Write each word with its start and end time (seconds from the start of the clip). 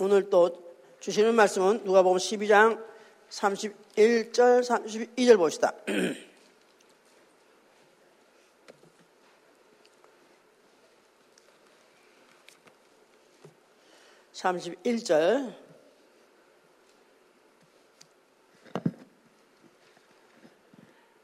오늘 0.00 0.30
또 0.30 0.50
주시는 1.00 1.34
말씀은 1.34 1.84
누가 1.84 2.02
보면 2.02 2.18
12장 2.18 2.82
31절, 3.28 4.64
32절 4.64 5.36
봅시다. 5.36 5.74
31절. 14.32 15.54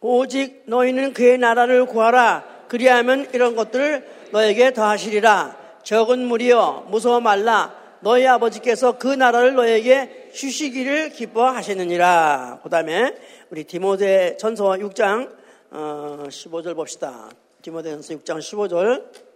오직 0.00 0.64
너희는 0.66 1.14
그의 1.14 1.38
나라를 1.38 1.86
구하라. 1.86 2.66
그리하면 2.68 3.30
이런 3.32 3.56
것들을 3.56 4.28
너에게 4.32 4.74
더하시리라. 4.74 5.80
적은 5.82 6.26
무리여 6.26 6.88
무서워 6.90 7.20
말라. 7.20 7.85
너희 8.00 8.26
아버지께서 8.26 8.98
그 8.98 9.08
나라를 9.08 9.54
너에게 9.54 10.30
주시기를 10.32 11.10
기뻐하시느니라. 11.10 12.60
그 12.62 12.68
다음에 12.68 13.14
우리 13.50 13.64
디모데 13.64 14.36
전서 14.36 14.64
6장 14.64 15.34
15절 15.70 16.72
어, 16.72 16.74
봅시다. 16.74 17.30
디모데 17.62 17.90
전서 17.90 18.14
6장 18.14 18.38
15절. 18.38 19.26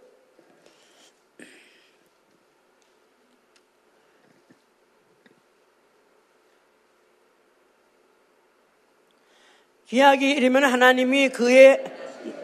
기약이 9.87 10.31
이르면 10.31 10.63
하나님이 10.63 11.29
그의 11.29 11.83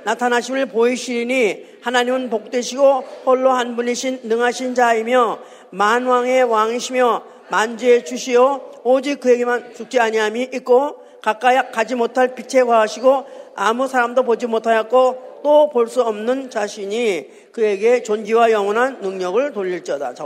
나타나심을 0.03 0.65
보이시니 0.65 1.66
하나님은 1.81 2.29
복되시고 2.29 3.03
홀로 3.25 3.51
한 3.51 3.75
분이신 3.75 4.21
능하신 4.23 4.75
자이며 4.75 5.39
만왕의 5.71 6.43
왕이시며 6.43 7.23
만주의 7.49 8.05
주시오 8.05 8.61
오직 8.83 9.19
그에게만 9.19 9.73
죽지 9.73 9.99
아니함이 9.99 10.49
있고 10.53 10.97
가까이 11.21 11.57
가지 11.71 11.95
못할 11.95 12.35
빛에 12.35 12.63
과하시고 12.63 13.25
아무 13.55 13.87
사람도 13.87 14.23
보지 14.23 14.47
못하였고 14.47 15.27
또 15.43 15.69
볼 15.69 15.87
수 15.87 16.01
없는 16.01 16.49
자신이 16.49 17.51
그에게 17.53 18.03
존귀와 18.03 18.51
영원한 18.51 18.99
능력을 19.01 19.53
돌릴지어다. 19.53 20.13
자. 20.13 20.25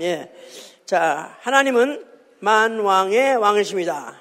예. 0.00 0.30
자, 0.84 1.36
하나님은 1.40 2.04
만왕의 2.40 3.36
왕이십니다. 3.36 4.19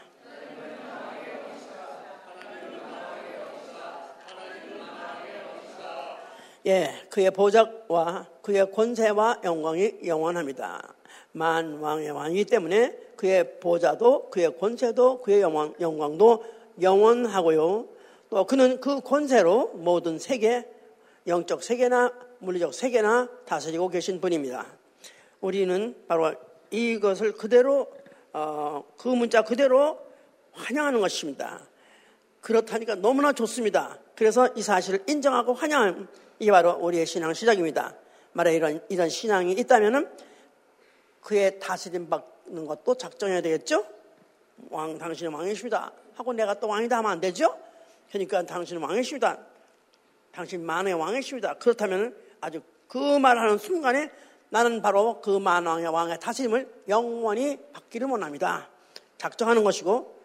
예, 6.70 6.94
그의 7.10 7.32
보좌와 7.32 8.28
그의 8.44 8.72
권세와 8.72 9.42
영광이 9.44 10.02
영원합니다. 10.06 10.94
만 11.32 11.80
왕의 11.80 12.12
왕이기 12.12 12.46
때문에 12.46 12.96
그의 13.16 13.60
보좌도 13.60 14.30
그의 14.30 14.56
권세도 14.56 15.24
그의 15.24 15.42
영광, 15.42 15.74
영광도 15.80 16.46
영원하고요. 16.80 17.88
또 18.30 18.46
그는 18.46 18.80
그 18.80 19.02
권세로 19.02 19.72
모든 19.78 20.20
세계, 20.20 20.68
영적 21.26 21.64
세계나 21.64 22.14
물리적 22.38 22.76
세계나 22.76 23.30
다스리고 23.48 23.90
계신 23.90 24.22
분입니다. 24.22 24.68
우리는 25.42 25.96
바로 26.08 26.36
이것을 26.70 27.32
그대로 27.32 27.88
어, 28.32 28.84
그 28.96 29.08
문자 29.08 29.42
그대로 29.42 29.98
환영하는 30.52 31.02
것입니다. 31.02 31.62
그렇다니까 32.42 32.94
너무나 32.94 33.34
좋습니다. 33.34 33.98
그래서 34.14 34.48
이 34.56 34.62
사실을 34.62 35.04
인정하고 35.08 35.56
환영하는 35.56 36.08
이게 36.40 36.52
바로 36.52 36.72
우리의 36.80 37.06
신앙 37.06 37.34
시작입니다. 37.34 37.96
말에 38.32 38.56
이런, 38.56 38.82
이런 38.90 39.10
신앙이 39.10 39.52
있다면 39.54 40.10
그의 41.22 41.60
다스림 41.60 42.10
받는 42.10 42.66
것도 42.66 42.96
작정해야 42.96 43.42
되겠죠? 43.42 43.86
왕, 44.70 44.98
당신은 44.98 45.34
왕이십니다. 45.34 45.92
하고 46.16 46.34
내가 46.34 46.60
또 46.60 46.68
왕이다 46.68 46.98
하면 46.98 47.12
안 47.12 47.20
되죠? 47.20 47.58
그러니까 48.10 48.44
당신은 48.46 48.82
왕이십니다. 48.82 49.38
당신 50.32 50.66
만의 50.66 50.94
왕이십니다. 50.94 51.56
그렇다면 51.56 52.16
아주 52.40 52.62
그 52.88 52.98
말하는 52.98 53.58
순간에 53.58 54.10
나는 54.50 54.82
바로 54.82 55.22
그 55.22 55.38
만왕의 55.38 55.88
왕의 55.88 56.20
다스림을 56.20 56.84
영원히 56.88 57.58
받기를 57.74 58.08
원합니다. 58.08 58.70
작정하는 59.18 59.64
것이고 59.64 60.18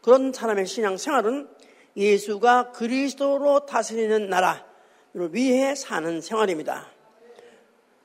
그런 0.00 0.32
사람의 0.32 0.66
신앙 0.66 0.96
생활은 0.96 1.48
예수가 1.96 2.72
그리스도로 2.72 3.66
다스리는 3.66 4.28
나라, 4.30 4.67
위해 5.26 5.74
사는 5.74 6.20
생활입니다. 6.20 6.86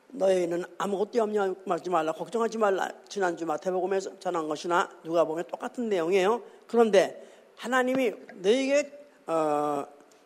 너희는 0.10 0.64
아무것도 0.78 1.18
염려하지 1.18 1.90
말라, 1.90 2.12
걱정하지 2.12 2.58
말라. 2.58 2.90
지난주 3.08 3.46
마태복음에서 3.46 4.20
전한 4.20 4.48
것이나 4.48 4.90
누가 5.04 5.24
보면 5.24 5.46
똑같은 5.46 5.90
내용이에요. 5.90 6.42
그런데 6.68 7.28
하나님이 7.58 8.14
너에게 8.36 8.92
어, 9.26 9.86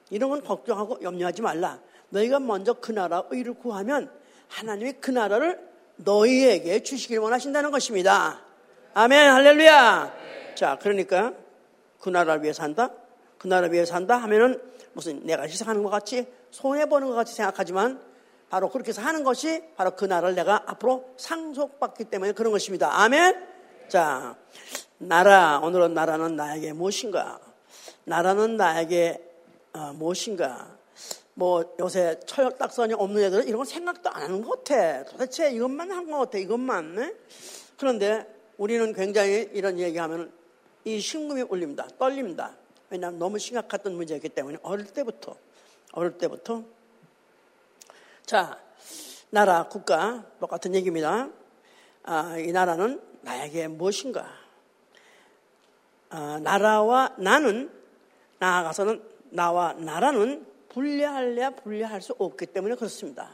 이런 0.10 0.30
건 0.30 0.44
걱정하고 0.44 1.00
염려하지 1.02 1.42
말라. 1.42 1.80
너희가 2.10 2.40
먼저 2.40 2.74
그 2.74 2.92
나라 2.92 3.24
의를 3.30 3.54
구하면 3.54 4.12
하나님이 4.50 4.94
그 5.00 5.12
나라를 5.12 5.60
너희에게 5.98 6.84
주시길 6.84 7.20
원하신다는 7.20 7.72
것입니다. 7.72 8.42
아멘, 8.94 9.32
할렐루야. 9.32 10.14
자, 10.56 10.78
그러니까 10.82 11.34
그 12.00 12.10
나라를 12.10 12.44
위해 12.44 12.54
산다? 12.54 12.92
그 13.38 13.48
나라를 13.48 13.74
위해 13.74 13.86
산다 13.86 14.18
하면은 14.18 14.62
무슨 14.98 15.24
내가 15.24 15.44
희생하는 15.44 15.84
것 15.84 15.92
같이 15.92 16.26
손해보는 16.50 17.10
것 17.10 17.14
같이 17.14 17.36
생각하지만 17.36 18.02
바로 18.50 18.68
그렇게 18.68 18.90
해서 18.90 19.04
하는 19.04 19.24
것이 19.24 19.64
바로 19.76 19.92
그 19.92 20.06
나라를 20.06 20.34
내가 20.34 20.64
앞으로 20.66 21.14
상속받기 21.18 22.06
때문에 22.06 22.32
그런 22.32 22.52
것입니다. 22.52 23.00
아멘? 23.00 23.46
자, 23.90 24.36
나라, 24.98 25.60
오늘은 25.60 25.94
나라는 25.94 26.36
나에게 26.36 26.74
무엇인가? 26.74 27.40
나라는 28.06 28.58
나에게 28.58 29.24
어, 29.74 29.94
무엇인가? 29.94 30.76
뭐 31.36 31.76
요새 31.80 32.20
철딱선이 32.26 32.96
없는 32.96 33.22
애들은 33.26 33.48
이런 33.48 33.60
거 33.60 33.66
생각도 33.66 34.10
안 34.10 34.24
하는 34.24 34.42
것 34.42 34.64
같아. 34.64 35.04
도대체 35.04 35.52
이것만 35.52 35.92
한 35.92 36.08
것 36.10 36.18
같아, 36.18 36.40
이것만. 36.40 36.96
네? 36.96 37.14
그런데 37.78 38.26
우리는 38.58 38.92
굉장히 38.94 39.48
이런 39.54 39.78
얘기하면 39.78 40.32
이 40.86 41.00
심금이 41.00 41.44
울립니다. 41.44 41.86
떨립니다. 42.00 42.56
왜냐하면 42.90 43.20
너무 43.20 43.38
심각했던 43.40 43.96
문제였기 43.96 44.30
때문에 44.30 44.58
어릴 44.62 44.86
때부터 44.86 45.36
어릴 45.94 46.18
때부터 46.18 46.64
자 48.26 48.60
나라 49.30 49.68
국가 49.68 50.24
똑같은 50.40 50.74
얘기입니다. 50.76 51.30
아, 52.04 52.38
이 52.38 52.52
나라는 52.52 53.02
나에게 53.22 53.68
무엇인가? 53.68 54.28
아, 56.10 56.40
나라와 56.42 57.14
나는 57.18 57.70
나아가서는 58.40 59.04
나와 59.32 59.74
나라는 59.74 60.46
분리할래야 60.70 61.50
분리할 61.52 62.02
수 62.02 62.16
없기 62.18 62.46
때문에 62.48 62.76
그렇습니다. 62.76 63.30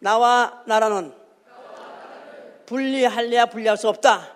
나와 0.00 0.62
나라는 0.66 1.12
분리할래야 2.64 3.46
분리할 3.46 3.76
수 3.76 3.88
없다. 3.88 4.34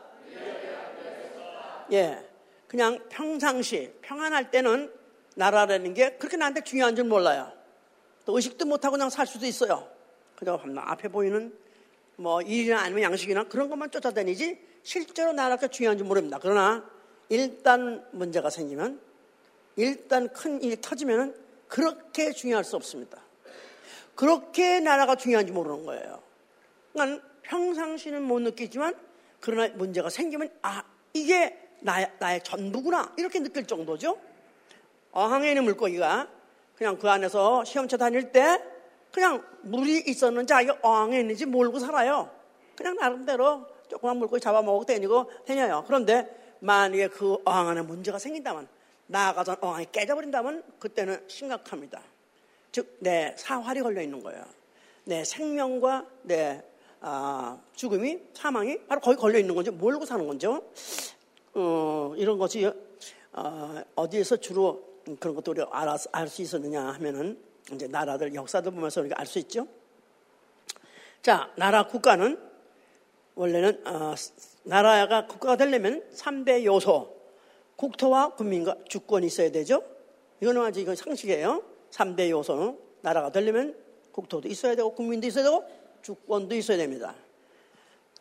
예. 1.92 2.29
그냥 2.70 3.00
평상시 3.08 3.92
평안할 4.00 4.52
때는 4.52 4.92
나라라는 5.34 5.92
게 5.92 6.10
그렇게 6.18 6.36
나한테 6.36 6.62
중요한 6.62 6.94
줄 6.94 7.04
몰라요. 7.04 7.52
또 8.24 8.36
의식도 8.36 8.64
못하고 8.64 8.92
그냥 8.92 9.10
살 9.10 9.26
수도 9.26 9.44
있어요. 9.44 9.90
그저 10.36 10.56
앞에 10.76 11.08
보이는 11.08 11.52
뭐 12.14 12.40
일이나 12.40 12.78
아니면 12.78 13.02
양식이나 13.02 13.48
그런 13.48 13.70
것만 13.70 13.90
쫓아다니지 13.90 14.60
실제로 14.84 15.32
나라가 15.32 15.66
중요한 15.66 15.98
줄 15.98 16.06
모릅니다. 16.06 16.38
그러나 16.40 16.88
일단 17.28 18.06
문제가 18.12 18.50
생기면 18.50 19.00
일단 19.74 20.28
큰 20.28 20.62
일이 20.62 20.80
터지면 20.80 21.34
그렇게 21.66 22.30
중요할 22.30 22.62
수 22.62 22.76
없습니다. 22.76 23.18
그렇게 24.14 24.78
나라가 24.78 25.16
중요한지 25.16 25.50
모르는 25.50 25.86
거예요. 25.86 26.22
그러니까 26.92 27.26
평상시는 27.42 28.22
못 28.22 28.38
느끼지만 28.38 28.94
그러나 29.40 29.74
문제가 29.74 30.08
생기면 30.08 30.50
아 30.62 30.84
이게 31.12 31.69
나의, 31.80 32.10
나의 32.18 32.42
전부구나. 32.42 33.14
이렇게 33.16 33.40
느낄 33.40 33.66
정도죠. 33.66 34.18
어항에 35.12 35.48
있는 35.48 35.64
물고기가 35.64 36.28
그냥 36.76 36.98
그 36.98 37.08
안에서 37.10 37.64
시험차 37.64 37.96
다닐 37.96 38.32
때 38.32 38.62
그냥 39.12 39.44
물이 39.62 40.04
있었는지 40.06 40.54
아기 40.54 40.70
어항에 40.82 41.20
있는지 41.20 41.46
모르고 41.46 41.78
살아요. 41.78 42.30
그냥 42.76 42.96
나름대로 42.96 43.66
조그만 43.88 44.16
물고기 44.18 44.40
잡아먹고 44.40 44.84
다니고 44.84 45.30
다녀요. 45.46 45.84
그런데 45.86 46.56
만약에 46.60 47.08
그 47.08 47.38
어항 47.44 47.68
안에 47.68 47.82
문제가 47.82 48.18
생긴다면 48.18 48.68
나아가서 49.08 49.56
어항이 49.60 49.86
깨져버린다면 49.90 50.62
그때는 50.78 51.24
심각합니다. 51.26 52.00
즉, 52.72 52.96
내 53.00 53.34
사활이 53.36 53.80
걸려 53.82 54.00
있는 54.00 54.22
거예요. 54.22 54.44
내 55.04 55.24
생명과 55.24 56.06
내 56.22 56.62
아, 57.00 57.58
죽음이 57.74 58.20
사망이 58.34 58.78
바로 58.86 59.00
거기 59.00 59.16
걸려 59.16 59.38
있는 59.38 59.54
건지 59.54 59.70
모르고 59.70 60.04
사는 60.04 60.24
건죠. 60.26 60.62
어, 61.54 62.14
이런 62.16 62.38
것이 62.38 62.70
어, 63.32 63.82
어디에서 63.94 64.36
주로 64.36 64.82
그런 65.18 65.34
것도 65.34 65.52
우리가 65.52 65.68
알수 66.12 66.42
있었느냐 66.42 66.82
하면은 66.82 67.38
이제 67.72 67.86
나라들 67.86 68.34
역사들 68.34 68.72
보면서 68.72 69.00
우리가 69.00 69.16
알 69.18 69.26
수 69.26 69.38
있죠. 69.40 69.66
자, 71.22 71.52
나라 71.56 71.86
국가는 71.86 72.38
원래는 73.34 73.86
어, 73.86 74.14
나라가 74.64 75.26
국가가 75.26 75.56
되려면 75.56 76.02
3대 76.14 76.64
요소 76.64 77.16
국토와 77.76 78.34
국민과 78.34 78.76
주권이 78.88 79.26
있어야 79.26 79.50
되죠. 79.50 79.82
이거는 80.40 80.62
아직 80.62 80.82
이거 80.82 80.94
상식이에요. 80.94 81.62
3대 81.90 82.30
요소 82.30 82.78
나라가 83.02 83.30
되려면 83.30 83.74
국토도 84.12 84.48
있어야 84.48 84.74
되고 84.74 84.94
국민도 84.94 85.26
있어야 85.26 85.44
되고 85.44 85.64
주권도 86.02 86.54
있어야 86.54 86.76
됩니다. 86.76 87.14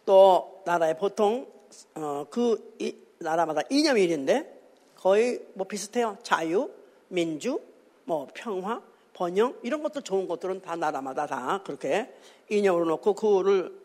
또 0.06 0.62
나라에 0.66 0.96
보통 0.98 1.48
어, 1.96 2.26
그 2.30 2.76
이, 2.80 2.96
나라마다 3.20 3.62
이념이 3.70 4.04
있는데 4.04 4.60
거의 4.96 5.42
뭐 5.54 5.68
비슷해요. 5.68 6.18
자유, 6.24 6.70
민주, 7.08 7.60
뭐 8.06 8.28
평화, 8.34 8.82
번영 9.14 9.56
이런 9.64 9.84
것들 9.84 10.02
좋은 10.02 10.28
것들은 10.28 10.62
다 10.62 10.76
나라마다 10.76 11.28
다 11.28 11.62
그렇게 11.66 12.14
이념으로 12.50 12.86
놓고 12.86 13.14
그거를 13.14 13.78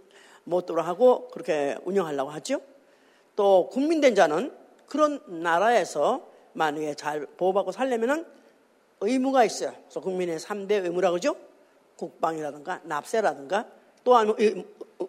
못도로 0.45 0.83
하고 0.83 1.29
그렇게 1.29 1.77
운영하려고 1.85 2.31
하죠. 2.31 2.61
또 3.37 3.69
국민된 3.71 4.15
자는 4.15 4.53
그런 4.87 5.21
나라에서 5.27 6.27
만약에 6.53 6.95
잘 6.95 7.27
보호받고 7.27 7.73
살려면은 7.73 8.25
의무가 9.01 9.45
있어요. 9.45 9.73
그래서 9.83 10.01
국민의 10.01 10.39
3대 10.39 10.85
의무라고 10.85 11.15
그러죠. 11.15 11.37
국방이라든가 11.97 12.81
납세라든가 12.85 13.67
또 14.05 14.17
아니면 14.17 14.65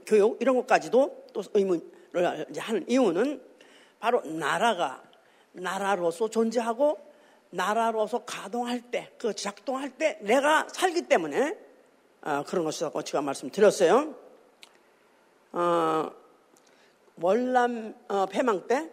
교육 0.06 0.42
이런 0.42 0.56
것까지도 0.56 1.26
또 1.34 1.44
의무를 1.54 2.48
하는 2.58 2.86
이유는 2.90 3.42
바로 4.06 4.22
나라가 4.24 5.02
나라로서 5.54 6.30
존재하고 6.30 7.00
나라로서 7.50 8.24
가동할 8.24 8.80
때, 8.92 9.12
그 9.18 9.34
작동할 9.34 9.98
때 9.98 10.20
내가 10.22 10.68
살기 10.70 11.08
때문에 11.08 11.58
어, 12.22 12.44
그런 12.46 12.66
것이라고 12.66 13.02
제가 13.02 13.24
말씀드렸어요. 13.24 14.14
어, 15.54 16.12
월남 17.20 17.96
어, 18.08 18.28
패망 18.28 18.68
때 18.68 18.92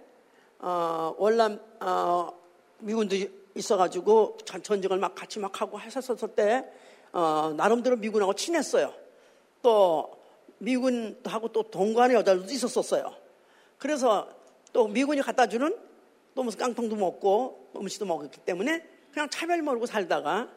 어, 0.60 1.14
월남 1.18 1.60
어, 1.80 2.32
미군들이 2.78 3.50
있어가지고 3.54 4.38
전쟁을 4.62 4.96
막 4.96 5.14
같이 5.14 5.38
막 5.38 5.60
하고 5.60 5.78
했었을 5.78 6.28
때 6.28 6.64
어, 7.12 7.52
나름대로 7.54 7.96
미군하고 7.96 8.32
친했어요. 8.32 8.94
또 9.60 10.10
미군하고 10.56 11.48
또 11.48 11.64
동거하는 11.64 12.14
여자들도 12.14 12.50
있었었어요. 12.50 13.14
그래서 13.76 14.40
또 14.72 14.88
미군이 14.88 15.20
갖다 15.20 15.46
주는 15.46 15.76
또 16.34 16.42
무슨 16.42 16.58
깡통도 16.58 16.96
먹고 16.96 17.70
음식도 17.76 18.06
먹었기 18.06 18.40
때문에 18.40 18.84
그냥 19.12 19.28
차별 19.28 19.60
모르고 19.62 19.86
살다가 19.86 20.48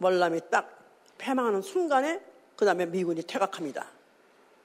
월남이 0.00 0.40
딱 0.50 0.78
패망하는 1.18 1.62
순간에 1.62 2.20
그 2.56 2.64
다음에 2.64 2.86
미군이 2.86 3.22
퇴각합니다. 3.22 3.86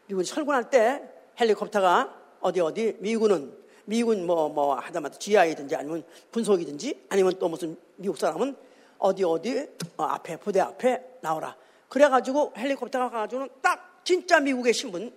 미군이 0.08 0.26
철군할 0.26 0.70
때 0.70 1.02
헬리콥터가 1.40 2.22
어디 2.42 2.62
어디 2.62 2.96
미군은 3.00 3.58
미군 3.86 4.26
뭐, 4.26 4.50
뭐 4.50 4.76
하다마다 4.76 5.18
GI든지 5.18 5.76
아니면 5.76 6.04
분속이든지 6.32 7.06
아니면 7.10 7.34
또 7.40 7.50
무슨 7.50 7.78
미국 7.96 8.18
사람은 8.18 8.56
어디 8.98 9.24
어디 9.24 9.68
어, 9.98 10.04
앞에 10.04 10.38
부대 10.38 10.60
앞에 10.60 11.20
나오라. 11.22 11.56
그래가지고 11.90 12.54
헬리콥터가 12.58 13.10
가가지고는 13.10 13.50
딱 13.62 14.02
진짜 14.04 14.40
미국의 14.40 14.74
신분 14.74 15.14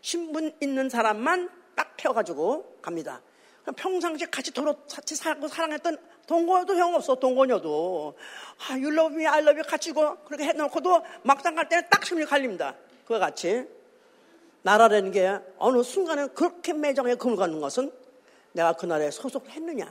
신분 0.00 0.52
있는 0.60 0.88
사람만 0.88 1.50
딱 1.76 1.96
태워가지고 1.96 2.78
갑니다. 2.82 3.22
평상시에 3.76 4.26
같이 4.30 4.52
도로 4.52 4.74
같이 4.90 5.14
살고 5.14 5.46
사랑했던 5.46 5.98
동거녀도 6.26 6.76
형 6.76 6.94
없어 6.94 7.14
동거녀도 7.16 8.16
아, 8.68 8.76
love 8.76 9.24
you 9.24 9.62
같이 9.62 9.92
고 9.92 10.16
그렇게 10.24 10.44
해놓고도 10.44 11.02
막상 11.22 11.54
갈 11.54 11.68
때는 11.68 11.84
딱 11.88 12.04
심리 12.04 12.24
갈립니다. 12.24 12.74
그와 13.06 13.20
같이 13.20 13.64
나라라는 14.62 15.12
게 15.12 15.38
어느 15.58 15.82
순간에 15.82 16.26
그렇게 16.28 16.72
매정에 16.72 17.14
금을 17.14 17.36
갖는 17.36 17.60
것은 17.60 17.92
내가 18.52 18.72
그 18.72 18.86
나라에 18.86 19.10
소속했느냐 19.10 19.88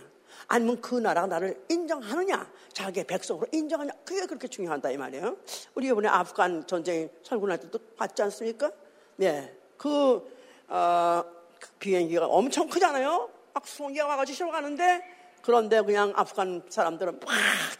아니면 0.48 0.82
그 0.82 0.96
나라가 0.96 1.28
나를 1.28 1.64
인정하느냐 1.70 2.52
자기의 2.74 3.06
백성으로 3.06 3.48
인정하냐 3.54 3.94
그게 4.04 4.26
그렇게 4.26 4.48
중요하다 4.48 4.92
이 4.92 4.98
말이에요 4.98 5.38
우리 5.76 5.88
이번에 5.88 6.10
아프간 6.10 6.68
전쟁 6.68 7.10
설군할 7.24 7.60
때도 7.60 7.80
봤지 7.96 8.22
않습니까? 8.24 8.70
네, 9.16 9.56
그, 9.78 10.30
어, 10.68 11.24
그 11.24 11.45
비행기가 11.80 12.28
엄청 12.28 12.68
크잖아요 12.68 13.30
막 13.54 13.68
수송기가 13.68 14.08
와가지고 14.08 14.36
실어 14.36 14.52
가는데 14.52 15.02
그런데 15.42 15.82
그냥 15.82 16.12
아프간 16.16 16.64
사람들은 16.70 17.20
막 17.20 17.30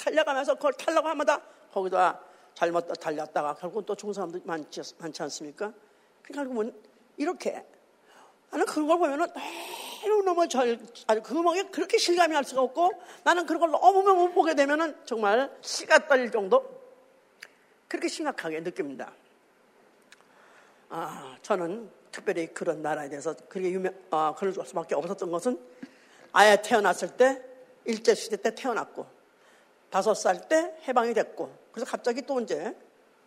달려가면서 0.04 0.56
그걸 0.56 0.74
타려고 0.74 1.08
하마다 1.10 1.42
거기다 1.74 2.20
잘못 2.54 2.88
달렸다가 3.00 3.56
결국 3.56 3.86
또 3.86 3.96
죽은 3.96 4.14
사람들 4.14 4.42
많지, 4.46 4.82
많지 5.00 5.24
않습니까? 5.24 5.74
그러니까 6.22 6.54
보면 6.54 6.74
이렇게 7.18 7.66
나는 8.50 8.66
그런 8.66 8.88
걸 8.88 8.98
보면은 9.00 9.28
너무너무 10.04 10.48
절, 10.48 10.80
아주 11.08 11.22
그 11.22 11.38
음악에 11.38 11.64
그렇게 11.64 11.98
실감이 11.98 12.34
할 12.34 12.44
수가 12.44 12.62
없고 12.62 12.92
나는 13.24 13.46
그런 13.46 13.60
걸 13.60 13.72
너무너무 13.72 14.32
보게 14.32 14.54
되면은 14.54 15.06
정말 15.06 15.52
씨가 15.62 16.08
떨릴 16.08 16.32
정도 16.32 16.64
그렇게 17.88 18.08
심각하게 18.08 18.62
느낍니다. 18.62 19.12
아, 20.90 21.36
저는 21.42 21.90
특별히 22.16 22.48
그런 22.48 22.82
나라에 22.82 23.10
대해서 23.10 23.36
그렇게 23.50 23.72
유명, 23.72 23.94
아, 24.10 24.34
그럴 24.38 24.54
수밖에 24.54 24.96
없었던 24.96 25.30
것은 25.30 25.60
아예 26.32 26.62
태어났을 26.62 27.10
때 27.18 27.42
일제시대 27.84 28.38
때 28.38 28.56
태어났고 28.56 29.06
다섯 29.90 30.14
살 30.14 30.48
때 30.48 30.78
해방이 30.88 31.14
됐고 31.14 31.54
그래서 31.74 31.90
갑자기 31.90 32.22
또 32.22 32.40
이제 32.40 32.74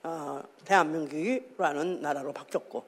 어, 0.02 0.43
대한민국이라는 0.64 2.00
나라로 2.00 2.32
바뀌었고 2.32 2.85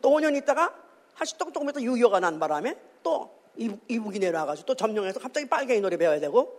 또 0.00 0.10
5년 0.10 0.34
있다가 0.36 0.74
다시 1.14 1.36
조금 1.36 1.68
있다 1.68 1.80
6.25가 1.80 2.20
난 2.20 2.38
바람에 2.38 2.76
또 3.02 3.30
이북, 3.56 4.16
이 4.16 4.18
내려와가지고 4.18 4.66
또 4.66 4.74
점령해서 4.74 5.20
갑자기 5.20 5.46
빨갱이 5.48 5.80
노래 5.80 5.96
배워야 5.96 6.18
되고 6.20 6.58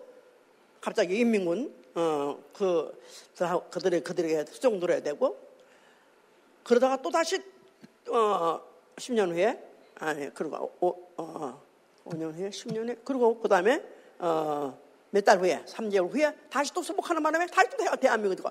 갑자기 0.79 1.17
인민군 1.17 1.73
어, 1.95 2.37
그 2.53 3.01
그들의 3.71 4.01
그들에게 4.01 4.45
수종 4.45 4.79
들어야 4.79 5.01
되고 5.01 5.37
그러다가 6.63 7.01
또 7.01 7.09
다시 7.09 7.41
어, 8.09 8.74
10년 8.97 9.31
후에? 9.31 9.59
아니 9.95 10.33
그리고 10.33 10.71
오, 10.79 10.95
어, 11.17 11.61
5년 12.05 12.33
후에? 12.33 12.49
10년 12.49 12.87
후에? 12.87 12.95
그리고 13.03 13.39
그 13.39 13.47
다음에 13.47 13.81
어, 14.19 14.77
몇 15.15 15.23
달 15.23 15.39
후에, 15.39 15.63
3개월 15.65 16.11
후에? 16.11 16.33
다시 16.49 16.73
또 16.73 16.81
수복하는 16.81 17.23
바람에 17.23 17.45
다시 17.47 17.69
또 17.69 17.95
대한민국이 17.95 18.43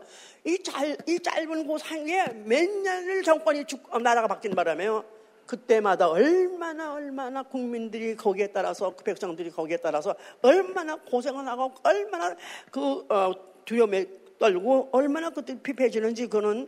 이, 0.44 0.62
짧, 0.62 0.96
이 1.06 1.18
짧은 1.20 1.66
그 1.66 1.76
상에 1.78 2.26
몇 2.44 2.70
년을 2.70 3.22
정권이 3.22 3.66
죽, 3.66 3.82
어, 3.94 3.98
나라가 3.98 4.26
바뀐 4.26 4.54
바람에요. 4.54 5.04
그때마다 5.46 6.08
얼마나 6.08 6.94
얼마나 6.94 7.42
국민들이 7.42 8.16
거기에 8.16 8.46
따라서 8.46 8.96
그 8.96 9.04
백성들이 9.04 9.50
거기에 9.50 9.76
따라서 9.76 10.14
얼마나 10.40 10.96
고생을 10.96 11.46
하고 11.46 11.70
얼마나 11.82 12.34
그 12.70 13.04
어, 13.10 13.34
두려움에 13.66 14.06
떨고 14.38 14.88
얼마나 14.92 15.28
그때 15.28 15.60
피폐해지는지 15.60 16.28
그는 16.28 16.66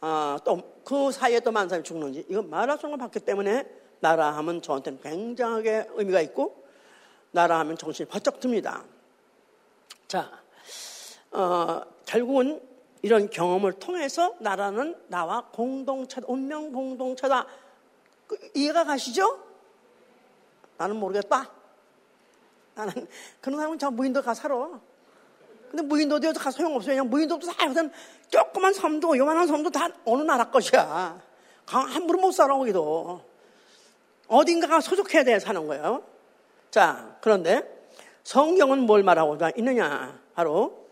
어, 0.00 0.36
또그 0.44 1.12
사이에 1.12 1.40
또 1.40 1.50
많은 1.50 1.68
사람이 1.68 1.84
죽는지 1.84 2.26
수 2.78 2.86
없는 2.86 2.98
봤기 2.98 3.20
때문에 3.20 3.66
나라 4.00 4.36
하면 4.36 4.62
저한테는 4.62 5.00
굉장하게 5.00 5.88
의미가 5.94 6.20
있고 6.22 6.64
나라 7.32 7.58
하면 7.60 7.76
정신이 7.76 8.08
번쩍 8.08 8.40
듭니다. 8.40 8.84
자, 10.06 10.30
어, 11.32 11.82
결국은 12.06 12.60
이런 13.02 13.28
경험을 13.28 13.74
통해서 13.74 14.34
나라는 14.40 14.96
나와 15.08 15.48
공동체다, 15.52 16.26
운명 16.28 16.72
공동체다. 16.72 17.46
그, 18.26 18.36
이해가 18.54 18.84
가시죠? 18.84 19.44
나는 20.76 20.96
모르겠다. 20.96 21.50
나는 22.74 22.92
그런 23.40 23.58
사람은 23.58 23.78
저 23.78 23.90
무인도 23.90 24.22
가 24.22 24.34
살아. 24.34 24.80
근데 25.70 25.82
무인도도 25.82 26.32
가 26.34 26.50
소용없어요. 26.50 26.94
그냥 26.94 27.10
무인도도 27.10 27.46
다 27.46 27.66
우선 27.68 27.92
조그만 28.30 28.72
섬도 28.72 29.16
요만한 29.16 29.46
섬도 29.46 29.70
다 29.70 29.88
어느 30.04 30.22
나라 30.22 30.50
것이야. 30.50 31.20
함부로 31.66 32.18
못 32.18 32.32
살아 32.32 32.56
거기도. 32.56 33.22
어딘가가 34.26 34.80
소속해야 34.80 35.24
돼 35.24 35.38
사는 35.38 35.66
거예요. 35.66 36.02
자, 36.70 37.16
그런데 37.20 37.62
성경은 38.24 38.80
뭘 38.80 39.02
말하고 39.02 39.38
있느냐? 39.56 40.18
바로 40.34 40.88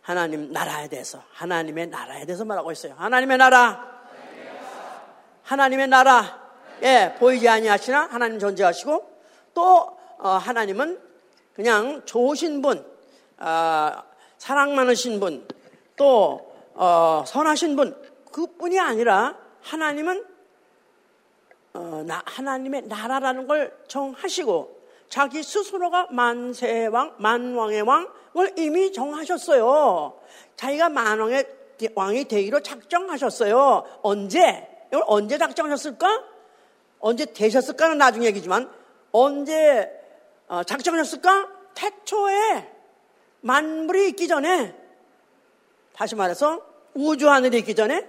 하나님 0.00 0.52
나라에 0.52 0.88
대해서, 0.88 1.22
하나님의 1.32 1.88
나라에 1.88 2.24
대해서 2.26 2.44
말하고 2.44 2.70
있어요. 2.70 2.94
하나님의 2.96 3.38
나라. 3.38 3.96
하나님의 5.42 5.88
나라. 5.88 6.46
예, 6.82 7.16
보이지 7.18 7.48
아니하시나 7.48 8.08
하나님 8.10 8.38
존재하시고 8.38 9.20
또 9.54 9.96
어, 10.18 10.28
하나님은 10.28 11.00
그냥 11.54 12.02
좋으신 12.04 12.62
분, 12.62 12.84
어, 13.38 13.92
사랑 14.38 14.74
많으신 14.74 15.20
분, 15.20 15.46
또 15.96 16.52
어, 16.74 17.24
선하신 17.26 17.76
분 17.76 17.96
그뿐이 18.32 18.78
아니라 18.78 19.36
하나님은 19.62 20.24
어, 21.74 22.04
나, 22.06 22.22
하나님의 22.24 22.82
나라라는 22.82 23.46
걸 23.46 23.76
정하시고 23.88 24.76
자기 25.08 25.42
스스로가 25.42 26.08
만세왕, 26.10 27.16
만왕의 27.18 27.82
왕을 27.82 28.54
이미 28.56 28.92
정하셨어요. 28.92 30.18
자기가 30.56 30.88
만왕의 30.88 31.46
왕이 31.94 32.24
되기로 32.24 32.60
작정하셨어요. 32.60 34.00
언제? 34.02 34.68
이걸 34.88 35.04
언제 35.06 35.38
작정하셨을까? 35.38 36.24
언제 37.00 37.26
되셨을까는 37.26 37.98
나중 37.98 38.24
얘기지만 38.24 38.70
언제 39.12 39.90
어, 40.48 40.62
작정하셨을까? 40.62 41.48
태초에 41.74 42.75
만물이 43.46 44.08
있기 44.08 44.26
전에 44.26 44.74
다시 45.94 46.16
말해서 46.16 46.66
우주 46.94 47.30
하늘이 47.30 47.58
있기 47.58 47.76
전에 47.76 48.04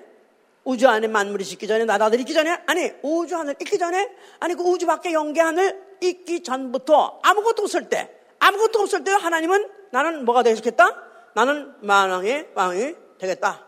우주 0.64 0.90
안에 0.90 1.08
만물이 1.08 1.44
있기 1.52 1.68
전에 1.68 1.86
나라들이 1.86 2.24
있기 2.24 2.34
전에 2.34 2.64
아니 2.66 2.92
우주 3.04 3.38
하늘 3.38 3.56
있기 3.62 3.78
전에 3.78 4.10
아니 4.40 4.56
그 4.56 4.64
우주 4.64 4.88
밖에 4.88 5.14
영계 5.14 5.40
하늘 5.40 5.80
있기 6.02 6.42
전부터 6.42 7.20
아무것도 7.22 7.62
없을 7.64 7.88
때 7.88 8.12
아무것도 8.40 8.80
없을 8.80 9.04
때 9.04 9.12
하나님은 9.12 9.70
나는 9.92 10.26
뭐가 10.26 10.42
되겠다? 10.42 11.04
나는 11.36 11.74
만왕의 11.82 12.50
왕이 12.56 12.96
되겠다. 13.20 13.64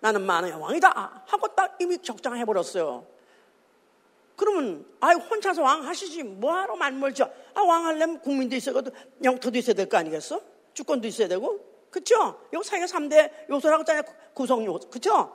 나는 0.00 0.22
만왕의 0.22 0.58
왕이다. 0.58 1.22
하고 1.26 1.48
딱 1.54 1.76
이미 1.78 1.98
적장해 1.98 2.44
버렸어요. 2.46 3.06
그러면 4.34 4.86
아 5.00 5.10
혼자서 5.12 5.62
왕 5.62 5.86
하시지 5.86 6.22
뭐하러 6.22 6.76
만물죠? 6.76 7.30
아 7.54 7.62
왕 7.62 7.86
하려면 7.86 8.20
국민도 8.20 8.56
있어야 8.56 8.80
되고 8.80 8.96
영토도 9.22 9.58
있어야 9.58 9.74
될 9.74 9.88
거 9.88 9.98
아니겠어? 9.98 10.40
주권도 10.76 11.08
있어야 11.08 11.26
되고 11.26 11.58
그쵸? 11.90 12.38
여기 12.52 12.68
사회가 12.68 12.84
3대 12.86 13.48
요소라고 13.50 13.80
했잖아요. 13.80 14.02
구성 14.34 14.64
요소. 14.66 14.90
그쵸? 14.90 15.32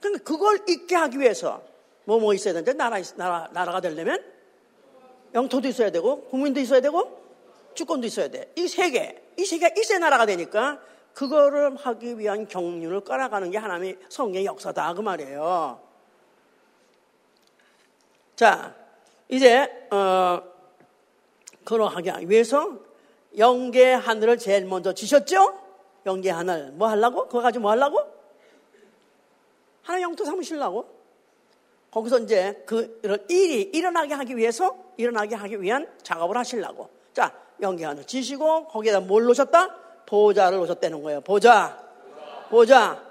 그러니까 0.00 0.24
그걸 0.24 0.60
잊게 0.66 0.96
하기 0.96 1.18
위해서 1.20 1.62
뭐 2.06 2.18
뭐 2.18 2.32
있어야 2.34 2.54
되는데 2.54 2.72
나라, 2.72 2.98
나라, 3.16 3.48
나라가 3.52 3.80
되려면 3.80 4.24
영토도 5.34 5.68
있어야 5.68 5.90
되고 5.90 6.22
국민도 6.28 6.60
있어야 6.60 6.80
되고 6.80 7.22
주권도 7.74 8.06
있어야 8.06 8.28
돼. 8.28 8.50
이 8.56 8.66
세 8.68 8.90
개, 8.90 9.20
이 9.36 9.44
세 9.44 9.58
개가 9.58 9.74
있어야 9.78 9.98
나라가 9.98 10.24
되니까 10.24 10.80
그거를 11.12 11.76
하기 11.76 12.18
위한 12.18 12.48
경륜을 12.48 13.00
깔아가는 13.02 13.50
게 13.50 13.58
하나님의 13.58 13.98
성의 14.08 14.46
역사다 14.46 14.94
그 14.94 15.00
말이에요. 15.02 15.80
자, 18.36 18.74
이제 19.28 19.88
어, 19.90 20.42
그러하기 21.64 22.30
위해서 22.30 22.78
영계 23.36 23.92
하늘을 23.92 24.38
제일 24.38 24.64
먼저 24.64 24.92
지셨죠? 24.92 25.58
영계 26.06 26.30
하늘 26.30 26.70
뭐 26.72 26.88
하려고? 26.88 27.26
그거 27.26 27.42
가지고 27.42 27.62
뭐 27.62 27.70
하려고? 27.72 28.00
하나 29.82 30.00
영토 30.02 30.24
삼으시려고 30.24 30.86
거기서 31.90 32.20
이제 32.20 32.62
그 32.66 33.00
일이 33.28 33.62
일어나게 33.62 34.14
하기 34.14 34.36
위해서 34.36 34.76
일어나게 34.96 35.34
하기 35.34 35.62
위한 35.62 35.88
작업을 36.02 36.36
하시려고 36.36 36.90
자 37.14 37.32
영계 37.60 37.84
하늘 37.84 38.04
지시고 38.04 38.66
거기에다 38.68 39.00
뭘 39.00 39.24
놓으셨다? 39.24 39.74
보좌를 40.06 40.58
놓으셨다는 40.58 41.02
거예요 41.02 41.20
보좌 41.20 41.78
보좌 42.50 43.02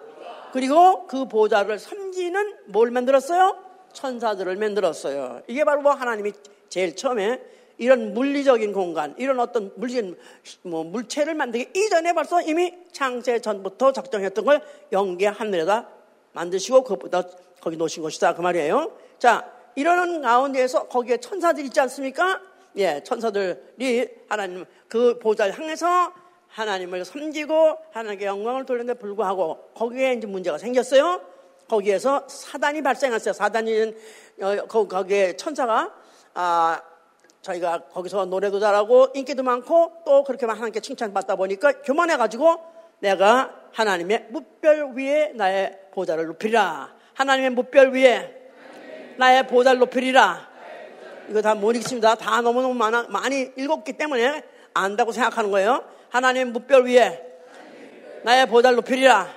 그리고 0.51 1.08
그 1.08 1.27
보좌를 1.27 1.79
섬기는 1.79 2.58
뭘 2.67 2.91
만들었어요? 2.91 3.58
천사들을 3.94 4.55
만들었어요 4.55 5.41
이게 5.48 5.63
바로 5.63 5.82
뭐 5.82 5.94
하나님이 5.94 6.34
제일 6.70 6.96
처음에 6.96 7.41
이런 7.77 8.13
물리적인 8.13 8.74
공간, 8.74 9.15
이런 9.17 9.39
어떤 9.39 9.72
물질, 9.75 10.17
뭐 10.62 10.84
물체를 10.84 11.36
만들기 11.36 11.72
이전에 11.77 12.13
벌써 12.13 12.41
이미 12.41 12.74
창세 12.91 13.39
전부터 13.39 13.91
작정했던 13.91 14.46
걸 14.46 14.62
영계 14.91 15.27
하늘에다 15.27 15.89
만드시고 16.34 16.84
그것보다 16.84 17.24
거기 17.62 17.77
놓으신 17.77 18.03
것이다. 18.03 18.36
그 18.36 18.41
말이에요. 18.41 18.91
자, 19.20 19.51
이러는 19.75 20.22
가운데에서 20.22 20.88
거기에 20.88 21.17
천사들 21.17 21.65
있지 21.65 21.79
않습니까? 21.82 22.41
예, 22.77 23.01
천사들이 23.03 24.10
하나님 24.27 24.65
그 24.88 25.17
보좌를 25.20 25.58
향해서 25.58 26.13
하나님을 26.48 27.03
섬기고 27.03 27.77
하나님께 27.91 28.25
영광을 28.25 28.65
돌리는데 28.65 29.00
불구하고 29.00 29.72
거기에 29.74 30.13
이제 30.13 30.27
문제가 30.27 30.58
생겼어요. 30.58 31.22
거기에서 31.67 32.27
사단이 32.27 32.82
발생했어요. 32.82 33.34
사단이 33.34 33.94
어, 34.41 34.55
거기에 34.67 35.36
천사가 35.36 35.94
아 36.34 36.82
저희가 37.45 37.79
거기서 37.93 38.25
노래도 38.25 38.59
잘하고 38.59 39.09
인기도 39.13 39.43
많고 39.43 39.91
또 40.03 40.23
그렇게만 40.23 40.55
하나님께 40.55 40.79
칭찬받다 40.79 41.35
보니까 41.35 41.81
교만해가지고 41.83 42.59
내가 42.99 43.53
하나님의 43.71 44.27
무별 44.29 44.93
위에 44.95 45.31
나의 45.35 45.79
보좌를 45.93 46.25
높이리라. 46.25 46.93
하나님의 47.13 47.51
무별 47.51 47.93
위에 47.93 48.49
나의 49.17 49.45
보좌를 49.47 49.79
높이리라. 49.79 50.49
이거 51.29 51.41
다 51.41 51.53
못 51.55 51.75
읽습니다. 51.75 52.15
다 52.15 52.41
너무너무 52.41 52.73
많아, 52.73 53.03
많이 53.09 53.51
읽었기 53.55 53.93
때문에 53.93 54.43
안다고 54.73 55.11
생각하는 55.11 55.51
거예요. 55.51 55.83
하나님의 56.09 56.45
무별 56.45 56.85
위에 56.85 57.21
나의 58.23 58.47
보좌를 58.47 58.75
높이리라. 58.77 59.27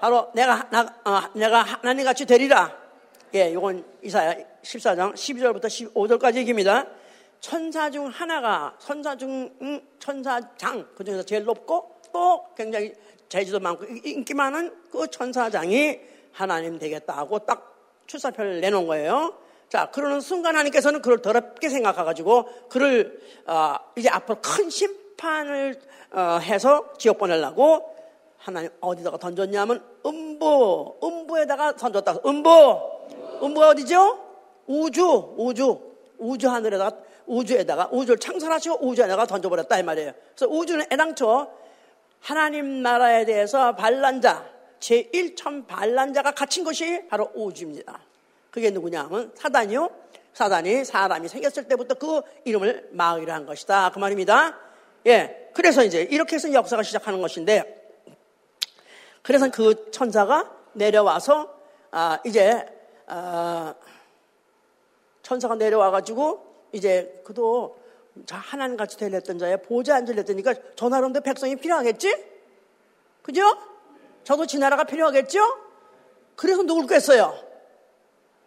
바로 0.00 0.30
내가, 0.34 0.68
나, 0.70 0.80
어, 1.04 1.20
내가 1.34 1.62
하나님 1.62 2.04
같이 2.04 2.24
되리라. 2.24 2.72
예, 3.34 3.50
이건 3.50 3.84
이사야 4.02 4.49
14장 4.62 5.14
12절부터 5.14 5.64
15절까지 5.64 6.36
얘기입니다. 6.36 6.86
천사 7.40 7.90
중 7.90 8.06
하나가 8.08 8.76
천사 8.78 9.16
중 9.16 9.50
음, 9.62 9.80
천사장 9.98 10.86
그 10.94 11.04
중에서 11.04 11.22
제일 11.22 11.44
높고 11.44 12.00
또 12.12 12.44
굉장히 12.56 12.92
재주도 13.28 13.60
많고 13.60 13.86
인기 14.04 14.34
많은 14.34 14.74
그 14.90 15.06
천사장이 15.08 16.00
하나님 16.32 16.78
되겠다 16.78 17.24
고 17.24 17.38
딱 17.38 17.70
출사표를 18.10 18.60
내놓은 18.60 18.86
거예요. 18.88 19.34
자, 19.68 19.90
그러는 19.92 20.20
순간 20.20 20.56
하나님께서는 20.56 21.00
그걸 21.00 21.22
더럽게 21.22 21.68
생각해가지고 21.68 22.68
그를 22.68 23.20
어, 23.46 23.76
이제 23.96 24.08
앞으로 24.08 24.38
큰 24.42 24.68
심판을 24.68 25.80
어, 26.12 26.38
해서 26.42 26.92
지옥 26.98 27.18
보내려고 27.18 27.94
하나님 28.36 28.70
어디다가 28.80 29.16
던졌냐면 29.18 29.84
음부, 30.04 30.98
음부에다가 31.04 31.76
던졌다. 31.76 32.16
음부, 32.26 32.80
음부가 33.42 33.68
어디죠? 33.68 34.29
우주, 34.66 35.34
우주, 35.36 35.80
우주 36.18 36.48
하늘에다가 36.48 36.96
우주에다가 37.26 37.88
우주를 37.92 38.18
창설하시고 38.18 38.86
우주 38.86 39.02
에다가 39.02 39.26
던져버렸다 39.26 39.78
이 39.78 39.82
말이에요. 39.82 40.12
그래서 40.34 40.52
우주는 40.52 40.84
애당초 40.90 41.48
하나님 42.20 42.82
나라에 42.82 43.24
대해서 43.24 43.74
반란자, 43.76 44.44
제1천 44.80 45.66
반란자가 45.66 46.32
갇힌 46.32 46.64
것이 46.64 47.06
바로 47.08 47.30
우주입니다. 47.34 48.00
그게 48.50 48.70
누구냐 48.70 49.04
하면 49.04 49.32
사단이요. 49.34 49.90
사단이 50.34 50.84
사람이 50.84 51.28
생겼을 51.28 51.68
때부터 51.68 51.94
그 51.94 52.22
이름을 52.44 52.90
마귀라 52.92 53.34
한 53.34 53.46
것이다. 53.46 53.90
그 53.90 53.98
말입니다. 53.98 54.58
예. 55.06 55.50
그래서 55.54 55.82
이제 55.82 56.02
이렇게 56.02 56.36
해서 56.36 56.52
역사가 56.52 56.82
시작하는 56.82 57.20
것인데, 57.20 57.78
그래서 59.22 59.50
그 59.50 59.90
천사가 59.90 60.50
내려와서, 60.72 61.52
아, 61.90 62.18
이제, 62.24 62.64
아, 63.06 63.74
천사가 65.30 65.54
내려와가지고, 65.54 66.44
이제 66.72 67.22
그도 67.24 67.78
자, 68.26 68.36
하나님 68.36 68.76
같이 68.76 68.96
되렸던 68.98 69.38
자에 69.38 69.56
보좌 69.62 70.02
저 70.74 70.88
나름대로 70.88 71.22
백성이 71.22 71.54
필요하겠지? 71.54 72.12
그죠? 73.22 73.42
저도 74.24 74.46
지 74.46 74.58
나라가 74.58 74.82
필요하겠죠? 74.82 75.38
그래서 76.34 76.62
누굴 76.64 76.88
깼어요? 76.88 77.32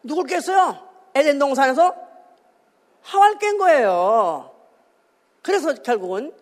누굴 0.03 0.25
깼어요? 0.25 0.77
에덴 1.15 1.39
동산에서 1.39 1.95
하와를 3.01 3.39
깬 3.39 3.57
거예요. 3.57 4.51
그래서 5.41 5.73
결국은 5.75 6.33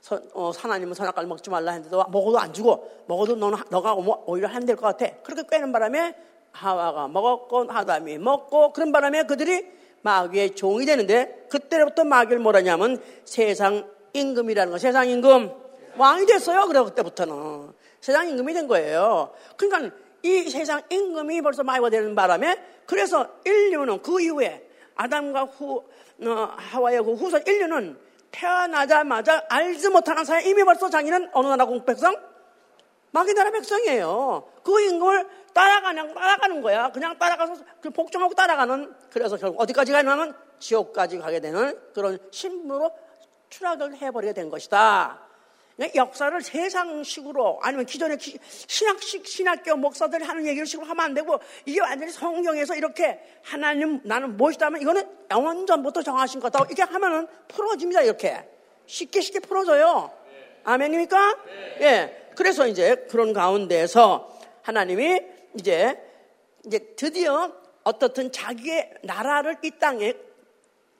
서, 0.00 0.18
어, 0.32 0.50
하나님은 0.56 0.94
선악과를 0.94 1.28
먹지 1.28 1.50
말라 1.50 1.72
했는데 1.72 1.94
먹어도 1.94 2.38
안 2.38 2.54
주고 2.54 2.90
먹어도 3.06 3.36
너는 3.36 3.58
너가 3.70 3.94
오히려 3.94 4.48
안 4.48 4.64
될 4.64 4.76
것 4.76 4.96
같아. 4.96 5.14
그렇게 5.22 5.42
꿰는 5.46 5.72
바람에 5.72 6.16
하와가 6.54 7.08
먹었고 7.08 7.66
하담이 7.68 8.18
먹고 8.18 8.72
그런 8.72 8.92
바람에 8.92 9.24
그들이 9.24 9.66
마귀의 10.02 10.54
종이 10.54 10.86
되는데 10.86 11.46
그때부터 11.50 12.04
마귀를 12.04 12.38
뭐라냐면 12.38 13.02
세상 13.24 13.90
임금이라는 14.12 14.72
거 14.72 14.78
세상 14.78 15.08
임금 15.08 15.52
왕이 15.96 16.26
됐어요. 16.26 16.66
그래 16.66 16.82
그때부터는 16.82 17.72
세상 18.00 18.28
임금이 18.28 18.52
된 18.52 18.68
거예요. 18.68 19.32
그러니까 19.56 19.94
이 20.22 20.48
세상 20.48 20.82
임금이 20.88 21.42
벌써 21.42 21.64
마귀가 21.64 21.90
되는 21.90 22.14
바람에 22.14 22.62
그래서 22.86 23.28
인류는 23.44 24.02
그 24.02 24.20
이후에 24.20 24.68
아담과 24.94 25.44
후 25.44 25.82
어, 26.22 26.48
하와의 26.56 27.02
그 27.02 27.14
후손 27.14 27.42
인류는 27.46 27.98
태어나자마자 28.30 29.44
알지 29.48 29.88
못하는 29.88 30.24
사이 30.24 30.48
이미 30.48 30.62
벌써 30.64 30.88
자기는 30.88 31.30
어느 31.32 31.48
나라 31.48 31.64
공 31.64 31.84
백성 31.84 32.14
마귀 33.10 33.32
나라 33.34 33.50
백성이에요. 33.50 34.44
그 34.62 34.80
임금을 34.80 35.26
따라가는, 35.54 36.12
따라가는 36.12 36.60
거야. 36.60 36.90
그냥 36.90 37.16
따라가서 37.16 37.56
그 37.80 37.90
복종하고 37.90 38.34
따라가는. 38.34 38.92
그래서 39.10 39.36
결국 39.36 39.60
어디까지 39.60 39.92
가냐면 39.92 40.36
지옥까지 40.58 41.18
가게 41.18 41.40
되는 41.40 41.78
그런 41.94 42.18
신분으로 42.30 42.90
추락을 43.48 43.96
해버리게 43.96 44.32
된 44.32 44.50
것이다. 44.50 45.20
역사를 45.96 46.40
세상식으로 46.40 47.58
아니면 47.62 47.84
기존의 47.86 48.18
신학식 48.20 49.26
신학교 49.26 49.74
목사들이 49.76 50.24
하는 50.24 50.46
얘기를 50.46 50.66
식으로 50.66 50.86
하면 50.86 51.04
안 51.04 51.14
되고 51.14 51.40
이게 51.64 51.80
완전히 51.80 52.12
성경에서 52.12 52.76
이렇게 52.76 53.18
하나님 53.42 54.00
나는 54.04 54.36
무엇이다면 54.36 54.80
이거는 54.80 55.02
영원 55.32 55.66
전부터 55.66 56.02
정하신 56.02 56.38
거다 56.38 56.64
이렇게 56.66 56.82
하면은 56.82 57.26
풀어집니다 57.48 58.02
이렇게 58.02 58.48
쉽게 58.86 59.20
쉽게 59.20 59.40
풀어져요 59.40 60.12
아멘입니까? 60.62 61.38
예. 61.80 62.30
그래서 62.36 62.68
이제 62.68 63.06
그런 63.10 63.32
가운데서 63.32 64.38
하나님이 64.62 65.33
이제 65.58 65.98
이제 66.66 66.78
드디어 66.96 67.52
어떻든 67.82 68.32
자기의 68.32 68.94
나라를 69.02 69.58
이 69.62 69.70
땅에 69.78 70.14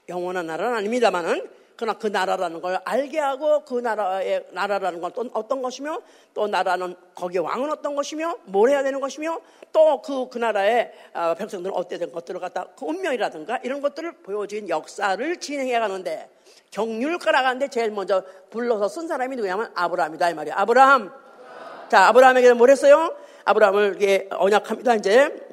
영원한 0.09 0.47
나라는 0.47 0.77
아닙니다만은 0.77 1.49
그러나 1.77 1.99
그 1.99 2.07
나라라는 2.07 2.61
걸 2.61 2.79
알게 2.85 3.19
하고 3.19 3.65
그 3.65 3.81
나라의 3.81 4.47
나라라는 4.53 5.01
건 5.01 5.11
또 5.13 5.29
어떤 5.33 5.61
것이며 5.61 6.01
또 6.33 6.47
나라는 6.47 6.95
거기에 7.15 7.41
왕은 7.41 7.71
어떤 7.71 7.97
것이며 7.97 8.39
뭘 8.45 8.71
해야 8.71 8.83
되는 8.83 9.01
것이며 9.01 9.41
또 9.73 10.01
그그 10.03 10.29
그 10.31 10.39
나라의 10.39 10.93
어, 11.15 11.35
백성들은 11.35 11.75
어때 11.75 11.99
된 11.99 12.13
것들을 12.13 12.39
갖다 12.39 12.67
그 12.79 12.85
운명이라든가 12.85 13.59
이런 13.65 13.81
것들을 13.81 14.13
보여준 14.23 14.69
역사를 14.69 15.37
진행해 15.41 15.79
가는데 15.79 16.29
경륜을 16.71 17.19
깔아가는데 17.19 17.69
제일 17.69 17.91
먼저 17.91 18.23
불러서 18.51 18.89
쓴 18.89 19.09
사람이 19.09 19.35
누구냐면 19.37 19.71
아브라함이다 19.75 20.31
이 20.31 20.35
말이야. 20.35 20.55
아브라함. 20.57 21.13
자 21.89 22.07
아브라함에게 22.09 22.53
뭘 22.55 22.71
했어요? 22.71 23.15
아브라함을 23.45 23.99
예, 24.03 24.29
언약합니다 24.31 24.95
이제 24.95 25.49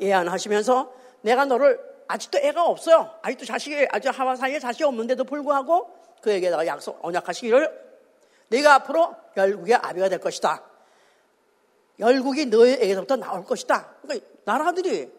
예언하시면서 0.00 0.92
내가 1.22 1.44
너를 1.44 1.80
아직도 2.08 2.38
애가 2.38 2.64
없어요. 2.64 3.10
아직도 3.22 3.44
자식이 3.44 3.88
아직 3.90 4.08
하와 4.08 4.36
사이에 4.36 4.58
자식이 4.58 4.84
없는데도 4.84 5.24
불구하고 5.24 5.90
그에게다가 6.22 6.66
약속 6.66 7.04
언약하시기를 7.04 7.86
네가 8.48 8.74
앞으로 8.74 9.14
열국의 9.36 9.74
아비가 9.74 10.08
될 10.08 10.20
것이다. 10.20 10.62
열국이 11.98 12.46
너에게서부터 12.46 13.16
나올 13.16 13.44
것이다. 13.44 13.94
그러니까 14.02 14.26
나라들이 14.44 15.10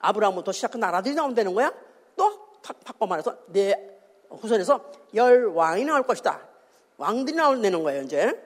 아브라함부터 0.00 0.52
시작한 0.52 0.80
나라들이 0.80 1.14
나온다는 1.14 1.54
거야. 1.54 1.72
또 2.16 2.48
바꿔 2.84 3.06
말해서 3.06 3.36
내 3.46 3.74
후손에서 4.28 4.84
열 5.14 5.46
왕이 5.46 5.84
나올 5.84 6.02
것이다. 6.02 6.40
왕들이 6.98 7.36
나올다는 7.36 7.82
거예요 7.82 8.02
이제. 8.02 8.42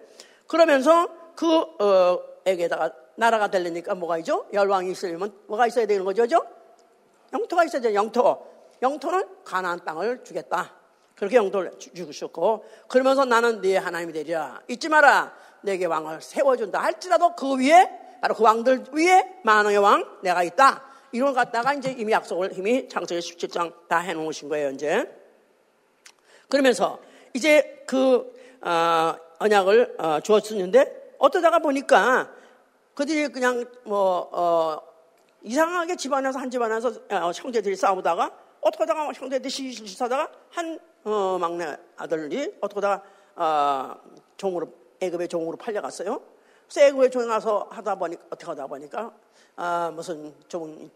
그러면서 0.47 1.09
그에게다가 1.35 2.85
어, 2.87 2.93
나라가 3.17 3.49
되려니까 3.49 3.95
뭐가 3.95 4.19
있죠? 4.19 4.47
열 4.52 4.69
왕이 4.69 4.90
있으려면 4.93 5.33
뭐가 5.47 5.67
있어야 5.67 5.87
되는 5.87 6.05
거죠, 6.05 6.26
죠? 6.26 6.45
영토가 7.33 7.64
있어야죠, 7.64 7.95
영토. 7.95 8.47
영토는 8.83 9.45
가나안 9.45 9.85
땅을 9.85 10.25
주겠다. 10.25 10.75
그렇게 11.14 11.37
영토를 11.37 11.79
주셨고 11.79 12.64
그러면서 12.88 13.26
나는 13.26 13.61
네 13.61 13.76
하나님이 13.76 14.12
되리라. 14.12 14.62
잊지 14.69 14.88
마라. 14.88 15.35
내게 15.62 15.85
왕을 15.85 16.23
세워준다 16.23 16.83
할지라도 16.83 17.37
그 17.37 17.59
위에 17.59 18.19
바로 18.23 18.35
그 18.35 18.43
왕들 18.43 18.85
위에 18.93 19.40
만왕의 19.45 19.79
왕 19.79 20.19
내가 20.23 20.43
있다. 20.43 20.83
이걸 21.12 21.35
갖다가 21.35 21.75
이제 21.75 21.95
이미 21.99 22.12
약속을 22.12 22.57
이미 22.57 22.88
창세기 22.88 23.21
17장 23.21 23.88
다 23.88 23.99
해놓으신 23.99 24.49
거예요, 24.49 24.71
이제. 24.71 25.05
그러면서 26.49 26.99
이제 27.35 27.85
그 27.87 28.33
어, 28.62 29.14
언약을 29.38 29.97
어, 29.99 30.21
주었었는데 30.21 31.14
어떠다가 31.19 31.59
보니까 31.59 32.33
그들이 33.00 33.28
그냥 33.28 33.64
뭐 33.85 34.28
어, 34.30 34.78
이상하게 35.42 35.97
집안에서 35.97 36.38
한 36.38 36.50
집안에서 36.50 36.88
어, 37.11 37.30
형제들이 37.35 37.75
싸우다가 37.75 38.30
어떻게 38.61 38.83
하다가 38.83 39.14
형제들이 39.14 39.49
시시하다가 39.49 40.30
한 40.50 40.78
어, 41.04 41.38
막내 41.40 41.78
아들이 41.97 42.54
어떻게 42.61 42.87
하다가 42.87 43.02
어, 43.37 43.97
종으로 44.37 44.69
애급의 45.00 45.28
종으로 45.28 45.57
팔려갔어요. 45.57 46.21
그래서 46.69 46.87
애급의 46.88 47.11
종에 47.11 47.25
가서 47.25 47.69
하다 47.71 47.95
보니까 47.95 48.23
어떻게 48.26 48.45
하다 48.45 48.66
보니까 48.66 49.14
아, 49.57 49.90
무슨 49.95 50.35
종 50.47 50.90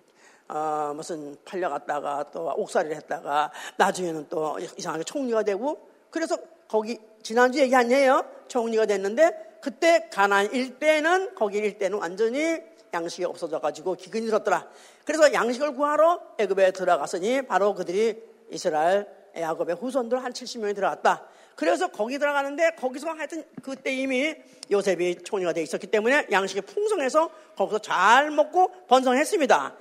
어, 0.48 0.92
무슨 0.94 1.34
팔려갔다가 1.46 2.24
또 2.32 2.52
옥살이를 2.54 2.96
했다가 2.96 3.50
나중에는 3.78 4.28
또 4.28 4.58
이상하게 4.58 5.04
총리가 5.04 5.42
되고 5.42 5.88
그래서 6.10 6.36
거기 6.68 6.98
지난주 7.22 7.60
얘기 7.60 7.74
아니에요? 7.74 8.26
총리가 8.48 8.84
됐는데 8.84 9.53
그때 9.64 10.10
가난 10.12 10.52
일대는 10.52 11.34
거기 11.34 11.56
일대는 11.56 11.98
완전히 11.98 12.58
양식이 12.92 13.24
없어져 13.24 13.60
가지고 13.60 13.94
기근이 13.94 14.26
들었더라. 14.26 14.68
그래서 15.06 15.32
양식을 15.32 15.72
구하러 15.72 16.20
애굽에 16.36 16.72
들어갔으니 16.72 17.40
바로 17.46 17.74
그들이 17.74 18.22
이스라엘 18.50 19.06
야곱의 19.34 19.76
후손들 19.76 20.22
한 20.22 20.34
70명이 20.34 20.74
들어갔다. 20.74 21.26
그래서 21.56 21.88
거기 21.88 22.18
들어가는데 22.18 22.72
거기서 22.72 23.08
하여튼 23.12 23.42
그때 23.62 23.90
이미 23.90 24.34
요셉이 24.70 25.22
총리가 25.24 25.54
돼 25.54 25.62
있었기 25.62 25.86
때문에 25.86 26.26
양식이 26.30 26.60
풍성해서 26.60 27.30
거기서 27.56 27.78
잘 27.78 28.30
먹고 28.30 28.70
번성했습니다. 28.86 29.76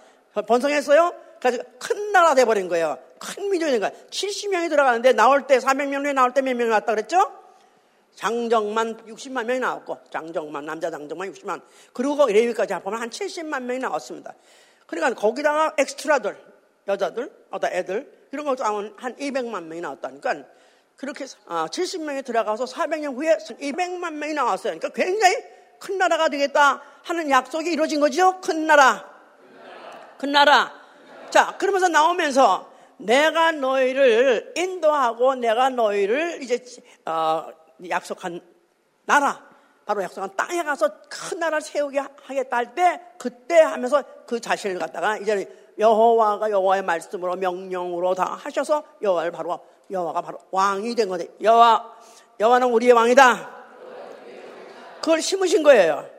번성했어요. 0.48 1.13
그래서 1.41 1.62
큰 1.78 2.13
나라 2.13 2.34
돼버린 2.36 2.69
거예요. 2.69 2.98
큰 3.19 3.50
민족이 3.50 3.74
된 3.74 3.82
거예요. 3.82 3.93
70명이 4.10 4.69
들어가는데 4.69 5.12
나올 5.12 5.46
때 5.46 5.58
400명이 5.58 6.13
나올 6.13 6.34
때 6.34 6.41
몇 6.41 6.56
명이 6.56 6.69
왔다 6.72 6.93
그랬죠? 6.93 7.42
장정만 8.15 9.06
60만 9.08 9.45
명이 9.45 9.60
나왔고 9.60 9.97
장정만 10.10 10.65
남자 10.65 10.89
장정만 10.91 11.32
60만 11.32 11.62
그리고 11.93 12.26
레위까지 12.28 12.73
합하면 12.73 13.02
한 13.02 13.10
70만 13.10 13.63
명이 13.63 13.80
나왔습니다. 13.80 14.34
그러니까 14.88 15.19
거기다가 15.19 15.73
엑스트라들 15.78 16.38
여자들 16.88 17.32
어다 17.49 17.69
애들 17.71 18.28
이런 18.32 18.45
것도 18.45 18.63
한 18.63 19.15
200만 19.15 19.63
명이 19.63 19.82
나왔다니까 19.82 20.43
그렇게 20.95 21.26
70명이 21.26 22.19
아, 22.19 22.21
들어가서 22.21 22.65
400년 22.65 23.15
후에 23.15 23.38
200만 23.38 24.13
명이 24.13 24.34
나왔어요. 24.34 24.78
그러니까 24.78 24.89
굉장히 24.89 25.36
큰 25.80 25.97
나라가 25.97 26.30
되겠다 26.30 26.82
하는 27.04 27.30
약속이 27.30 27.71
이루어진 27.71 27.99
거죠. 27.99 28.39
큰 28.41 28.67
나라. 28.67 29.10
큰 30.17 30.32
나라. 30.32 30.73
자, 31.30 31.58
그러면서 31.58 31.88
나오면서 31.89 32.71
내가 32.97 33.52
너희를 33.52 34.54
인도하고 34.56 35.36
내가 35.36 35.69
너희를 35.69 36.41
이제 36.41 36.63
어, 37.06 37.47
약속한 37.90 38.42
나라, 39.06 39.44
바로 39.86 40.02
약속한 40.04 40.36
땅에 40.36 40.64
가서 40.64 40.90
큰 41.10 41.40
나라를 41.40 41.62
세우게 41.62 42.00
하겠다 42.00 42.58
할 42.58 42.74
때 42.74 43.02
그때 43.18 43.60
하면서 43.60 44.04
그 44.26 44.40
자신을 44.40 44.80
갖다가 44.80 45.18
이제 45.18 45.74
여호와가 45.78 46.50
여호와의 46.50 46.84
말씀으로 46.84 47.36
명령으로 47.36 48.16
다 48.16 48.36
하셔서 48.36 48.84
여호와를 49.02 49.32
바로 49.32 49.60
여호와가 49.92 50.22
바로 50.22 50.38
왕이 50.52 50.96
된 50.96 51.10
거죠. 51.10 51.26
여호와 51.42 51.96
여호와는 52.40 52.72
우리의 52.72 52.94
왕이다. 52.94 53.64
그걸 55.02 55.22
심으신 55.22 55.64
거예요. 55.64 56.10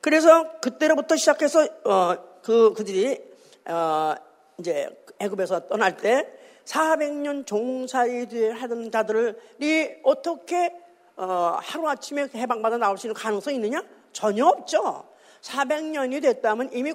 그래서 0.00 0.58
그때로부터 0.60 1.16
시작해서 1.16 1.66
어, 1.84 2.16
그 2.42 2.72
그들이 2.74 3.18
어, 3.66 4.14
이제 4.58 4.88
애굽에서 5.18 5.68
떠날 5.68 5.96
때 5.96 6.28
400년 6.64 7.46
종사이 7.46 8.26
하던 8.52 8.90
자들이 8.90 10.00
어떻게 10.04 10.74
어, 11.18 11.58
하루아침에 11.60 12.28
해방받아 12.32 12.78
나올 12.78 12.96
수 12.96 13.08
있는 13.08 13.14
가능성이 13.14 13.56
있느냐? 13.56 13.82
전혀 14.12 14.46
없죠. 14.46 15.04
400년이 15.42 16.22
됐다면 16.22 16.70
이미 16.72 16.92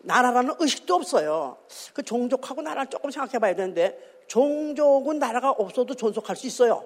나라라는 0.00 0.56
의식도 0.58 0.96
없어요. 0.96 1.56
그 1.92 2.02
종족하고 2.02 2.62
나라를 2.62 2.90
조금 2.90 3.10
생각해 3.12 3.38
봐야 3.38 3.54
되는데 3.54 4.22
종족은 4.26 5.20
나라가 5.20 5.50
없어도 5.50 5.94
존속할 5.94 6.34
수 6.34 6.48
있어요. 6.48 6.84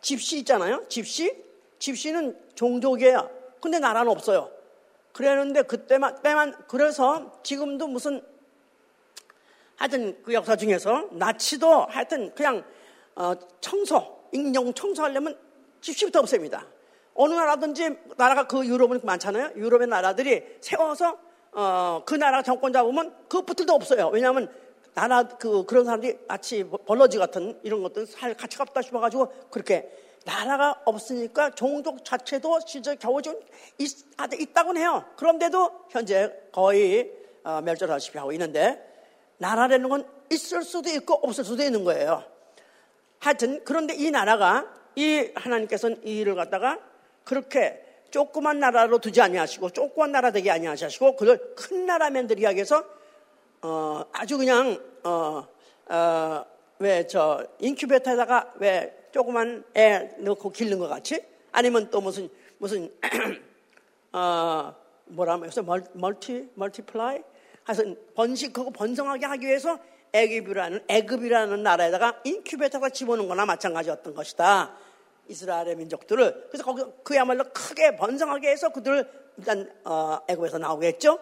집시 0.00 0.38
있잖아요. 0.38 0.84
집시? 0.88 1.44
집시는 1.80 2.38
종족이에요. 2.54 3.28
근데 3.60 3.80
나라는 3.80 4.10
없어요. 4.10 4.50
그랬는데 5.12 5.62
그때만, 5.62 6.22
때만, 6.22 6.54
그래서 6.68 7.40
지금도 7.42 7.88
무슨 7.88 8.22
하여튼 9.74 10.22
그 10.22 10.32
역사 10.32 10.54
중에서 10.54 11.08
나치도 11.10 11.86
하여튼 11.86 12.32
그냥 12.36 12.64
어, 13.16 13.34
청소, 13.60 14.28
인용 14.32 14.72
청소하려면 14.72 15.36
집시부터 15.84 16.20
없앱니다. 16.20 16.66
어느 17.14 17.34
나라든지 17.34 17.96
나라가 18.16 18.46
그 18.46 18.66
유럽은 18.66 19.00
많잖아요. 19.02 19.52
유럽의 19.56 19.86
나라들이 19.86 20.42
세워서 20.60 21.18
어, 21.52 22.02
그 22.04 22.14
나라 22.14 22.42
정권 22.42 22.72
잡으면 22.72 23.14
그 23.28 23.42
붙을도 23.42 23.72
없어요. 23.72 24.08
왜냐하면 24.08 24.52
나라 24.94 25.22
그 25.24 25.64
그런 25.66 25.84
사람들이 25.84 26.18
마치 26.26 26.64
벌러지 26.64 27.18
같은 27.18 27.60
이런 27.62 27.82
것들 27.82 28.06
살 28.06 28.34
가치가 28.34 28.62
없다 28.62 28.82
싶어가지고 28.82 29.32
그렇게 29.50 29.88
나라가 30.24 30.80
없으니까 30.84 31.50
종족 31.50 32.04
자체도 32.04 32.60
진짜 32.66 32.94
겨우 32.94 33.20
좀 33.20 33.38
있, 33.78 33.90
있다곤 34.40 34.78
해요. 34.78 35.04
그런데도 35.16 35.86
현재 35.90 36.32
거의 36.50 37.12
어, 37.44 37.60
멸절하시피 37.60 38.16
하고 38.18 38.32
있는데 38.32 38.82
나라라는 39.36 39.88
건 39.88 40.06
있을 40.32 40.62
수도 40.62 40.88
있고 40.90 41.14
없을 41.22 41.44
수도 41.44 41.62
있는 41.62 41.84
거예요. 41.84 42.24
하여튼 43.18 43.62
그런데 43.64 43.94
이 43.94 44.10
나라가 44.10 44.83
이 44.96 45.30
하나님께서는 45.34 46.00
이 46.04 46.18
일을 46.18 46.34
갖다가 46.34 46.78
그렇게 47.24 47.80
조그만 48.10 48.60
나라로 48.60 48.98
두지 48.98 49.20
아니하시고 49.20 49.70
조그만 49.70 50.12
나라 50.12 50.30
되게 50.30 50.50
아니하시고 50.50 51.16
그걸 51.16 51.54
큰 51.56 51.86
나라 51.86 52.10
만들기 52.10 52.42
위해서 52.42 52.84
어, 53.62 54.04
아주 54.12 54.38
그냥 54.38 54.78
어, 55.02 55.46
어, 55.88 56.44
왜 56.78 57.06
저 57.06 57.46
인큐베이터에다가 57.60 58.52
왜 58.56 59.08
조그만 59.12 59.64
애 59.76 60.10
넣고 60.18 60.50
길는 60.50 60.78
것 60.78 60.88
같이 60.88 61.24
아니면 61.52 61.88
또 61.90 62.00
무슨 62.00 62.28
무슨 62.58 62.92
어, 64.12 64.74
뭐라 65.06 65.34
하면 65.34 65.50
multi 65.94 66.50
multiply 66.54 67.22
하여튼 67.64 67.96
번식하고 68.14 68.70
번성하게 68.70 69.26
하기 69.26 69.46
위해서 69.46 69.78
애굽이라는 70.12 70.84
애굽이라는 70.86 71.62
나라에다가 71.62 72.20
인큐베이터가 72.24 72.90
집어넣은 72.90 73.28
거나 73.28 73.46
마찬가지였던 73.46 74.14
것이다. 74.14 74.76
이스라엘의 75.28 75.76
민족들을 75.76 76.48
그래서 76.48 76.64
거기서 76.64 76.92
그야말로 77.02 77.44
크게 77.52 77.96
번성하게 77.96 78.50
해서 78.50 78.70
그들을 78.70 79.08
일단 79.38 79.70
어, 79.84 80.18
애굽에서 80.28 80.58
나오겠죠. 80.58 81.18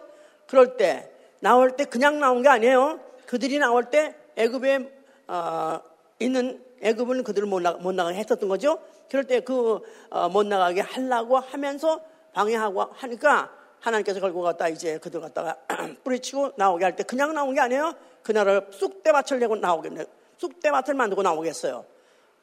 그럴 0.47 0.77
때 0.77 1.09
나올 1.39 1.75
때 1.75 1.85
그냥 1.85 2.19
나온 2.19 2.41
게 2.41 2.49
아니에요. 2.49 2.99
그들이 3.25 3.59
나올 3.59 3.85
때 3.85 4.15
애굽에 4.35 4.91
어, 5.27 5.79
있는 6.19 6.63
애굽은 6.81 7.23
그들을 7.23 7.47
못, 7.47 7.61
나, 7.61 7.71
못 7.73 7.93
나가게 7.93 8.17
했었던 8.17 8.49
거죠. 8.49 8.79
그럴 9.09 9.23
때 9.25 9.39
그못 9.39 9.85
어, 10.09 10.43
나가게 10.43 10.81
하려고 10.81 11.37
하면서 11.37 12.01
방해하고 12.33 12.81
하니까 12.93 13.51
하나님께서 13.79 14.19
걸고 14.19 14.41
갔다 14.41 14.67
이제 14.69 14.97
그들 14.97 15.21
갖다가 15.21 15.57
뿌리치고 16.03 16.53
나오게 16.55 16.83
할 16.85 16.95
때 16.95 17.03
그냥 17.03 17.33
나온 17.33 17.53
게 17.53 17.61
아니에요. 17.61 17.93
그 18.21 18.31
나라를 18.31 18.67
쑥대밭을 18.71 19.39
내고 19.39 19.55
나오겠네. 19.55 20.05
쑥대밭을 20.37 20.93
만들고 20.93 21.21
나오겠어요. 21.21 21.85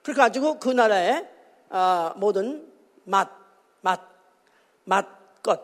그래가지고 0.03 0.59
그 0.59 0.69
나라의 0.69 1.29
어, 1.71 2.13
모든 2.17 2.71
맛, 3.05 3.31
맛, 3.81 4.01
맛것, 4.85 5.61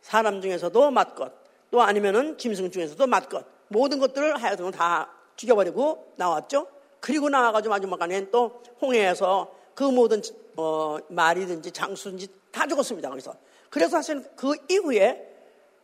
사람 0.00 0.40
중에서도 0.40 0.90
맛것, 0.90 1.32
또 1.70 1.80
아니면은 1.82 2.36
짐승 2.36 2.70
중에서도 2.70 3.06
맛것, 3.06 3.46
모든 3.68 3.98
것들을 3.98 4.42
하여튼 4.42 4.70
다 4.72 5.08
죽여버리고 5.36 6.12
나왔죠. 6.16 6.66
그리고 6.98 7.28
나와가지고 7.30 7.70
마지막에는 7.70 8.30
또 8.30 8.62
홍해에서 8.82 9.54
그 9.74 9.84
모든 9.84 10.20
어, 10.56 10.98
말이든지 11.08 11.70
장수든지 11.70 12.28
다 12.50 12.66
죽었습니다. 12.66 13.08
거기서. 13.08 13.34
그래서 13.70 13.90
사실 13.92 14.22
그 14.36 14.54
이후에 14.68 15.26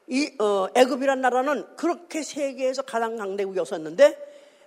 이 0.09 0.31
어, 0.41 0.67
애굽이란 0.75 1.21
나라는 1.21 1.77
그렇게 1.77 2.23
세계에서 2.23 2.83
가장 2.83 3.17
강대국이었었는데 3.17 4.27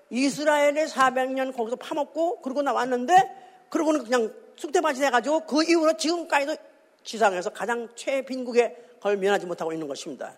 이스라엘의 0.09 0.87
400년 0.87 1.55
거기서 1.55 1.75
파먹고 1.75 2.41
그러고 2.41 2.61
나왔는데 2.61 3.67
그러고는 3.69 4.03
그냥 4.03 4.33
쑥대밭이 4.59 4.99
돼가지고 4.99 5.41
그 5.41 5.63
이후로 5.63 5.95
지금까지도 5.95 6.55
지상에서 7.03 7.49
가장 7.49 7.87
최빈국에 7.95 8.75
걸 8.99 9.15
면하지 9.15 9.45
못하고 9.45 9.71
있는 9.71 9.87
것입니다. 9.87 10.33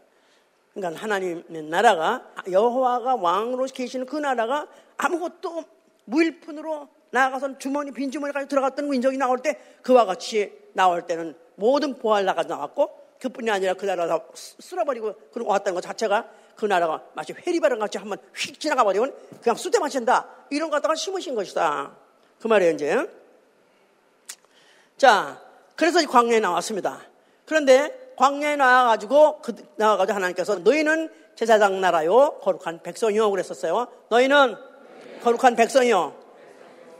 그러니까 0.73 1.01
하나님의 1.01 1.63
나라가 1.63 2.23
여호와가 2.49 3.15
왕으로 3.15 3.65
계시는 3.65 4.05
그 4.05 4.15
나라가 4.17 4.67
아무것도 4.97 5.63
무일푼으로 6.05 6.87
나아가서 7.09 7.57
주머니 7.57 7.91
빈 7.91 8.11
주머니 8.11 8.31
까지 8.31 8.47
들어갔던 8.47 8.89
민족이 8.89 9.17
나올 9.17 9.39
때 9.39 9.59
그와 9.81 10.05
같이 10.05 10.53
나올 10.73 11.07
때는 11.07 11.35
모든 11.55 11.97
보활 11.97 12.23
나가 12.23 12.43
나왔고 12.43 12.89
그뿐이 13.19 13.49
아니라 13.49 13.73
그 13.73 13.85
나라 13.85 14.07
다 14.07 14.23
쓸어버리고 14.33 15.15
그런 15.33 15.47
왔다는 15.47 15.73
것 15.73 15.81
자체가 15.81 16.29
그 16.55 16.67
나라가 16.67 17.03
마치 17.15 17.33
회리바람 17.33 17.79
같이 17.79 17.97
한번 17.97 18.19
휙 18.35 18.59
지나가 18.59 18.83
버리면 18.83 19.15
그냥 19.41 19.55
쑥대 19.55 19.79
마친다. 19.79 20.27
이런 20.51 20.69
거 20.69 20.75
갖다가 20.75 20.93
심으신 20.93 21.33
것이다. 21.33 21.97
그 22.39 22.47
말이에요 22.47 22.73
이제 22.73 23.20
자 25.01 25.41
그래서 25.75 25.99
광야에 26.07 26.39
나왔습니다 26.39 27.01
그런데 27.47 28.13
광야에 28.17 28.55
나와가지고 28.55 29.41
그, 29.41 29.55
나와가지고 29.75 30.15
하나님께서 30.15 30.59
너희는 30.59 31.09
제사장 31.33 31.81
나라요 31.81 32.37
거룩한 32.43 32.83
백성이요 32.83 33.31
그랬었어요 33.31 33.87
너희는 34.09 34.55
거룩한 35.23 35.55
백성이요 35.55 36.15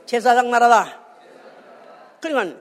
제사장 0.07 0.49
나라다 0.49 0.99
그러니까 2.21 2.59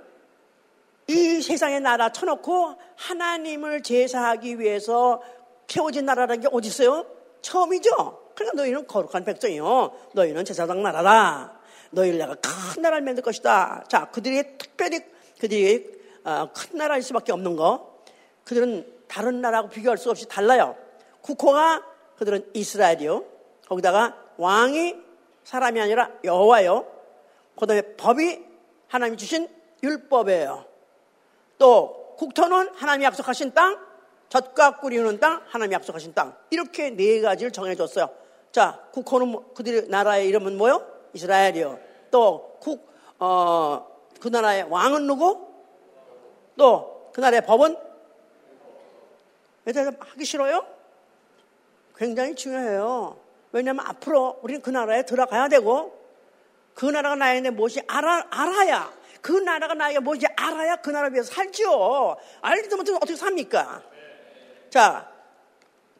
이 1.06 1.40
세상의 1.40 1.80
나라 1.80 2.12
쳐놓고 2.12 2.74
하나님을 2.96 3.82
제사하기 3.82 4.60
위해서 4.60 5.22
세워진 5.66 6.04
나라라는 6.04 6.42
게 6.42 6.48
어디 6.52 6.68
있어요? 6.68 7.06
처음이죠. 7.42 8.32
그러니까 8.34 8.56
너희는 8.56 8.86
거룩한 8.88 9.24
백성이요. 9.24 9.92
너희는 10.14 10.44
제사장 10.44 10.82
나라다. 10.82 11.60
너희를 11.90 12.18
내가 12.18 12.34
큰 12.34 12.82
나라를 12.82 13.04
만들 13.04 13.22
것이다. 13.22 13.84
자, 13.88 14.10
그들이 14.10 14.58
특별히 14.58 15.00
그들이 15.40 15.90
어, 16.22 16.50
큰 16.54 16.76
나라일 16.76 17.02
수밖에 17.02 17.32
없는 17.32 17.56
거. 17.56 18.02
그들은 18.44 18.86
다른 19.08 19.40
나라하고 19.40 19.70
비교할 19.70 19.96
수 19.96 20.10
없이 20.10 20.28
달라요. 20.28 20.76
국호가 21.22 21.84
그들은 22.16 22.50
이스라엘이요. 22.52 23.24
거기다가 23.66 24.16
왕이 24.36 24.96
사람이 25.44 25.80
아니라 25.80 26.10
여호와요. 26.22 26.86
그다음에 27.58 27.96
법이 27.96 28.44
하나님이 28.88 29.16
주신 29.16 29.48
율법이에요. 29.82 30.64
또 31.58 32.14
국토는 32.18 32.74
하나님이 32.74 33.04
약속하신 33.06 33.54
땅, 33.54 33.78
젖과 34.28 34.78
꿀이는 34.78 35.18
땅, 35.20 35.42
하나님이 35.48 35.74
약속하신 35.74 36.14
땅. 36.14 36.36
이렇게 36.50 36.90
네 36.90 37.20
가지를 37.20 37.50
정해줬어요. 37.50 38.10
자, 38.52 38.80
국호는 38.92 39.28
뭐, 39.28 39.52
그들의 39.54 39.88
나라의 39.88 40.28
이름은 40.28 40.58
뭐요? 40.58 40.86
이스라엘이요. 41.14 41.78
또 42.10 42.58
국, 42.60 42.86
어, 43.18 43.89
그 44.20 44.28
나라의 44.28 44.64
왕은 44.68 45.06
누구? 45.06 45.48
또 46.56 47.00
그 47.12 47.20
나라의 47.20 47.44
법은? 47.44 47.76
왜 49.64 49.72
하기 49.72 50.24
싫어요? 50.24 50.66
굉장히 51.96 52.34
중요해요. 52.34 53.18
왜냐하면 53.52 53.86
앞으로 53.86 54.38
우리는 54.42 54.62
그 54.62 54.70
나라에 54.70 55.04
들어가야 55.04 55.48
되고 55.48 55.98
그 56.74 56.86
나라가 56.86 57.14
나에게 57.16 57.50
무엇이 57.50 57.80
알아, 57.86 58.26
알아야 58.30 58.92
그 59.20 59.32
나라가 59.32 59.74
나에게 59.74 59.98
뭐지 59.98 60.26
알아야 60.34 60.76
그 60.76 60.90
나라를 60.90 61.12
위해서 61.12 61.30
살지요. 61.32 62.16
알지도 62.40 62.76
못하면 62.78 62.96
어떻게 63.02 63.16
삽니까? 63.16 63.82
자, 64.70 65.10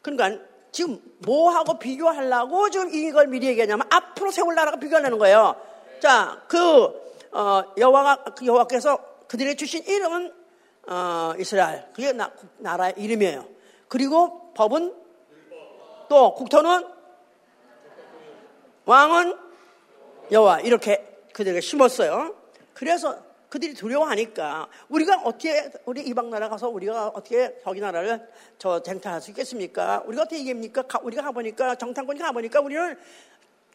그러니까 0.01 0.43
지금 0.71 0.99
뭐하고 1.19 1.77
비교하려고 1.77 2.69
지금 2.71 2.89
이걸 2.91 3.27
미리 3.27 3.47
얘기하냐면 3.47 3.85
앞으로 3.91 4.31
세울 4.31 4.55
나라가 4.55 4.77
비교하려는 4.77 5.19
거예요. 5.19 5.55
자, 5.99 6.41
그 6.47 7.10
어, 7.31 7.63
여호와가 7.77 8.23
그 8.35 8.45
여호와께서 8.45 8.97
그들의 9.27 9.55
주신 9.55 9.83
이름은 9.83 10.33
어, 10.87 11.33
이스라엘. 11.39 11.85
그게 11.93 12.11
나, 12.11 12.31
나라의 12.57 12.95
이름이에요. 12.97 13.47
그리고 13.87 14.53
법은 14.53 14.95
또 16.09 16.33
국토는 16.35 16.85
왕은 18.85 19.37
여호와 20.31 20.61
이렇게 20.61 21.19
그들에게 21.33 21.61
심었어요. 21.61 22.35
그래서 22.73 23.31
그들이 23.51 23.73
두려워하니까 23.73 24.69
우리가 24.87 25.23
어떻게 25.25 25.69
우리 25.85 26.01
이방 26.01 26.29
나라 26.29 26.47
가서 26.47 26.69
우리가 26.69 27.09
어떻게 27.09 27.59
저기 27.63 27.81
나라를 27.81 28.25
저 28.57 28.81
쟁탈할 28.81 29.19
수 29.21 29.31
있겠습니까? 29.31 30.03
우리가 30.05 30.23
어떻게 30.23 30.39
이깁니까? 30.39 30.85
우리가 31.03 31.21
가보니까 31.23 31.75
정탐꾼이 31.75 32.19
가보니까 32.19 32.61
우리는 32.61 32.97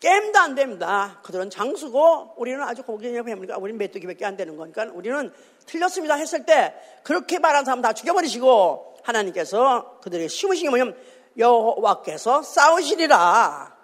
게임도 0.00 0.38
안 0.38 0.54
됩니다. 0.54 1.20
그들은 1.22 1.50
장수고 1.50 2.34
우리는 2.36 2.60
아주 2.62 2.82
고기냐 2.82 3.22
뱀니까 3.22 3.56
우리는 3.56 3.78
메뚜기밖에 3.78 4.24
안 4.24 4.36
되는 4.36 4.56
거니까 4.56 4.86
우리는 4.92 5.32
틀렸습니다 5.64 6.14
했을 6.14 6.44
때 6.44 6.74
그렇게 7.02 7.38
말한 7.38 7.64
사람 7.64 7.80
다 7.80 7.92
죽여버리시고 7.92 8.96
하나님께서 9.02 9.98
그들에게 10.02 10.28
심으신 10.28 10.64
게 10.64 10.70
뭐냐면 10.70 10.96
여호와께서 11.38 12.42
싸우시리라. 12.42 13.74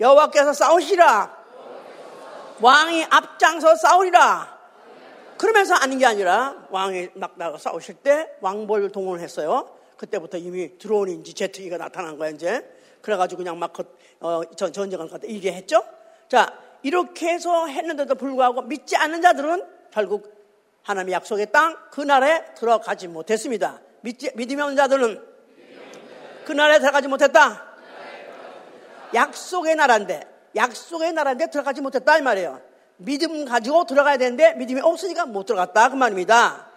여호와께서 0.00 0.52
싸우시라. 0.52 1.42
왕이 2.60 3.06
앞장서 3.10 3.76
싸우리라. 3.76 4.58
그러면서 5.36 5.74
아는 5.74 5.98
게 5.98 6.06
아니라 6.06 6.66
왕이 6.70 7.08
막 7.14 7.32
나가 7.36 7.58
싸우실 7.58 7.96
때 7.96 8.28
왕벌 8.40 8.90
동원했어요. 8.92 9.68
그때부터 9.96 10.38
이미 10.38 10.78
드론인지 10.78 11.34
제트기가 11.34 11.76
나타난 11.78 12.16
거야, 12.16 12.30
이제. 12.30 12.64
그래가지고 13.02 13.38
그냥 13.38 13.58
막 13.58 13.72
어, 14.20 14.42
전, 14.56 14.72
전쟁을 14.72 15.08
갖다 15.08 15.26
이게 15.28 15.52
했죠. 15.52 15.84
자, 16.28 16.58
이렇게 16.82 17.28
해서 17.28 17.66
했는데도 17.66 18.14
불구하고 18.14 18.62
믿지 18.62 18.96
않는 18.96 19.20
자들은 19.20 19.64
결국 19.90 20.32
하나님의 20.82 21.12
약속의 21.14 21.52
땅, 21.52 21.76
그 21.90 22.00
나라에 22.00 22.54
들어가지 22.54 23.08
못했습니다. 23.08 23.80
믿지, 24.00 24.30
믿음이 24.34 24.60
없는 24.62 24.76
자들은 24.76 25.22
그 26.44 26.52
나라에 26.52 26.78
들어가지 26.78 27.06
못했다. 27.08 27.72
약속의 29.14 29.76
나라인데, 29.76 30.22
약속의 30.56 31.12
나라인데 31.12 31.50
들어가지 31.50 31.80
못했다, 31.80 32.18
이 32.18 32.22
말이에요. 32.22 32.72
믿음 33.04 33.44
가지고 33.44 33.84
들어가야 33.84 34.16
되는데 34.16 34.54
믿음이 34.54 34.80
없으니까 34.80 35.26
못 35.26 35.46
들어갔다 35.46 35.90
그 35.90 35.96
말입니다. 35.96 36.68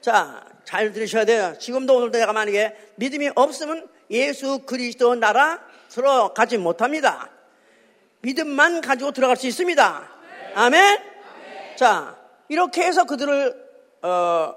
자, 0.00 0.44
잘 0.64 0.92
들으셔야 0.92 1.24
돼요. 1.24 1.54
지금도 1.58 1.96
오늘도 1.96 2.18
내가 2.18 2.32
만약에 2.32 2.76
믿음이 2.96 3.30
없으면 3.34 3.88
예수 4.10 4.60
그리스도 4.60 5.14
나라 5.14 5.60
들어가지 5.88 6.58
못합니다. 6.58 7.30
믿음만 8.20 8.80
가지고 8.80 9.12
들어갈 9.12 9.36
수 9.36 9.46
있습니다. 9.46 10.08
아멘. 10.54 10.98
자, 11.76 12.16
이렇게 12.48 12.82
해서 12.82 13.04
그들을 13.04 13.68
어, 14.02 14.54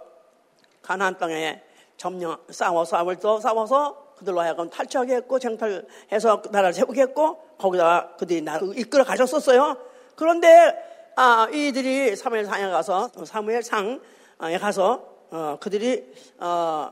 가나안 0.81 1.17
땅에 1.17 1.61
점령 1.97 2.37
싸워 2.49 2.85
싸움을 2.85 3.17
또 3.17 3.39
싸워서 3.39 4.15
그들로 4.17 4.39
하여금 4.41 4.69
탈취하게 4.69 5.15
했고 5.15 5.39
쟁탈해서 5.39 6.43
나라를 6.51 6.73
세우게 6.73 7.01
했고 7.01 7.37
거기다가 7.57 8.15
그들이 8.17 8.41
나를 8.41 8.77
이끌어 8.77 9.03
가셨었어요. 9.03 9.77
그런데 10.15 10.73
아, 11.15 11.47
이들이 11.51 12.15
사무엘 12.15 12.45
상에 12.45 12.69
가서 12.69 13.09
사무엘 13.25 13.63
상에 13.63 14.57
가서 14.59 15.05
어, 15.31 15.57
그들이 15.59 16.13
어, 16.39 16.91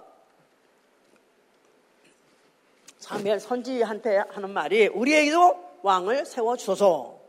사무엘 3.10 3.40
선지한테 3.40 4.22
하는 4.30 4.52
말이 4.52 4.86
우리에게도 4.86 5.80
왕을 5.82 6.28
세워 6.28 6.56
주소서. 6.56 7.20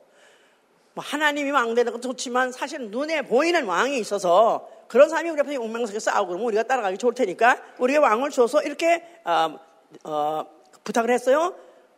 뭐 0.93 1.03
하나님이 1.03 1.51
왕 1.53 1.75
되는 1.75 1.91
것도 1.91 2.03
좋지만 2.03 2.53
사실 2.53 2.91
눈에 2.91 3.23
보이는 3.23 3.65
왕이 3.65 3.99
있어서 3.99 4.69
그런 4.89 5.09
사람이 5.09 5.31
우리 5.31 5.41
앞에 5.41 5.57
웅명스럽게 5.57 5.99
싸우고 5.99 6.27
그러면 6.29 6.47
우리가 6.49 6.65
따라가기 6.65 6.99
좋을 6.99 7.15
테니까 7.15 7.63
우리의 7.79 7.99
왕을 7.99 8.29
줘서 8.29 8.63
이렇게 8.63 9.03
어, 9.25 9.59
어, 10.05 10.45
부탁을 10.85 11.11
했어요. 11.11 11.55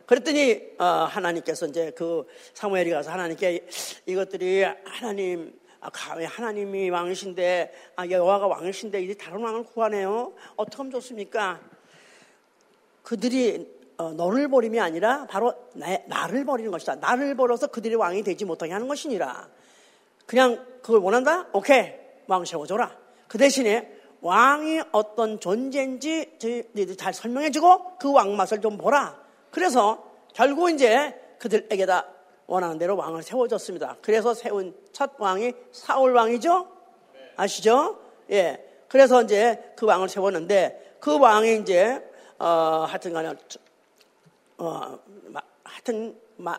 그랬더니 0.06 0.60
어, 0.78 0.84
하나님께서 0.84 1.66
이제 1.66 1.90
그 1.96 2.24
사무엘이 2.54 2.90
가서 2.90 3.10
하나님께 3.10 3.66
이것들이 4.06 4.62
하나님 4.84 5.58
아, 5.80 5.90
하나님이 6.24 6.88
왕이신데 6.90 7.72
아, 7.96 8.08
여호와가 8.08 8.46
왕이신데 8.46 9.02
이제 9.02 9.14
다른 9.14 9.42
왕을 9.42 9.64
구하네요. 9.64 10.34
어떻게 10.54 10.76
하면 10.76 10.92
좋습니까? 10.92 11.58
그들이 13.02 13.70
어, 13.98 14.12
너를 14.12 14.48
버림이 14.48 14.80
아니라 14.80 15.26
바로 15.28 15.54
나, 15.74 16.26
를 16.26 16.44
버리는 16.44 16.70
것이다. 16.70 16.96
나를 16.96 17.36
버려서 17.36 17.68
그들이 17.68 17.94
왕이 17.94 18.22
되지 18.22 18.44
못하게 18.44 18.72
하는 18.72 18.88
것이니라. 18.88 19.48
그냥 20.26 20.64
그걸 20.82 21.00
원한다? 21.00 21.46
오케이. 21.52 21.92
왕 22.26 22.44
세워줘라. 22.44 22.96
그 23.28 23.38
대신에 23.38 23.92
왕이 24.20 24.82
어떤 24.92 25.40
존재인지 25.40 26.38
너희들이 26.74 26.96
잘 26.96 27.12
설명해주고 27.12 27.98
그 27.98 28.12
왕 28.12 28.36
맛을 28.36 28.60
좀 28.60 28.78
보라. 28.78 29.20
그래서 29.50 30.04
결국 30.32 30.70
이제 30.70 31.14
그들에게 31.38 31.86
다 31.86 32.06
원하는 32.46 32.78
대로 32.78 32.96
왕을 32.96 33.22
세워줬습니다. 33.22 33.96
그래서 34.00 34.32
세운 34.34 34.74
첫 34.92 35.12
왕이 35.18 35.52
사울 35.72 36.14
왕이죠? 36.14 36.68
아시죠? 37.36 37.98
예. 38.30 38.64
그래서 38.88 39.22
이제 39.22 39.72
그 39.76 39.86
왕을 39.86 40.08
세웠는데 40.08 40.96
그 41.00 41.18
왕이 41.18 41.56
이제 41.60 42.02
어, 42.42 42.87
하여튼 42.88 43.12
간에 43.12 43.33
어, 44.59 44.98
하여튼 45.62 46.16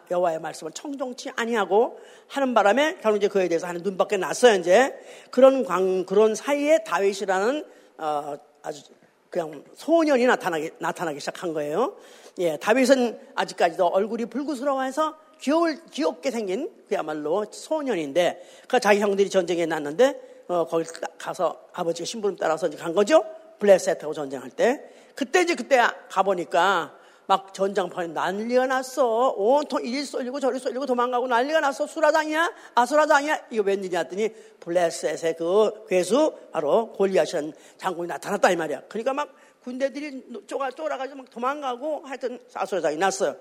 여호와의 0.10 0.40
말씀을 0.40 0.72
청종치 0.72 1.32
아니하고 1.36 2.00
하는 2.30 2.54
바람에 2.54 3.00
결국 3.02 3.18
이제 3.18 3.28
그에 3.28 3.50
대해서 3.50 3.68
하는 3.68 3.82
눈밖에 3.84 4.16
났어요 4.16 4.58
이제 4.58 4.98
그런 5.30 5.66
광 5.66 6.06
그런 6.06 6.36
사이에 6.36 6.86
다윗이라는 6.86 7.66
어, 7.98 8.38
아주 8.62 8.84
그냥 9.30 9.66
소년이 9.76 10.26
나타나기 10.26 10.72
나타나기 10.80 11.20
시작한 11.20 11.52
거예요. 11.52 11.98
예, 12.38 12.56
다윗은 12.56 13.20
아직까지도 13.36 13.86
얼굴이 13.88 14.28
불구스러워해서 14.28 15.18
귀여울, 15.42 15.84
귀엽게 15.92 16.32
생긴 16.32 16.72
그야말로 16.88 17.46
소년인데 17.52 18.42
그 18.70 18.80
자기 18.80 19.02
형들이 19.02 19.30
전쟁에 19.30 19.66
났는데 19.66 20.46
어, 20.48 20.66
거기 20.66 20.86
가서 21.18 21.60
아버지가 21.74 22.06
신부름 22.06 22.38
따라서 22.38 22.68
이제 22.68 22.78
간 22.78 22.94
거죠. 22.94 23.26
블레셋하고 23.60 24.14
전쟁할 24.14 24.50
때 24.50 24.93
그때 25.16 25.42
이제 25.42 25.56
그때 25.56 25.82
가보니까 26.10 26.98
막 27.26 27.54
전장판에 27.54 28.10
난리가 28.10 28.68
났어. 28.68 29.30
온통 29.38 29.86
이리 29.86 30.04
쏠리고 30.04 30.40
저리 30.40 30.60
쏠리고 30.60 30.86
도망가고 30.86 31.28
난리가 31.28 31.62
났어. 31.62 31.88
수라장이야? 31.88 32.52
아수라장이야? 32.76 33.48
이거 33.52 33.64
웬일이냐 33.64 34.00
했더니 34.00 34.30
블레셋의 34.60 35.36
그 35.38 35.86
괴수 35.88 36.34
바로 36.52 36.92
골리앗이라는 36.94 37.54
장군이 37.78 38.08
나타났다 38.08 38.52
이 38.52 38.56
말이야. 38.56 38.84
그러니까 38.90 39.14
막 39.14 39.34
군대들이 39.64 40.46
쫄아, 40.48 40.72
쫄아가지고 40.72 41.18
막 41.20 41.30
도망가고 41.30 42.04
하여튼 42.06 42.40
아수라장이 42.54 42.98
났어요. 42.98 43.38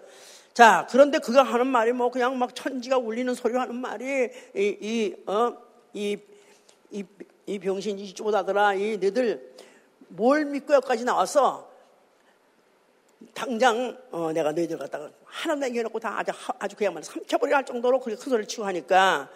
자, 0.55 0.87
그런데 0.91 1.19
그가 1.19 1.43
하는 1.43 1.67
말이 1.67 1.93
뭐 1.93 2.11
그냥 2.11 2.39
막 2.39 2.55
천지가 2.55 2.99
울리는 2.99 3.35
소리 3.35 3.57
하는 3.57 3.75
말이 3.75 4.29
이, 4.55 4.77
이, 4.81 5.15
어, 5.27 5.57
이, 5.95 6.17
이, 6.91 7.05
이 7.47 7.59
병신 7.59 7.99
이 7.99 8.15
쪼다더라. 8.15 8.75
이 8.75 8.99
너희들 8.99 9.55
뭘 10.15 10.45
믿고 10.45 10.75
여기까지 10.75 11.05
나왔어? 11.05 11.71
당장 13.33 13.97
어, 14.11 14.31
내가 14.33 14.53
너희들 14.53 14.77
갖다가 14.77 15.11
하나 15.25 15.55
남겨놓고 15.55 15.99
다 16.01 16.19
아주, 16.19 16.33
아주 16.59 16.77
그야말로 16.77 17.03
삼켜버려야 17.03 17.59
할 17.59 17.65
정도로 17.65 18.01
그렇게 18.01 18.21
큰 18.21 18.31
소리를 18.31 18.47
치고 18.47 18.65
하니까 18.67 19.31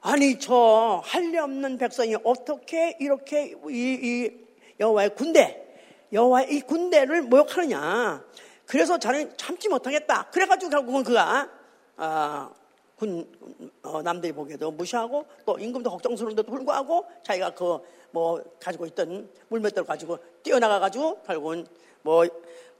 아니 0.00 0.38
저 0.38 1.02
할례 1.04 1.38
없는 1.38 1.78
백성이 1.78 2.16
어떻게 2.24 2.96
이렇게 2.98 3.54
이, 3.68 3.70
이 3.70 4.46
여호와의 4.80 5.14
군대 5.14 5.64
여호와의 6.12 6.52
이 6.52 6.60
군대를 6.62 7.22
모욕하느냐 7.22 8.24
그래서 8.66 8.98
자는 8.98 9.36
참지 9.36 9.68
못하겠다 9.68 10.30
그래가지고 10.30 10.70
결국은 10.70 11.04
그가 11.04 11.48
아, 11.96 12.50
군 12.98 13.26
어, 13.82 14.02
남들이 14.02 14.32
보기에도 14.32 14.70
무시하고 14.70 15.24
또 15.46 15.58
임금도 15.58 15.90
걱정스러운데도 15.90 16.50
불구하고 16.50 17.06
자기가 17.22 17.54
그 17.54 17.78
뭐 18.10 18.42
가지고 18.58 18.86
있던 18.86 19.28
물맷돌 19.48 19.84
가지고 19.84 20.18
뛰어나가 20.42 20.80
가지고 20.80 21.20
결국은 21.26 21.66
뭐 22.00 22.24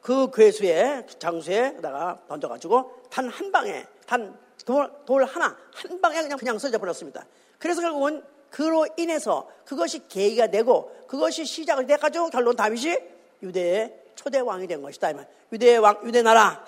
그 0.00 0.30
괴수의 0.30 1.06
장수에다가 1.18 2.18
던져가지고 2.28 3.02
단 3.10 3.28
한 3.28 3.52
방에 3.52 3.84
단 4.06 4.38
돌, 4.64 4.90
돌 5.04 5.24
하나 5.24 5.56
한 5.74 6.00
방에 6.00 6.22
그냥 6.22 6.38
그냥 6.38 6.58
써져 6.58 6.78
버렸습니다. 6.78 7.26
그래서 7.58 7.80
결국은 7.80 8.22
그로 8.50 8.86
인해서 8.96 9.48
그것이 9.64 10.08
계기가 10.08 10.46
되고 10.46 10.94
그것이 11.06 11.44
시작을 11.44 11.86
돼 11.86 11.96
가지고 11.96 12.30
결론 12.30 12.56
다윗이 12.56 12.96
유대의 13.42 13.94
초대 14.14 14.38
왕이 14.40 14.66
된 14.66 14.82
것이다. 14.82 15.12
유대의 15.52 15.78
왕, 15.78 16.00
유대 16.04 16.22
나라, 16.22 16.64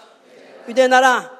유대 0.68 0.86
나라. 0.86 1.39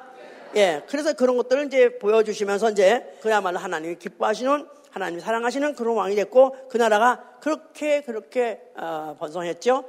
예, 0.55 0.83
그래서 0.87 1.13
그런 1.13 1.37
것들을 1.37 1.67
이제 1.67 1.97
보여주시면서 1.97 2.71
이제 2.71 3.17
그야말로 3.21 3.57
하나님이 3.59 3.95
기뻐하시는 3.95 4.67
하나님이 4.91 5.21
사랑하시는 5.21 5.75
그런 5.75 5.95
왕이 5.95 6.15
됐고 6.15 6.67
그 6.69 6.77
나라가 6.77 7.23
그렇게 7.39 8.01
그렇게 8.01 8.61
어, 8.75 9.15
번성했죠. 9.19 9.85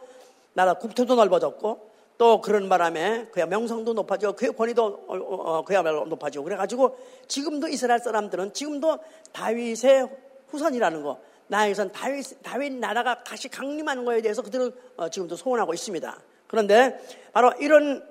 나라 0.54 0.74
국토도 0.74 1.16
넓어졌고 1.16 1.90
또 2.18 2.40
그런 2.40 2.68
바람에 2.68 3.26
그야 3.32 3.46
명성도 3.46 3.94
높아지고 3.94 4.34
그의 4.34 4.52
권위도 4.52 4.84
어, 5.08 5.16
어, 5.16 5.64
그야말로 5.64 6.04
높아지고 6.04 6.44
그래가지고 6.44 6.96
지금도 7.26 7.66
이스라엘 7.68 7.98
사람들은 7.98 8.52
지금도 8.52 8.98
다윗의 9.32 10.08
후손이라는 10.48 11.02
거 11.02 11.18
나에게선 11.48 11.90
다윗, 11.90 12.24
다윗 12.42 12.72
나라가 12.72 13.24
다시 13.24 13.48
강림하는 13.48 14.04
거에 14.04 14.22
대해서 14.22 14.42
그들은 14.42 14.72
어, 14.96 15.08
지금도 15.08 15.34
소원하고 15.34 15.74
있습니다. 15.74 16.16
그런데 16.46 17.00
바로 17.32 17.52
이런 17.58 18.06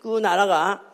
그 0.00 0.18
나라가 0.18 0.93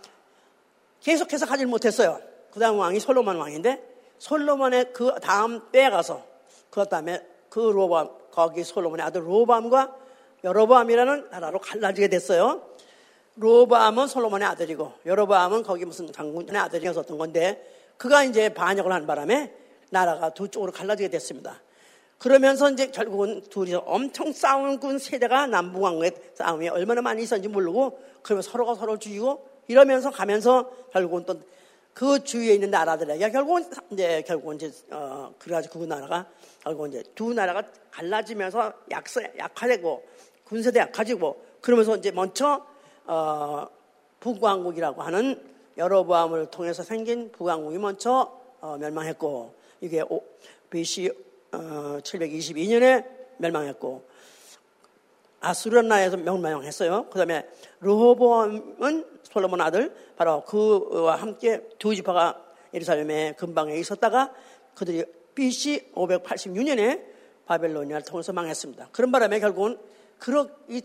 계속해서 1.00 1.46
가질 1.46 1.66
못했어요. 1.66 2.20
그 2.52 2.60
다음 2.60 2.78
왕이 2.78 3.00
솔로몬 3.00 3.36
왕인데 3.36 3.82
솔로몬의 4.18 4.92
그 4.92 5.14
다음 5.22 5.70
때에 5.70 5.90
가서 5.90 6.22
그 6.70 6.84
다음에 6.84 7.24
그 7.48 7.58
로밤 7.58 8.10
거기 8.30 8.62
솔로몬의 8.62 9.04
아들 9.04 9.26
로밤과 9.26 9.96
여로보암이라는 10.44 11.28
나라로 11.30 11.58
갈라지게 11.58 12.08
됐어요. 12.08 12.62
로보암은 13.36 14.06
솔로몬의 14.06 14.46
아들이고 14.48 14.92
여로보암은 15.06 15.62
거기 15.62 15.84
무슨 15.84 16.12
장군의 16.12 16.56
아들이었던 16.56 17.16
건데 17.16 17.66
그가 17.96 18.24
이제 18.24 18.52
반역을 18.52 18.92
한 18.92 19.06
바람에 19.06 19.52
나라가 19.90 20.30
두 20.30 20.48
쪽으로 20.48 20.72
갈라지게 20.72 21.08
됐습니다. 21.08 21.60
그러면서 22.18 22.70
이제 22.70 22.90
결국은 22.90 23.42
둘이서 23.48 23.78
엄청 23.86 24.32
싸우는 24.32 24.78
그 24.78 24.98
세대가 24.98 25.46
남북왕의 25.46 26.12
싸움이 26.34 26.68
얼마나 26.68 27.00
많이 27.00 27.22
있었는지 27.22 27.48
모르고 27.48 27.98
그러면 28.22 28.42
서로가 28.42 28.74
서로를 28.74 29.00
죽이고 29.00 29.49
이러면서 29.70 30.10
가면서 30.10 30.70
결국은 30.92 31.24
또 31.24 31.36
그 32.00 32.24
주위에 32.24 32.54
있는 32.54 32.70
나라들에게 32.70 33.30
결국은 33.30 33.64
이제 33.90 34.22
결국은 34.26 34.56
이제 34.56 34.72
어 34.90 35.34
그래가지고 35.38 35.80
그 35.80 35.84
나라가 35.84 36.26
결국은 36.62 36.90
이제 36.90 37.04
두 37.14 37.34
나라가 37.34 37.62
갈라지면서 37.90 38.72
약세 38.90 39.32
약화되고 39.36 40.02
군세대 40.44 40.80
약해지고 40.80 41.44
그러면서 41.60 41.96
이제 41.96 42.10
먼저 42.10 42.64
어, 43.04 43.66
북왕국이라고 44.20 45.02
하는 45.02 45.42
여러보암을 45.76 46.50
통해서 46.50 46.82
생긴 46.82 47.30
북왕국이 47.32 47.78
먼저 47.78 48.38
어, 48.60 48.76
멸망했고 48.78 49.54
이게 49.80 50.02
오, 50.02 50.22
BC 50.70 51.10
어, 51.52 51.98
722년에 52.02 53.04
멸망했고 53.38 54.04
아수르나에서 55.40 56.16
멸망했어요. 56.18 57.06
그 57.10 57.18
다음에 57.18 57.46
르호보암은 57.80 59.06
솔로몬 59.22 59.60
아들 59.60 59.94
바로 60.16 60.44
그와 60.44 61.16
함께 61.16 61.62
두 61.78 61.94
지파가 61.94 62.42
예루살렘의 62.74 63.36
근방에 63.36 63.76
있었다가 63.76 64.32
그들이 64.74 65.04
BC 65.34 65.92
586년에 65.94 67.02
바벨로니아를 67.46 68.04
통해서 68.04 68.32
망했습니다. 68.32 68.88
그런 68.92 69.10
바람에 69.10 69.40
결국은 69.40 69.78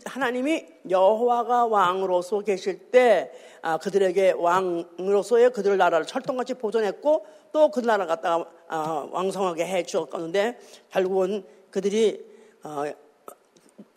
하나님이 0.06 0.66
여호와가 0.88 1.66
왕으로서 1.66 2.40
계실 2.40 2.90
때 2.90 3.30
아, 3.60 3.76
그들에게 3.76 4.32
왕으로서의 4.32 5.50
그들 5.52 5.76
나라를 5.76 6.06
철통같이 6.06 6.54
보존했고 6.54 7.26
또 7.52 7.70
그 7.70 7.80
나라 7.80 8.06
갖다가 8.06 8.48
아, 8.68 9.06
왕성하게 9.10 9.66
해 9.66 9.82
주었는데 9.82 10.58
결국은 10.90 11.44
그들이 11.70 12.24
어, 12.62 12.84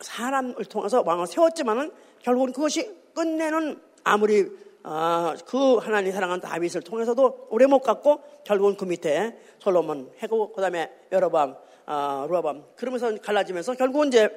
사람을 0.00 0.64
통해서 0.66 1.02
왕을 1.04 1.26
세웠지만은 1.26 1.92
결국은 2.22 2.52
그것이 2.52 2.94
끝내는 3.14 3.80
아무리 4.04 4.46
어, 4.82 5.34
그 5.46 5.76
하나님 5.76 6.12
사랑한 6.12 6.40
다윗을 6.40 6.82
통해서도 6.82 7.48
오래 7.50 7.66
못 7.66 7.80
갔고 7.80 8.22
결국은 8.44 8.76
그 8.76 8.84
밑에 8.84 9.38
솔로몬 9.58 10.10
해고 10.22 10.52
그다음에 10.52 10.90
여러밤 11.12 11.56
어, 11.86 12.26
루아밤 12.28 12.64
그러면서 12.76 13.14
갈라지면서 13.16 13.74
결국은 13.74 14.08
이제 14.08 14.30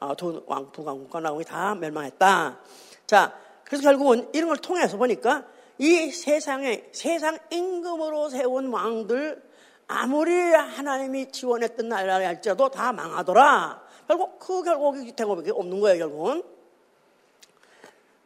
어, 0.00 0.14
두왕, 0.16 0.72
북왕, 0.72 1.08
관왕이 1.08 1.44
다 1.44 1.74
멸망했다. 1.74 2.60
자, 3.06 3.38
그래서 3.64 3.82
결국은 3.82 4.28
이런 4.32 4.48
걸 4.48 4.56
통해서 4.58 4.96
보니까 4.96 5.46
이 5.78 6.10
세상에 6.10 6.88
세상 6.92 7.38
임금으로 7.50 8.28
세운 8.28 8.72
왕들 8.72 9.42
아무리 9.86 10.32
하나님이 10.32 11.30
지원했던 11.30 11.88
나라 11.88 12.14
할지라도 12.14 12.70
다 12.70 12.92
망하더라. 12.92 13.83
결국 14.06 14.38
그 14.38 14.62
결국이 14.62 15.12
대고밖에 15.12 15.50
없는 15.50 15.80
거예요, 15.80 15.98
결국은. 15.98 16.42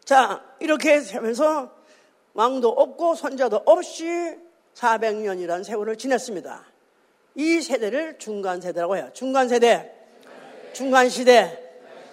자, 0.05 0.43
이렇게 0.61 0.99
하면서 1.13 1.71
왕도 2.35 2.69
없고 2.69 3.15
선자도 3.15 3.63
없이 3.65 4.07
400년이라는 4.75 5.65
세월을 5.65 5.97
지냈습니다. 5.97 6.65
이 7.35 7.61
세대를 7.61 8.19
중간 8.19 8.61
세대라고 8.61 8.97
해요. 8.97 9.11
중간 9.13 9.49
세대, 9.49 9.93
중간 10.73 11.09
시대. 11.09 11.65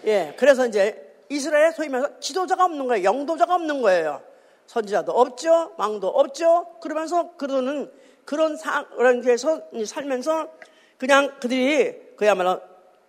예, 0.05 0.35
그래서 0.37 0.67
이제 0.67 1.01
이스라엘 1.29 1.71
소위 1.73 1.89
말해서 1.89 2.19
지도자가 2.19 2.65
없는 2.65 2.87
거예요. 2.87 3.03
영도자가 3.03 3.55
없는 3.55 3.81
거예요. 3.81 4.21
선지자도 4.67 5.11
없죠, 5.11 5.73
왕도 5.77 6.07
없죠. 6.07 6.75
그러면서 6.81 7.35
그들은 7.37 7.91
그런 8.25 8.57
데서 9.21 9.61
살면서 9.85 10.49
그냥 10.97 11.39
그들이 11.39 12.15
그야말로 12.15 12.61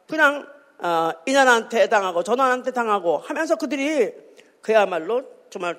그냥 0.07 0.47
어, 0.79 1.11
이난한테 1.27 1.88
당하고 1.88 2.23
전환한테 2.23 2.71
당하고 2.71 3.19
하면서 3.19 3.57
그들이 3.57 4.12
그야말로 4.61 5.23
정말 5.51 5.79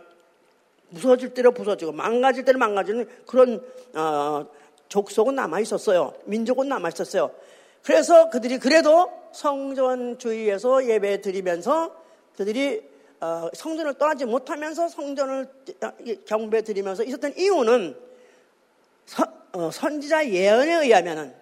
무서워질 0.90 1.34
대로 1.34 1.52
부서지고 1.52 1.92
망가질 1.92 2.46
대로 2.46 2.58
망가지는 2.60 3.08
그런 3.26 3.62
어, 3.94 4.48
족속은 4.90 5.36
남아 5.36 5.60
있었어요. 5.60 6.14
민족은 6.26 6.68
남아 6.68 6.90
있었어요. 6.90 7.32
그래서 7.84 8.30
그들이 8.30 8.58
그래도 8.58 9.12
성전 9.32 10.18
주위에서 10.18 10.88
예배 10.88 11.22
드리면서 11.22 11.96
그들이 12.36 12.82
어, 13.20 13.50
성전을 13.54 13.96
떠나지 13.96 14.26
못하면서 14.26 14.88
성전을 14.88 15.48
경배 16.26 16.62
드리면서 16.62 17.04
있었던 17.04 17.34
이유는 17.38 17.98
서, 19.06 19.26
어, 19.54 19.72
선지자 19.72 20.30
예언에 20.30 20.74
의하면은 20.84 21.34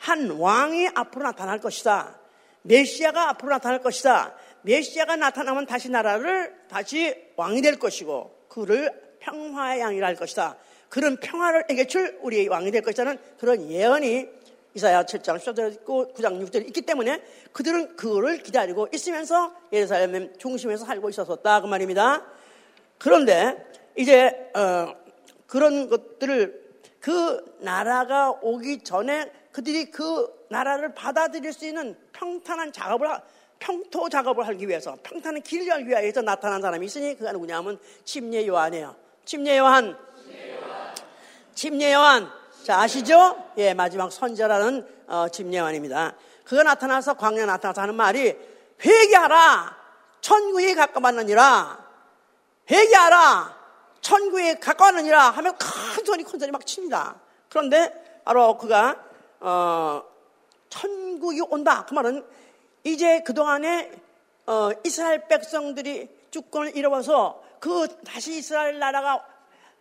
한 0.00 0.30
왕이 0.30 0.88
앞으로 0.94 1.24
나타날 1.24 1.58
것이다. 1.58 2.18
메시아가 2.62 3.28
앞으로 3.30 3.50
나타날 3.50 3.82
것이다. 3.82 4.34
메시아가 4.62 5.16
나타나면 5.16 5.66
다시 5.66 5.90
나라를 5.90 6.54
다시 6.68 7.14
왕이 7.36 7.60
될 7.60 7.78
것이고 7.78 8.46
그를 8.48 8.90
평화의 9.20 9.80
양이라 9.80 10.06
할 10.06 10.16
것이다. 10.16 10.56
그런 10.88 11.18
평화를 11.18 11.64
에게줄 11.68 12.20
우리의 12.22 12.48
왕이 12.48 12.70
될 12.70 12.80
것이라는 12.80 13.18
그런 13.38 13.70
예언이 13.70 14.26
이사야 14.72 15.02
7장 15.02 15.38
10절 15.38 15.74
있고 15.74 16.14
9장 16.14 16.40
6절 16.46 16.66
있기 16.68 16.80
때문에 16.82 17.22
그들은 17.52 17.96
그거를 17.96 18.42
기다리고 18.42 18.88
있으면서 18.94 19.52
예루살렘 19.70 20.32
중심에서 20.38 20.86
살고 20.86 21.10
있었었다 21.10 21.60
그 21.60 21.66
말입니다. 21.66 22.24
그런데 22.96 23.66
이제 23.96 24.50
어, 24.54 24.94
그런 25.46 25.90
것들을 25.90 26.70
그 27.00 27.56
나라가 27.60 28.30
오기 28.30 28.84
전에 28.84 29.30
그들이 29.52 29.90
그 29.90 30.46
나라를 30.48 30.94
받아들일 30.94 31.52
수 31.52 31.66
있는 31.66 31.96
평탄한 32.12 32.72
작업을 32.72 33.08
평토 33.58 34.08
작업을 34.08 34.46
하기 34.48 34.68
위해서 34.68 34.96
평탄한 35.02 35.42
길을 35.42 35.68
열기 35.68 35.88
위해서 35.88 36.22
나타난 36.22 36.62
사람이 36.62 36.86
있으니 36.86 37.16
그가 37.16 37.32
누구냐면 37.32 37.78
침례 38.04 38.46
요한이에요. 38.46 38.96
침례 39.24 39.58
요한. 39.58 39.96
침례 41.54 41.92
요한. 41.92 42.30
자 42.64 42.80
아시죠? 42.80 43.52
예 43.58 43.74
마지막 43.74 44.10
선자라는 44.10 44.86
어, 45.08 45.28
침례 45.28 45.58
요한입니다. 45.58 46.14
그가 46.44 46.62
나타나서 46.62 47.14
광야 47.14 47.46
나타나서 47.46 47.82
하는 47.82 47.94
말이 47.94 48.34
회개하라 48.82 49.76
천국에 50.20 50.74
가까웠느니라 50.74 51.86
회개하라 52.70 53.60
천국에 54.00 54.54
가까웠느니라 54.54 55.30
하면 55.30 55.56
큰 55.58 56.04
소리 56.04 56.24
큰 56.24 56.38
소리 56.38 56.50
막 56.50 56.64
칩니다. 56.64 57.16
그런데 57.48 58.22
바로 58.24 58.56
그가 58.56 59.09
어, 59.40 60.02
천국이 60.68 61.40
온다. 61.40 61.84
그 61.88 61.94
말은 61.94 62.24
이제 62.84 63.20
그동안에 63.22 63.90
어, 64.46 64.70
이스라엘 64.84 65.26
백성들이 65.28 66.08
주권을 66.30 66.76
잃어버서 66.76 67.42
그 67.58 67.88
다시 68.04 68.38
이스라엘 68.38 68.78
나라가 68.78 69.24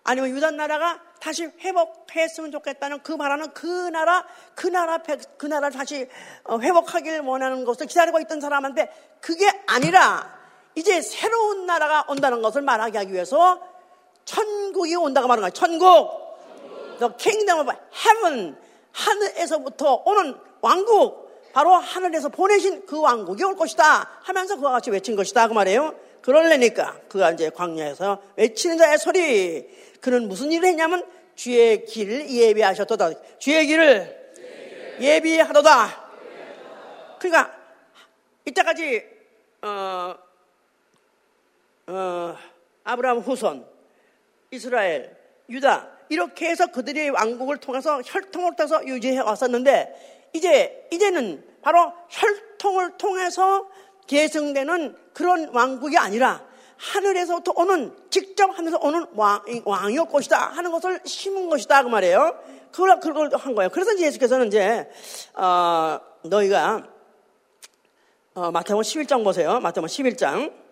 아니면 0.04 0.30
유다 0.32 0.52
나라가 0.52 1.02
다시 1.20 1.46
회복했으면 1.46 2.52
좋겠다는 2.52 3.04
그 3.04 3.12
말하는 3.12 3.54
그 3.54 3.68
나라, 3.90 4.26
그 4.56 4.68
나라, 4.68 5.00
그 5.38 5.46
나라를 5.46 5.78
다시 5.78 6.08
어, 6.46 6.60
회복하길 6.60 7.20
원하는 7.22 7.66
것을 7.66 7.86
기다리고 7.88 8.20
있던 8.22 8.42
사람한테 8.42 8.92
그게 9.22 9.48
아니라 9.68 10.40
이제 10.76 11.02
새로운 11.02 11.66
나라가 11.66 12.06
온다는 12.08 12.42
것을 12.42 12.62
말하게 12.62 12.98
하기 13.00 13.14
위해서 13.14 13.62
천국이 14.26 14.96
온다고 14.96 15.28
말하는 15.28 15.50
거예요. 15.50 15.54
천국. 15.54 16.30
The 17.00 17.14
kingdom 17.18 17.60
of 17.60 17.78
heaven. 17.94 18.58
하늘에서부터 19.00 20.04
오는 20.06 20.36
왕국. 20.62 21.30
바로 21.52 21.74
하늘에서 21.74 22.30
보내신 22.30 22.86
그 22.86 23.02
왕국이 23.02 23.44
올 23.44 23.56
것이다 23.56 24.20
하면서 24.22 24.56
그와 24.56 24.72
같이 24.74 24.92
외친 24.92 25.16
것이다 25.16 25.48
그 25.48 25.54
말이에요. 25.54 25.96
그럴래니까 26.22 27.00
그가 27.10 27.32
이제 27.32 27.50
광야에서 27.50 28.22
외치는 28.36 28.78
자의 28.78 29.00
소리 29.00 29.68
그는 30.00 30.28
무슨 30.28 30.52
일을 30.52 30.70
했냐면 30.70 31.04
주의 31.36 31.86
길을 31.86 32.30
예비하셨도다. 32.30 33.40
주의 33.40 33.66
길을 33.66 34.32
예비하도다. 35.02 36.10
그러니까 37.20 37.58
이때까지 38.46 39.04
어, 39.62 40.16
어, 41.88 42.38
아브라함 42.84 43.20
후손, 43.20 43.66
이스라엘, 44.52 45.16
유다 45.50 45.99
이렇게 46.10 46.50
해서 46.50 46.68
그들의 46.68 47.12
왕국을 47.12 47.58
통해서 47.58 48.02
혈통을 48.04 48.56
통해서 48.56 48.86
유지해 48.86 49.20
왔었는데 49.20 50.30
이제, 50.34 50.88
이제는 50.92 51.44
바로 51.62 51.94
혈통을 52.10 52.98
통해서 52.98 53.68
계승되는 54.08 54.96
그런 55.14 55.50
왕국이 55.54 55.98
아니라 55.98 56.44
하늘에서부터 56.78 57.54
오는, 57.56 57.96
직접 58.10 58.58
하늘에서 58.58 58.80
오는 58.82 59.06
왕, 59.14 59.42
왕이올 59.66 60.08
것이다 60.08 60.38
하는 60.38 60.72
것을 60.72 61.00
심은 61.04 61.50
것이다. 61.50 61.84
그 61.84 61.90
말이에요. 61.90 62.40
그걸, 62.72 63.00
그걸 63.00 63.30
한 63.36 63.54
거예요. 63.54 63.70
그래서 63.70 63.98
예수께서는 63.98 64.48
이제, 64.48 64.90
어, 65.34 66.00
너희가, 66.24 66.88
어, 68.36 68.52
마태복음 68.52 68.82
11장 68.82 69.24
보세요. 69.24 69.60
마태복음 69.60 69.88
11장. 69.88 70.69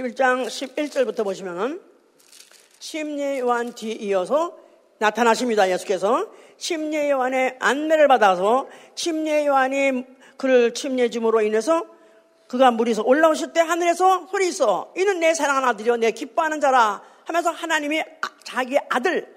11장 0.00 0.46
11절부터 0.46 1.24
보시면은 1.24 1.80
침례 2.78 3.38
요한 3.40 3.74
뒤 3.74 3.92
이어서 3.92 4.56
나타나십니다. 4.98 5.68
예수께서 5.70 6.26
침례 6.56 7.10
요한의 7.10 7.56
안내를 7.60 8.08
받아서 8.08 8.68
침례 8.94 9.46
요한이 9.46 10.04
그를 10.36 10.72
침례 10.72 11.10
줌으로 11.10 11.42
인해서 11.42 11.84
그가 12.48 12.70
물에서 12.70 13.02
올라오실 13.02 13.52
때 13.52 13.60
하늘에서 13.60 14.28
소리 14.30 14.48
있어. 14.48 14.92
이는 14.96 15.20
내 15.20 15.34
사랑하는 15.34 15.68
아들이요. 15.68 15.96
내 15.96 16.10
기뻐하는 16.10 16.60
자라 16.60 17.02
하면서 17.24 17.50
하나님이 17.50 18.00
아, 18.00 18.04
자기 18.42 18.78
아들, 18.88 19.34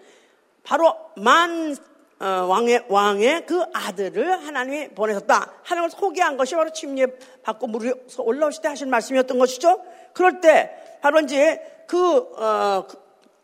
바로 0.64 0.96
만 1.18 1.76
어, 2.20 2.26
왕의, 2.26 2.86
왕의 2.88 3.46
그 3.46 3.64
아들을 3.74 4.48
하나님이 4.48 4.90
보내셨다. 4.90 5.56
하나님을 5.64 5.90
소개한 5.90 6.38
것이 6.38 6.56
바로 6.56 6.72
침례 6.72 7.06
받고 7.42 7.68
물에서 7.68 8.24
올라오실 8.24 8.62
때 8.62 8.70
하신 8.70 8.90
말씀이었던 8.90 9.38
것이죠. 9.38 9.84
그럴 10.14 10.42
때 10.42 10.72
바로 11.02 11.20
이제 11.20 11.62
그, 11.88 12.18
어, 12.18 12.88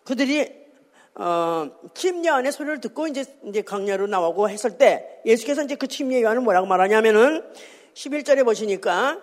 그 0.03 0.15
들이 0.15 0.59
어, 1.15 1.69
침례안의 1.93 2.51
소리를 2.51 2.79
듣고 2.79 3.07
이제 3.07 3.25
이제 3.45 3.61
강야로 3.61 4.07
나오고 4.07 4.49
했을 4.49 4.77
때 4.77 5.21
예수께서 5.25 5.63
이제 5.63 5.75
그 5.75 5.87
침례 5.87 6.21
요한을 6.21 6.41
뭐라고 6.41 6.65
말하냐면은 6.65 7.43
11절에 7.93 8.45
보시니까 8.45 9.19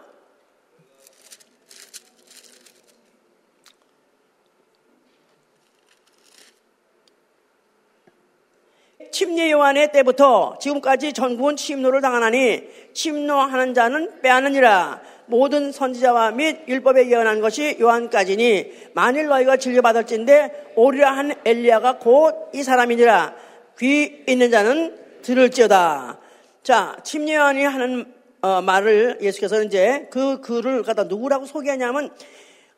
침례 9.10 9.50
요한의 9.50 9.92
때부터 9.92 10.58
지금까지 10.60 11.14
전국은 11.14 11.56
침노를 11.56 12.02
당하나니 12.02 12.92
침노하는 12.92 13.72
자는 13.72 14.20
빼앗느니라 14.20 15.00
모든 15.26 15.72
선지자와 15.72 16.32
및 16.32 16.68
율법에 16.68 17.10
예언한 17.10 17.40
것이 17.40 17.76
요한까지니 17.80 18.90
만일 18.94 19.26
너희가 19.26 19.56
진료받을진데 19.56 20.72
오리라 20.76 21.12
한 21.12 21.34
엘리야가 21.44 21.98
곧 21.98 22.50
이 22.54 22.62
사람이니라 22.62 23.34
귀 23.78 24.24
있는 24.26 24.50
자는 24.50 24.96
들을지어다. 25.22 26.18
자, 26.62 26.96
침례 27.02 27.34
요한이 27.34 27.64
하는 27.64 28.14
어, 28.40 28.62
말을 28.62 29.18
예수께서 29.20 29.62
이제 29.62 30.08
그 30.10 30.40
글을 30.40 30.82
갖다 30.82 31.04
누구라고 31.04 31.46
소개하냐면 31.46 32.10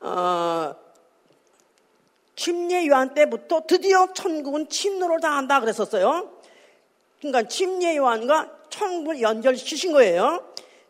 어, 0.00 0.74
침례 2.34 2.86
요한 2.86 3.14
때부터 3.14 3.62
드디어 3.66 4.12
천국은 4.12 4.68
침노를 4.68 5.20
당한다 5.20 5.60
그랬었어요. 5.60 6.30
그러니까 7.18 7.48
침례 7.48 7.96
요한과 7.96 8.50
천국을 8.70 9.20
연결시키신 9.20 9.92
거예요. 9.92 10.44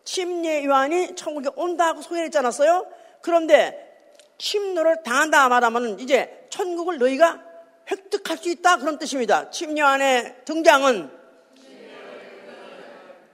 침례 0.09 0.65
요한이 0.65 1.15
천국에 1.17 1.51
온다고 1.55 2.01
소개를 2.01 2.25
했지 2.25 2.39
않았어요? 2.39 2.87
그런데 3.21 4.09
침노를 4.39 5.03
당한다 5.03 5.51
말하면 5.51 6.01
이제 6.01 6.47
천국을 6.49 6.97
너희가 6.97 7.45
획득할 7.91 8.39
수 8.39 8.49
있다 8.49 8.79
그런 8.79 8.99
뜻입니다. 8.99 9.51
침례안의 9.51 10.45
등장은 10.47 11.11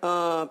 어, 0.03 0.49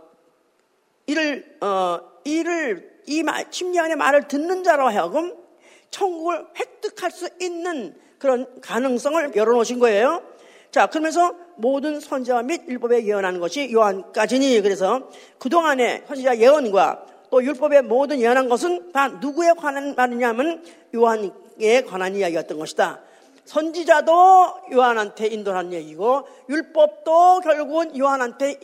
이를 1.07 1.57
어, 1.59 1.99
이를 2.23 3.01
이 3.05 3.21
말, 3.21 3.51
침례안의 3.51 3.97
말을 3.97 4.29
듣는 4.29 4.63
자로 4.63 4.87
하여금 4.87 5.35
천국을 5.91 6.47
획득할 6.57 7.11
수 7.11 7.27
있는 7.41 7.99
그런 8.17 8.61
가능성을 8.61 9.35
열어놓으신 9.35 9.77
거예요. 9.79 10.23
자, 10.71 10.87
그러면서 10.87 11.35
모든 11.55 11.99
선지자 11.99 12.43
및 12.43 12.61
율법에 12.67 13.05
예언하는 13.05 13.39
것이 13.39 13.71
요한까지니 13.71 14.61
그래서 14.61 15.09
그동안의 15.39 16.03
선지자 16.07 16.37
예언과 16.37 17.05
또 17.29 17.43
율법의 17.43 17.83
모든 17.83 18.19
예언한 18.19 18.49
것은 18.49 18.91
다 18.91 19.07
누구에 19.07 19.53
관한 19.57 19.95
말이냐면 19.95 20.63
요한에 20.93 21.81
관한 21.87 22.15
이야기였던 22.15 22.59
것이다. 22.59 23.01
선지자도 23.45 24.11
요한한테 24.73 25.27
인도하는 25.27 25.73
얘기고 25.73 26.27
율법도 26.49 27.41
결국은 27.41 27.97
요한한테 27.97 28.59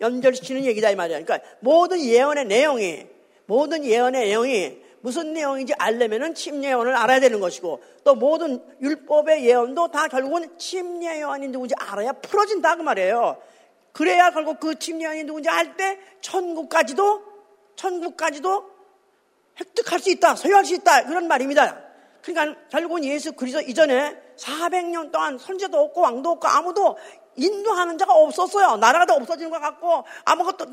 연, 0.00 0.20
결시키는 0.20 0.64
얘기다 0.64 0.90
이 0.90 0.96
말이야. 0.96 1.20
그러니까 1.22 1.48
모든 1.60 2.00
예언의 2.00 2.46
내용이 2.46 3.06
모든 3.46 3.84
예언의 3.84 4.26
내용이 4.26 4.87
무슨 5.00 5.32
내용인지 5.32 5.74
알려면은 5.78 6.34
침례 6.34 6.72
요한을 6.72 6.96
알아야 6.96 7.20
되는 7.20 7.40
것이고 7.40 7.82
또 8.04 8.14
모든 8.14 8.62
율법의 8.80 9.46
예언도 9.46 9.90
다 9.90 10.08
결국은 10.08 10.58
침례 10.58 11.20
요한이 11.20 11.48
누군지 11.48 11.74
알아야 11.78 12.12
풀어진다 12.12 12.76
그 12.76 12.82
말이에요. 12.82 13.40
그래야 13.92 14.30
결국 14.30 14.60
그 14.60 14.78
침례 14.78 15.04
요한이 15.04 15.24
누군지 15.24 15.48
알 15.48 15.76
때 15.76 15.98
천국까지도 16.20 17.22
천국까지도 17.76 18.64
획득할 19.60 20.00
수 20.00 20.10
있다, 20.10 20.34
소유할 20.34 20.64
수 20.64 20.74
있다 20.74 21.04
그런 21.04 21.28
말입니다. 21.28 21.80
그러니까 22.22 22.60
결국은 22.68 23.04
예수 23.04 23.32
그리스도 23.32 23.62
이전에 23.62 24.16
400년 24.36 25.10
동안 25.12 25.38
선제도 25.38 25.78
없고 25.78 26.00
왕도 26.00 26.30
없고 26.30 26.48
아무도 26.48 26.96
인도하는 27.36 27.96
자가 27.98 28.14
없었어요. 28.14 28.76
나라가 28.76 29.06
다 29.06 29.14
없어지는 29.14 29.50
것 29.50 29.60
같고 29.60 30.04
아무것도 30.24 30.66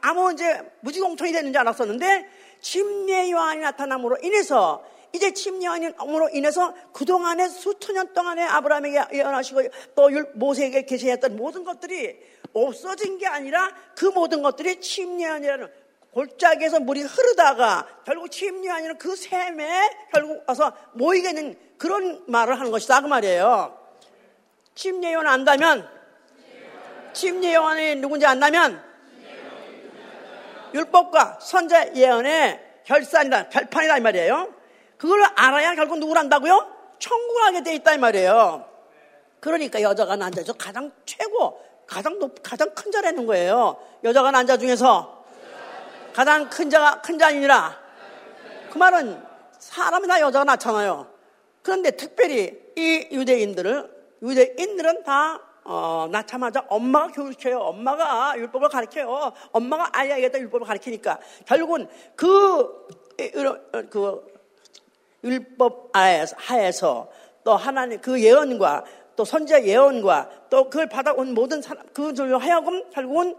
아무 0.00 0.32
이제 0.32 0.60
무지공통이 0.80 1.32
되는 1.32 1.52
줄 1.52 1.60
알았었는데 1.60 2.28
침례 2.62 3.30
요한이 3.30 3.60
나타남으로 3.60 4.18
인해서 4.22 4.82
이제 5.12 5.34
침례 5.34 5.66
요한으로 5.66 6.30
인해서 6.32 6.72
그동안에 6.92 7.48
수천 7.48 7.96
년 7.96 8.14
동안에 8.14 8.42
아브라함에게 8.44 9.04
예언하시고 9.12 9.62
또 9.94 10.08
모세에게 10.32 10.86
계시했던 10.86 11.36
모든 11.36 11.64
것들이 11.64 12.18
없어진 12.54 13.18
게 13.18 13.26
아니라 13.26 13.70
그 13.94 14.06
모든 14.06 14.40
것들이 14.42 14.80
침례 14.80 15.26
요한이라는 15.26 15.68
골짜기에서 16.12 16.80
물이 16.80 17.02
흐르다가 17.02 17.86
결국 18.06 18.30
침례 18.30 18.68
요한이라는 18.68 18.98
그 18.98 19.16
샘에 19.16 19.90
결국 20.12 20.42
와서 20.46 20.72
모이게 20.92 21.34
된 21.34 21.58
그런 21.76 22.22
말을 22.26 22.58
하는 22.58 22.70
것이다 22.70 23.02
그 23.02 23.06
말이에요. 23.08 23.76
침례 24.74 25.12
요한 25.12 25.26
안다면 25.26 25.88
침례 27.12 27.54
요한이 27.54 27.96
누군지 27.96 28.24
안다면 28.24 28.91
율법과 30.74 31.38
선자 31.40 31.94
예언의 31.94 32.60
결산이다, 32.84 33.48
결판이다 33.48 33.98
이 33.98 34.00
말이에요. 34.00 34.54
그걸 34.96 35.24
알아야 35.34 35.74
결국 35.74 35.98
누구를 35.98 36.20
안다고요? 36.20 36.66
천국을 36.98 37.42
하게 37.44 37.62
돼 37.62 37.74
있다 37.74 37.94
이 37.94 37.98
말이에요. 37.98 38.68
그러니까 39.40 39.82
여자가 39.82 40.16
난자 40.16 40.44
중 40.44 40.54
가장 40.56 40.92
최고, 41.04 41.60
가장 41.86 42.18
높, 42.18 42.42
가장 42.42 42.74
큰 42.74 42.92
자라는 42.92 43.26
거예요. 43.26 43.76
여자가 44.04 44.30
난자 44.30 44.56
중에서 44.56 45.24
가장 46.14 46.48
큰 46.48 46.70
자가 46.70 47.00
큰 47.00 47.18
자니라. 47.18 47.80
그 48.70 48.78
말은 48.78 49.20
사람이 49.58 50.06
다 50.06 50.20
여자가 50.20 50.44
낳잖아요. 50.44 51.10
그런데 51.62 51.90
특별히 51.92 52.60
이 52.76 53.08
유대인들을 53.10 53.90
유대인들은 54.22 55.02
다 55.04 55.40
어, 55.64 56.08
낳자마자 56.10 56.64
엄마가 56.68 57.08
교육시켜요. 57.12 57.58
엄마가 57.58 58.36
율법을 58.36 58.68
가르쳐요. 58.68 59.32
엄마가 59.52 59.90
알야야겠다 59.92 60.38
율법을 60.38 60.66
가르치니까. 60.66 61.18
결국은 61.46 61.88
그, 62.16 62.86
그 63.90 64.32
율법 65.24 65.90
하에서 65.92 67.08
또 67.44 67.56
하나님 67.56 68.00
그 68.00 68.20
예언과 68.20 68.84
또 69.14 69.24
선지자 69.24 69.64
예언과 69.64 70.30
또 70.50 70.64
그걸 70.64 70.88
받아온 70.88 71.34
모든 71.34 71.62
사람, 71.62 71.86
그들로 71.88 72.38
하여금 72.38 72.90
결국은 72.90 73.36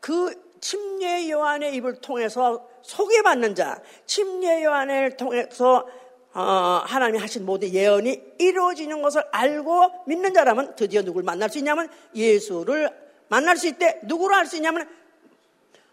그 0.00 0.52
침례 0.60 1.28
요한의 1.30 1.74
입을 1.76 2.00
통해서 2.00 2.66
소개받는 2.82 3.54
자, 3.54 3.80
침례 4.06 4.64
요한을 4.64 5.16
통해서 5.16 5.76
어, 5.78 6.01
하나님이 6.32 7.18
하신 7.18 7.44
모든 7.44 7.72
예언이 7.72 8.36
이루어지는 8.38 9.02
것을 9.02 9.22
알고 9.30 10.04
믿는 10.06 10.32
자라면 10.32 10.74
드디어 10.76 11.02
누구를 11.02 11.24
만날 11.24 11.50
수 11.50 11.58
있냐면 11.58 11.88
예수를 12.14 12.90
만날 13.28 13.56
수 13.56 13.66
있대 13.68 14.00
누구를 14.04 14.36
알 14.36 14.46
수 14.46 14.56
있냐면 14.56 14.88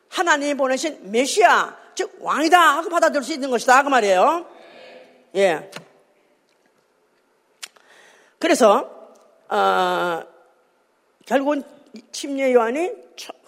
하나님이 0.09 0.55
보내신 0.55 1.11
메시아 1.11 1.77
즉 1.95 2.17
왕이다 2.19 2.77
하고 2.77 2.89
받아들일 2.89 3.23
수 3.23 3.33
있는 3.33 3.49
것이다 3.49 3.83
그 3.83 3.89
말이에요. 3.89 4.49
예. 5.35 5.69
그래서 8.39 9.13
어, 9.49 10.23
결국은 11.25 11.63
침례 12.11 12.53
요한이 12.53 12.91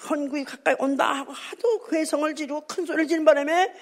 헌구이 0.10 0.44
가까이 0.44 0.76
온다 0.80 1.14
하고 1.14 1.32
하도 1.32 1.84
괴성을 1.86 2.36
지르고 2.36 2.62
큰 2.68 2.86
소리를 2.86 3.08
지른 3.08 3.24
바람에 3.24 3.74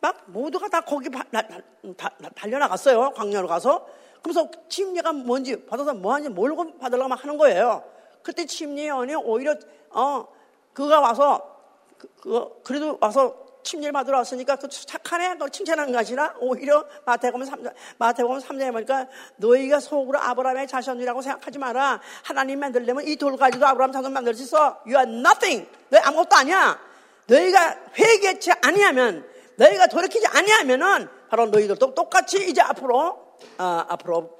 막 0.00 0.24
모두가 0.26 0.68
다 0.68 0.80
거기 0.80 1.08
바, 1.08 1.24
나, 1.30 1.42
다, 1.42 2.10
달려나갔어요. 2.34 3.10
광야로 3.12 3.48
가서. 3.48 3.86
그러면서 4.22 4.50
침례가 4.68 5.12
뭔지 5.12 5.64
받아서 5.66 5.94
뭐하는지 5.94 6.30
몰고 6.30 6.78
받으려고 6.78 7.08
막 7.08 7.22
하는 7.22 7.36
거예요. 7.38 7.82
그때 8.22 8.44
침례원이 8.46 9.14
오히려 9.14 9.54
어 9.90 10.26
그가 10.72 11.00
와서 11.00 11.56
그, 11.96 12.08
그 12.20 12.62
그래도 12.62 12.98
와서 13.00 13.46
침례를 13.62 13.92
받으러 13.92 14.18
왔으니까 14.18 14.56
그 14.56 14.68
착하네 14.68 15.32
그걸 15.34 15.50
칭찬하는 15.50 15.92
것이라 15.92 16.36
오히려 16.40 16.84
마태복음 17.04 17.46
3장 17.46 17.72
마태복음 17.98 18.38
3장에 18.38 18.72
보니까 18.72 19.08
너희가 19.36 19.80
속으로 19.80 20.18
아브라함의 20.20 20.68
자손이라고 20.68 21.20
생각하지 21.22 21.58
마라 21.58 22.00
하나님 22.22 22.60
만들려면 22.60 23.04
이 23.06 23.16
돌 23.16 23.36
가지고 23.36 23.66
아브라함 23.66 23.92
자손 23.92 24.12
만들 24.12 24.34
수 24.34 24.44
있어 24.44 24.80
You 24.86 24.96
are 24.96 25.10
nothing 25.10 25.68
너희 25.90 26.00
아무것도 26.02 26.36
아니야 26.36 26.78
너희가 27.26 27.76
회개치 27.98 28.52
아니하면 28.62 29.28
너희가 29.58 29.88
돌이키지 29.88 30.26
아니하면은 30.28 31.08
바로 31.28 31.46
너희들도 31.46 31.94
똑같이 31.94 32.48
이제 32.48 32.60
앞으로 32.60 33.18
아, 33.58 33.84
앞으로 33.88 34.38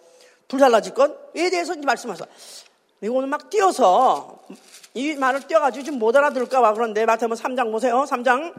불살라질 0.49 0.95
것에 0.95 1.51
대해서 1.51 1.75
이제 1.75 1.85
말씀하셔. 1.85 2.25
이거 3.01 3.15
오늘 3.15 3.29
막 3.29 3.51
뛰어서 3.51 4.39
이 4.95 5.15
말을 5.15 5.43
뛰어가지고 5.47 5.85
지금 5.85 5.99
못 5.99 6.17
알아들을까 6.17 6.61
봐 6.61 6.73
그런데 6.73 7.05
마태복음 7.05 7.37
3장 7.37 7.71
보세요. 7.71 8.05
3장 8.09 8.55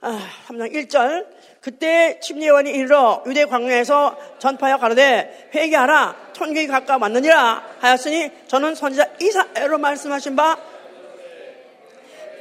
아, 0.00 0.20
3장 0.48 0.72
1절 0.74 1.26
그때 1.60 2.20
침례원이 2.20 2.70
이르러 2.70 3.22
유대 3.26 3.46
광야에서 3.46 4.18
전파하여 4.38 4.76
가로되 4.76 5.50
회개하라 5.54 6.16
천국이 6.34 6.66
가까워 6.66 7.00
왔느니라 7.00 7.64
하였으니 7.80 8.30
저는 8.48 8.74
선지자 8.74 9.12
이사야로 9.20 9.78
말씀하신 9.78 10.36
바 10.36 10.58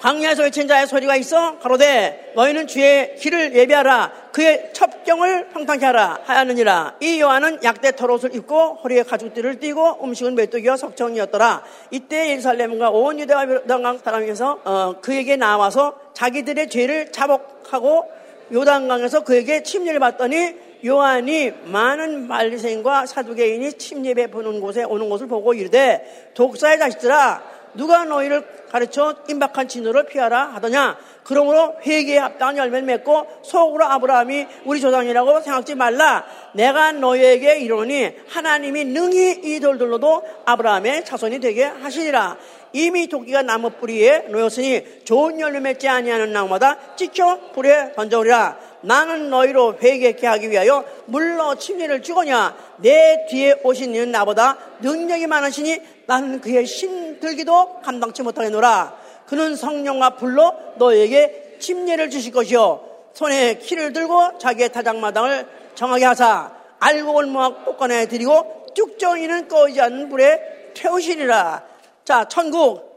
광야에서 0.04 0.44
외친 0.44 0.68
자의 0.68 0.86
소리가 0.86 1.16
있어? 1.16 1.60
가로되 1.60 2.34
너희는 2.36 2.68
주의 2.68 3.16
길을 3.16 3.56
예비하라. 3.56 4.12
그의 4.34 4.72
첩경을 4.74 5.48
평탄케 5.54 5.86
하라 5.86 6.20
하였느니라. 6.26 6.98
이 7.00 7.22
요한은 7.22 7.60
약대 7.64 7.96
털옷을 7.96 8.36
입고 8.36 8.80
허리에 8.84 9.04
가죽띠를 9.04 9.62
띠고 9.62 10.04
음식은 10.04 10.36
메뚜기와 10.36 10.76
석청이었더라. 10.76 11.64
이때 11.92 12.32
예루살렘과 12.32 12.90
온 12.90 13.18
유대와 13.18 13.48
요단강 13.48 14.00
사람에서 14.00 14.60
어, 14.66 14.96
그에게 15.00 15.38
나와서 15.38 15.98
자기들의 16.14 16.70
죄를 16.70 17.14
자복하고 17.14 18.12
요단강에서 18.52 19.24
그에게 19.24 19.64
침례를 19.64 20.02
받더니 20.02 20.54
요한이 20.86 21.54
많은 21.68 22.28
말리생과 22.28 23.06
사두개인이 23.06 23.72
침례 23.78 24.14
베푸는 24.16 24.60
곳에 24.60 24.84
오는 24.84 25.08
것을 25.08 25.28
보고 25.28 25.54
이르되 25.54 26.32
독사의 26.34 26.78
자식들아 26.78 27.54
누가 27.76 28.04
너희를 28.04 28.46
가르쳐 28.74 29.14
임박한 29.30 29.68
진노를 29.68 30.08
피하라 30.08 30.56
하더냐? 30.56 30.98
그러므로 31.24 31.76
회개에 31.86 32.18
합당한 32.18 32.58
열매를 32.58 32.88
맺고 32.88 33.28
속으로 33.44 33.86
아브라함이 33.86 34.48
우리 34.66 34.82
조상이라고 34.82 35.42
생각지 35.42 35.76
말라. 35.76 36.26
내가 36.54 36.92
너희에게 36.92 37.60
이르니 37.60 38.16
하나님이 38.30 38.86
능히 38.86 39.42
이 39.44 39.60
돌들로도 39.60 40.24
아브라함의 40.46 41.06
자손이 41.06 41.40
되게 41.40 41.66
하시리라. 41.66 42.38
이미 42.74 43.06
도끼가 43.06 43.44
나무 43.44 43.70
뿌리에 43.70 44.26
놓였으니 44.30 45.04
좋은 45.04 45.40
열매 45.40 45.60
맺지 45.60 45.88
아니하는 45.88 46.34
나무마다 46.34 46.96
찍혀 46.96 47.52
불에 47.54 47.94
던져오리라. 47.94 48.73
나는 48.84 49.30
너희로 49.30 49.78
회개케 49.82 50.28
하기 50.28 50.52
위하여 50.52 50.86
물러 51.06 51.56
침례를 51.56 52.02
주거냐 52.02 52.56
내 52.78 53.26
뒤에 53.30 53.62
오신 53.64 53.96
이는 53.96 54.12
나보다 54.12 54.58
능력이 54.82 55.28
많으시니 55.28 55.82
나는 56.06 56.42
그의 56.42 56.66
신들기도 56.66 57.82
감당치 57.82 58.24
못하겠노라 58.24 58.96
그는 59.26 59.56
성령과 59.56 60.12
불로 60.12 60.54
너에게 60.78 61.58
침례를 61.60 62.10
주실 62.10 62.32
것이요 62.32 62.94
손에 63.14 63.56
키를 63.60 63.94
들고 63.94 64.38
자기의 64.38 64.72
타작마당을 64.72 65.48
정하게 65.76 66.06
하사 66.06 66.52
알고 66.80 67.14
올무학 67.14 67.66
꽃간에 67.66 68.08
드리고 68.08 68.66
쭉정이는 68.76 69.48
꺼지 69.48 69.80
않는 69.80 70.10
불에 70.10 70.72
태우시리라. 70.74 71.64
자, 72.04 72.26
천국. 72.26 72.92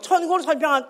천국을 0.00 0.40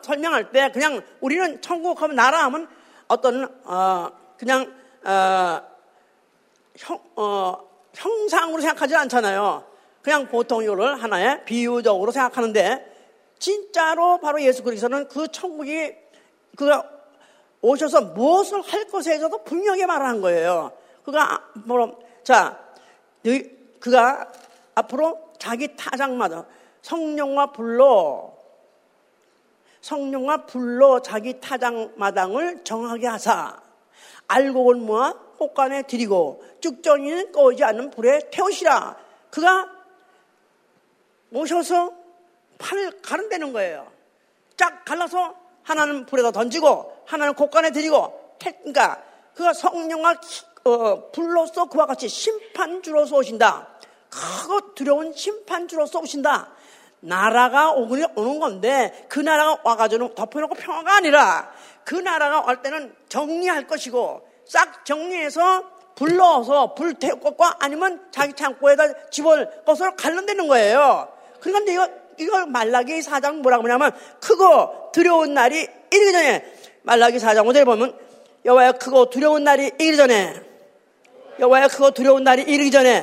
설명할 0.02 0.52
때 0.52 0.70
그냥 0.70 1.00
우리는 1.20 1.60
천국 1.62 2.02
하면 2.02 2.14
나라 2.14 2.44
하면 2.44 2.68
어떤, 3.08 3.48
어, 3.64 4.10
그냥, 4.38 4.72
어, 5.04 5.62
형, 6.76 7.00
어, 7.16 7.68
형상으로 7.94 8.60
생각하지 8.60 8.94
않잖아요. 8.94 9.64
그냥 10.02 10.28
보통 10.28 10.62
이거를 10.62 11.02
하나의 11.02 11.44
비유적으로 11.44 12.12
생각하는데 12.12 12.96
진짜로 13.38 14.18
바로 14.18 14.40
예수 14.42 14.62
그리스도는 14.62 15.08
그 15.08 15.28
천국이 15.28 15.94
그가 16.56 16.88
오셔서 17.60 18.00
무엇을 18.00 18.62
할 18.62 18.86
것에 18.86 19.10
대해서도 19.10 19.44
분명히 19.44 19.84
말하는 19.86 20.20
거예요. 20.20 20.72
그가 21.04 21.44
뭐 21.66 21.98
자, 22.22 22.58
그가 23.80 24.30
앞으로 24.74 25.32
자기 25.38 25.76
타작마다 25.76 26.46
성령과 26.82 27.52
불로 27.52 28.36
성령과 29.80 30.46
불로 30.46 31.00
자기 31.00 31.40
타작마당을 31.40 32.64
정하게 32.64 33.06
하사 33.06 33.60
알곡을 34.28 34.76
모아 34.76 35.14
꽃간에 35.38 35.82
드리고 35.82 36.44
쭉정이는 36.60 37.32
꺼지 37.32 37.64
않는 37.64 37.90
불에 37.90 38.30
태우시라. 38.30 38.96
그가 39.30 39.68
오셔서 41.32 41.92
팔을 42.58 43.02
가른다는 43.02 43.52
거예요. 43.52 43.90
쫙 44.56 44.84
갈라서 44.84 45.34
하나는 45.62 46.06
불에다 46.06 46.30
던지고 46.32 47.02
하나는 47.06 47.34
곳간에 47.34 47.70
드리고 47.70 48.36
그러니까 48.38 49.02
그가 49.34 49.52
성령과 49.52 50.20
어, 50.64 51.10
불로서 51.12 51.66
그와 51.66 51.86
같이 51.86 52.08
심판주로서 52.08 53.16
오신다. 53.16 53.68
크고 54.10 54.74
두려운 54.74 55.12
심판주로서 55.12 56.00
오신다. 56.00 56.50
나라가 57.00 57.70
오는 57.70 58.40
건데 58.40 59.06
그 59.08 59.20
나라가 59.20 59.60
와가지고 59.62 60.14
덮어놓고 60.14 60.56
평화가 60.56 60.96
아니라 60.96 61.52
그 61.88 61.94
나라가 61.94 62.44
올 62.46 62.60
때는 62.60 62.94
정리할 63.08 63.66
것이고 63.66 64.20
싹 64.44 64.84
정리해서 64.84 65.64
불러서 65.94 66.74
불태울 66.74 67.18
것과 67.18 67.56
아니면 67.60 68.06
자기 68.10 68.34
창고에다 68.34 69.08
집을 69.08 69.64
것을 69.64 69.96
갈른다는 69.96 70.48
거예요. 70.48 71.08
그런데 71.40 71.72
이거 71.72 71.88
이걸 72.18 72.44
말라기 72.44 73.00
사장 73.00 73.40
뭐라고 73.40 73.64
하냐면 73.64 73.92
크고 74.20 74.90
두려운 74.92 75.32
날이 75.32 75.66
이르기 75.90 76.12
전에 76.12 76.44
말라기 76.82 77.18
사장 77.18 77.46
5절에 77.46 77.64
보면 77.64 77.98
여호와의 78.44 78.74
크고 78.74 79.08
두려운 79.08 79.44
날이 79.44 79.70
이르기 79.78 79.96
전에 79.96 80.42
여호와의 81.40 81.70
크고 81.70 81.92
두려운 81.92 82.22
날이 82.22 82.42
이르기 82.42 82.70
전에 82.70 83.02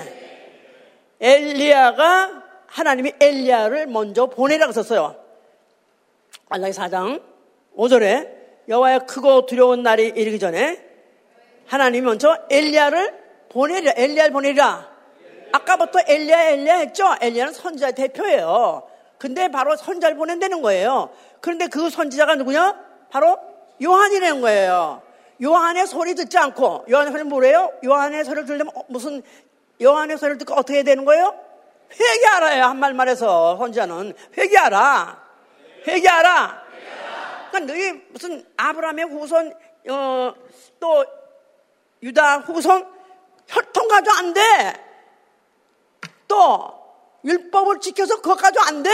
엘리야가 1.22 2.44
하나님이 2.68 3.14
엘리야를 3.20 3.88
먼저 3.88 4.28
보내라고 4.28 4.74
썼어요. 4.74 5.16
말라기 6.50 6.72
사장 6.72 7.20
5절에 7.76 8.35
여호와의 8.68 9.02
크고 9.08 9.46
두려운 9.46 9.84
날이 9.84 10.08
이르기 10.16 10.40
전에 10.40 10.84
하나님이 11.68 12.06
먼저 12.06 12.38
엘리야를 12.50 13.24
보내리라. 13.50 13.94
엘리야를 13.96 14.32
보내리라. 14.32 14.90
아까부터 15.52 16.00
엘리야 16.08 16.50
엘리야 16.52 16.76
했죠? 16.80 17.16
엘리야는 17.22 17.54
선지자 17.54 17.92
대표예요. 17.92 18.84
근데 19.18 19.48
바로 19.50 19.76
선자를 19.76 20.18
보낸다는 20.18 20.62
거예요. 20.62 21.10
그런데 21.42 21.68
그 21.68 21.90
선지자가 21.90 22.36
누구냐? 22.36 22.76
바로 23.10 23.38
요한이라는 23.82 24.42
거예요. 24.42 25.02
요한의 25.42 25.88
소리 25.88 26.16
듣지 26.16 26.38
않고 26.38 26.86
요한의 26.90 27.12
소리 27.12 27.24
뭐래요? 27.24 27.72
요한의 27.84 28.26
소리를 28.26 28.46
들으면 28.46 28.72
어, 28.76 28.84
무슨 28.88 29.22
요한의 29.82 30.18
소리를 30.18 30.38
듣고 30.40 30.54
어떻게 30.56 30.84
되는 30.84 31.06
거예요? 31.06 31.36
회개하라요. 32.00 32.64
한 32.66 32.78
말 32.78 32.94
말해서 32.94 33.58
선지자는 33.58 34.14
회개하라. 34.38 35.24
회개하라. 35.88 36.65
그러니까 37.56 37.74
너희 37.74 37.92
무슨 38.10 38.46
아브라함의 38.58 39.06
후손 39.06 39.54
어, 39.90 40.34
또 40.80 41.06
유다 42.04 42.40
후손 42.40 42.86
혈통 43.48 43.88
가지고 43.88 44.16
안 44.18 44.34
돼. 44.34 44.42
또 46.28 46.74
율법을 47.24 47.80
지켜서 47.80 48.18
그것 48.18 48.36
가지고 48.36 48.66
안 48.66 48.84
돼. 48.84 48.92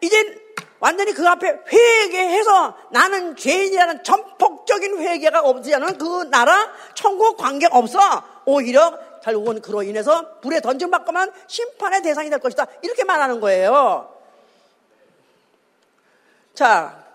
이제 0.00 0.48
완전히 0.80 1.12
그 1.12 1.26
앞에 1.28 1.60
회개해서 1.70 2.74
나는 2.90 3.36
죄인이라는 3.36 4.04
전폭적인 4.04 4.98
회개가 4.98 5.40
없지 5.40 5.74
않은 5.74 5.98
그 5.98 6.24
나라 6.30 6.72
천국 6.94 7.36
관계 7.36 7.66
없어. 7.70 7.98
오히려 8.46 8.98
결국은 9.22 9.60
그로 9.60 9.82
인해서 9.82 10.40
불에 10.40 10.60
던져받고만 10.60 11.32
심판의 11.46 12.02
대상이 12.02 12.30
될 12.30 12.38
것이다. 12.38 12.66
이렇게 12.82 13.04
말하는 13.04 13.40
거예요. 13.40 14.14
자, 16.54 17.07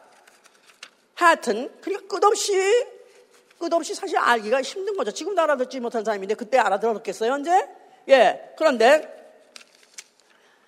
하여튼 1.26 1.72
그러니까 1.82 2.08
끝없이 2.08 2.54
끝없이 3.60 3.96
사실 3.96 4.18
알기가 4.18 4.62
힘든 4.62 4.96
거죠. 4.98 5.12
지금도 5.12 5.42
알아듣지 5.42 5.80
못한 5.80 6.04
사람인데 6.04 6.36
그때 6.36 6.58
알아들었겠어요, 6.58 7.32
현재? 7.32 7.68
예. 8.10 8.54
그런데 8.58 9.10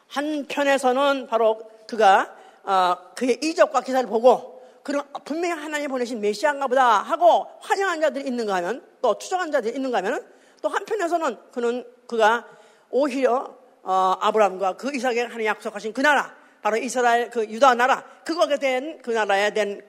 한편에서는 0.07 1.27
바로 1.27 1.59
그가 1.87 2.35
어, 2.63 2.97
그의 3.15 3.39
이적과 3.43 3.81
기사를 3.81 4.07
보고 4.07 4.55
그런 4.81 5.03
분명히 5.23 5.61
하나님 5.61 5.89
보내신 5.89 6.21
메시아인가 6.21 6.67
보다 6.67 7.01
하고 7.01 7.47
환영한 7.59 8.01
자들이 8.01 8.27
있는가 8.27 8.55
하면 8.55 8.85
또 9.01 9.17
추정한 9.17 9.51
자들이 9.51 9.75
있는가 9.75 9.97
하면 9.97 10.25
또 10.61 10.69
한편에서는 10.69 11.37
그는 11.51 11.85
그가 12.07 12.47
오히려 12.89 13.55
어, 13.83 14.17
아브라함과 14.19 14.77
그 14.77 14.95
이삭에게 14.95 15.23
하나님 15.23 15.45
약속하신 15.45 15.93
그 15.93 16.01
나라 16.01 16.35
바로 16.61 16.77
이스라엘 16.77 17.29
그 17.29 17.45
유다 17.45 17.75
나라 17.75 18.03
그거에 18.23 18.57
대한 18.57 18.99
그 19.01 19.11
나라에 19.11 19.53
대한 19.53 19.81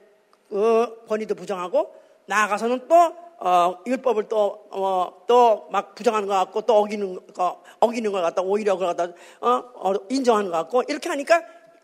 그 0.48 1.04
권위도 1.08 1.34
부정하고 1.34 1.94
나아가서는 2.26 2.88
또 2.88 3.26
어, 3.38 3.78
율법을 3.86 4.28
또, 4.28 4.66
어, 4.70 5.12
또 5.26 5.68
막 5.70 5.94
부정하는 5.94 6.26
것 6.26 6.34
같고 6.34 6.62
또 6.62 6.76
어기는 6.76 7.26
거, 7.34 7.62
어기는 7.80 8.10
것 8.10 8.20
같다. 8.22 8.42
오히려 8.42 8.76
그걸 8.76 8.94
갖다, 8.94 9.12
어, 9.40 9.62
어, 9.74 9.94
인정하는 10.08 10.50
것 10.50 10.56
같고 10.56 10.84
이렇게 10.88 11.08
하니까 11.08 11.42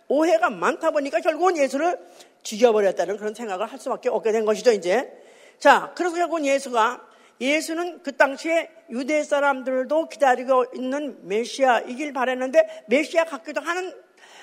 오해가 0.09 0.51
많다 0.51 0.91
보니까 0.91 1.21
결국은 1.21 1.57
예수를 1.59 1.99
죽여버렸다는 2.43 3.17
그런 3.19 3.35
생각을 3.35 3.67
할 3.67 3.79
수밖에 3.79 4.09
없게 4.09 4.33
된 4.33 4.45
것이죠, 4.45 4.73
이제. 4.73 5.13
자, 5.59 5.93
그래서 5.95 6.17
결국은 6.17 6.45
예수가, 6.47 7.01
예수는 7.41 8.03
그 8.03 8.17
당시에 8.17 8.71
유대 8.91 9.23
사람들도 9.23 10.09
기다리고 10.09 10.67
있는 10.75 11.19
메시아이길 11.27 12.13
바랬는데 12.13 12.85
메시아 12.89 13.25
같기도 13.25 13.61
하는, 13.61 13.93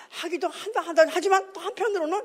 하기도 0.10 0.48
한다, 0.48 0.82
한다, 0.82 1.04
하지만 1.10 1.52
또 1.54 1.62
한편으로는 1.62 2.22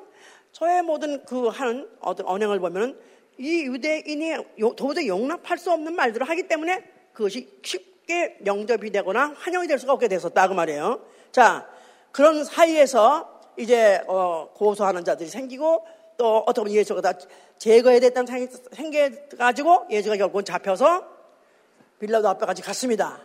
저의 0.55 0.83
모든 0.83 1.25
그 1.25 1.49
하는 1.49 1.89
어떤 2.01 2.27
언행을 2.27 2.61
보면은 2.61 2.97
이 3.39 3.65
유대인이 3.65 4.37
도저히 4.77 5.09
용납할 5.09 5.59
수 5.59 5.73
없는 5.73 5.97
말들을 5.97 6.29
하기 6.29 6.45
때문에 6.45 6.85
그것이 7.13 7.59
쉽게 7.61 8.39
영접이 8.47 8.93
되거나 8.93 9.35
환영이 9.37 9.67
될 9.67 9.81
수가 9.81 9.95
없게 9.95 10.07
됐었다 10.07 10.47
그 10.47 10.55
말이에요. 10.55 11.05
자 11.33 11.69
그런 12.13 12.45
사이에서 12.45 13.43
이제 13.57 14.01
어, 14.07 14.49
고소하는 14.55 15.05
자들이 15.05 15.29
생기고 15.29 15.85
또 16.17 16.45
어떤 16.47 16.71
예수가 16.71 17.01
다 17.01 17.19
제거해야 17.59 17.99
됐다는 17.99 18.49
생겨가지고 18.71 19.87
예수가 19.91 20.17
결국은 20.17 20.45
잡혀서 20.45 21.05
빌라도 21.99 22.29
앞에까지 22.29 22.63
갔습니다. 22.63 23.21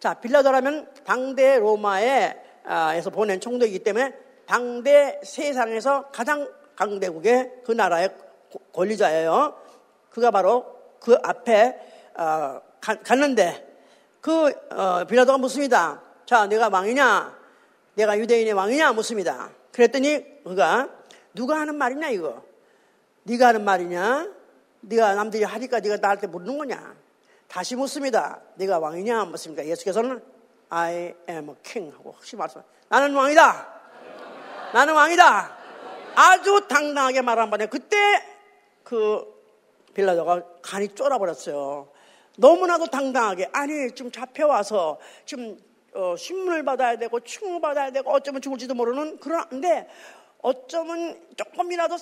자 0.00 0.14
빌라도라면 0.14 0.92
당대 1.04 1.56
로마에서 1.60 2.34
아, 2.64 3.00
보낸 3.12 3.38
총독이기 3.38 3.78
때문에 3.78 4.12
당대 4.46 5.20
세상에서 5.22 6.10
가장 6.10 6.48
강대국의 6.76 7.62
그 7.64 7.72
나라의 7.72 8.10
권리자예요. 8.72 9.54
그가 10.10 10.30
바로 10.30 10.66
그 11.00 11.16
앞에 11.22 11.78
어, 12.16 12.60
가, 12.80 12.94
갔는데 13.02 13.74
그 14.20 14.52
어, 14.70 15.04
빌라도가 15.04 15.38
묻습니다. 15.38 16.00
자, 16.26 16.46
내가 16.46 16.68
왕이냐? 16.68 17.36
내가 17.94 18.18
유대인의 18.18 18.52
왕이냐? 18.52 18.92
묻습니다. 18.92 19.50
그랬더니 19.72 20.42
그가 20.44 20.88
누가 21.34 21.58
하는 21.60 21.74
말이냐 21.76 22.08
이거? 22.10 22.42
네가 23.24 23.48
하는 23.48 23.64
말이냐? 23.64 24.28
네가 24.80 25.14
남들이 25.14 25.44
하니까 25.44 25.80
네가 25.80 25.96
나한테 25.96 26.26
묻는 26.26 26.56
거냐? 26.58 26.94
다시 27.48 27.76
묻습니다. 27.76 28.40
네가 28.54 28.78
왕이냐? 28.78 29.24
묻습니까? 29.26 29.66
예수께서는 29.66 30.22
I 30.68 31.14
am 31.28 31.50
a 31.50 31.54
king 31.62 31.94
하고 31.96 32.12
확실히 32.12 32.38
말씀. 32.38 32.62
나는 32.88 33.14
왕이다. 33.14 33.68
나는 34.72 34.94
왕이다. 34.94 35.63
아주 36.16 36.66
당당하게 36.68 37.22
말 37.22 37.38
한 37.38 37.50
번에 37.50 37.66
그때 37.66 37.96
그 38.82 39.24
빌라도가 39.94 40.42
간이 40.62 40.94
쫄아버렸어요. 40.94 41.88
너무나도 42.36 42.86
당당하게 42.86 43.48
아니 43.52 43.94
지금 43.94 44.10
잡혀와서 44.10 44.98
지금 45.24 45.56
어, 45.94 46.16
신문을 46.16 46.64
받아야 46.64 46.96
되고 46.96 47.20
충을 47.20 47.60
받아야 47.60 47.90
되고 47.92 48.10
어쩌면 48.10 48.42
죽을지도 48.42 48.74
모르는 48.74 49.18
그런데 49.20 49.88
어쩌면 50.42 51.18
조금이라도 51.36 51.96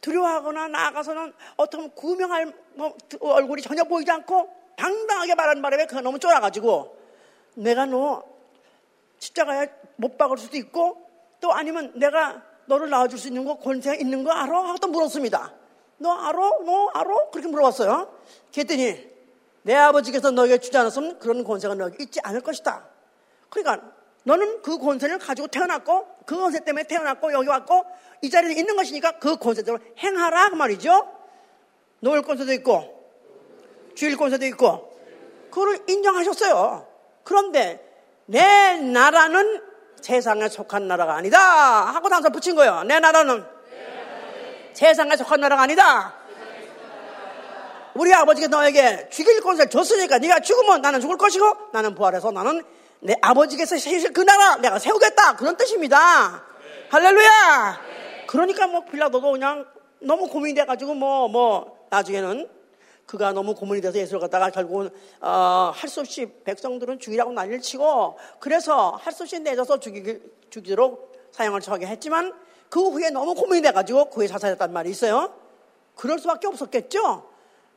두려워하거나 0.00 0.68
나아가서는 0.68 1.34
어떤 1.56 1.90
구명할 1.90 2.54
뭐, 2.74 2.96
얼굴이 3.20 3.60
전혀 3.62 3.84
보이지 3.84 4.10
않고 4.10 4.48
당당하게 4.76 5.34
말하는 5.34 5.60
바람에 5.60 5.86
그가 5.86 6.00
너무 6.00 6.18
쫄아가지고 6.18 6.96
내가 7.56 7.86
너 7.86 8.22
십자가에 9.18 9.68
못 9.96 10.16
박을 10.16 10.38
수도 10.38 10.56
있고 10.56 11.08
또 11.40 11.52
아니면 11.52 11.92
내가 11.96 12.42
너를 12.66 12.90
낳아줄 12.90 13.18
수 13.18 13.28
있는 13.28 13.44
거 13.44 13.56
권세가 13.56 13.96
있는 13.96 14.24
거 14.24 14.30
알아? 14.30 14.68
하고 14.68 14.78
또 14.78 14.88
물었습니다. 14.88 15.52
너 15.98 16.12
알아? 16.12 16.38
너 16.64 16.88
알아? 16.94 17.30
그렇게 17.30 17.48
물어봤어요. 17.48 18.12
그랬더니 18.52 19.14
내 19.62 19.74
아버지께서 19.74 20.30
너에게 20.30 20.58
주지 20.58 20.76
않았으면 20.76 21.18
그런 21.18 21.44
권세가 21.44 21.74
너에게 21.74 22.04
있지 22.04 22.20
않을 22.22 22.40
것이다. 22.40 22.86
그러니까 23.48 23.92
너는 24.24 24.62
그 24.62 24.78
권세를 24.78 25.18
가지고 25.18 25.48
태어났고 25.48 26.06
그 26.26 26.36
권세 26.36 26.60
때문에 26.64 26.86
태어났고 26.86 27.32
여기 27.32 27.48
왔고 27.48 27.84
이 28.22 28.30
자리에 28.30 28.52
있는 28.52 28.76
것이니까 28.76 29.18
그 29.18 29.36
권세대로 29.36 29.78
행하라 29.98 30.50
그 30.50 30.54
말이죠. 30.54 31.08
놓을 32.00 32.22
권세도 32.22 32.52
있고 32.54 33.04
주일 33.94 34.16
권세도 34.16 34.44
있고 34.46 34.92
그걸 35.50 35.78
인정하셨어요. 35.88 36.86
그런데 37.22 37.80
내 38.26 38.76
나라는 38.76 39.62
세상에 40.04 40.50
속한 40.50 40.86
나라가 40.86 41.14
아니다 41.14 41.38
하고 41.38 42.10
단서 42.10 42.28
붙인 42.28 42.54
거예요. 42.54 42.82
내 42.82 43.00
나라는 43.00 43.42
세상에 44.74 45.16
속한 45.16 45.40
나라가 45.40 45.62
아니다. 45.62 46.12
우리 47.94 48.12
아버지가 48.12 48.48
너에게 48.48 49.08
죽일 49.08 49.40
권세를 49.40 49.70
줬으니까 49.70 50.18
네가 50.18 50.40
죽으면 50.40 50.82
나는 50.82 51.00
죽을 51.00 51.16
것이고 51.16 51.70
나는 51.72 51.94
부활해서 51.94 52.32
나는 52.32 52.62
내 53.00 53.14
아버지께서 53.22 53.78
세실 53.78 54.12
그 54.12 54.20
나라 54.20 54.56
내가 54.56 54.78
세우겠다 54.78 55.36
그런 55.36 55.56
뜻입니다. 55.56 56.42
할렐루야. 56.90 57.80
그러니까 58.26 58.66
뭐 58.66 58.84
빌라도도 58.84 59.32
그냥 59.32 59.64
너무 60.00 60.28
고민이 60.28 60.54
돼가지고 60.54 60.92
뭐뭐 60.96 61.28
뭐 61.28 61.86
나중에는 61.88 62.46
그가 63.06 63.32
너무 63.32 63.54
고문이 63.54 63.80
돼서 63.80 63.98
예수를 63.98 64.20
갖다가 64.20 64.50
결국은 64.50 64.90
어, 65.20 65.72
할 65.74 65.88
수 65.88 66.00
없이 66.00 66.26
백성들은 66.44 66.98
죽이라고 66.98 67.32
난리를 67.32 67.60
치고 67.60 68.16
그래서 68.40 68.90
할 68.90 69.12
수 69.12 69.24
없이 69.24 69.38
내줘서 69.38 69.78
죽이, 69.78 70.18
죽이도록 70.50 71.12
사형을 71.32 71.60
처하게 71.60 71.86
했지만 71.86 72.32
그 72.68 72.80
후에 72.80 73.10
너무 73.10 73.34
고민이 73.34 73.62
돼가지고 73.62 74.10
그에 74.10 74.26
자살했단 74.26 74.72
말이 74.72 74.90
있어요. 74.90 75.32
그럴 75.94 76.18
수밖에 76.18 76.46
없었겠죠. 76.46 77.28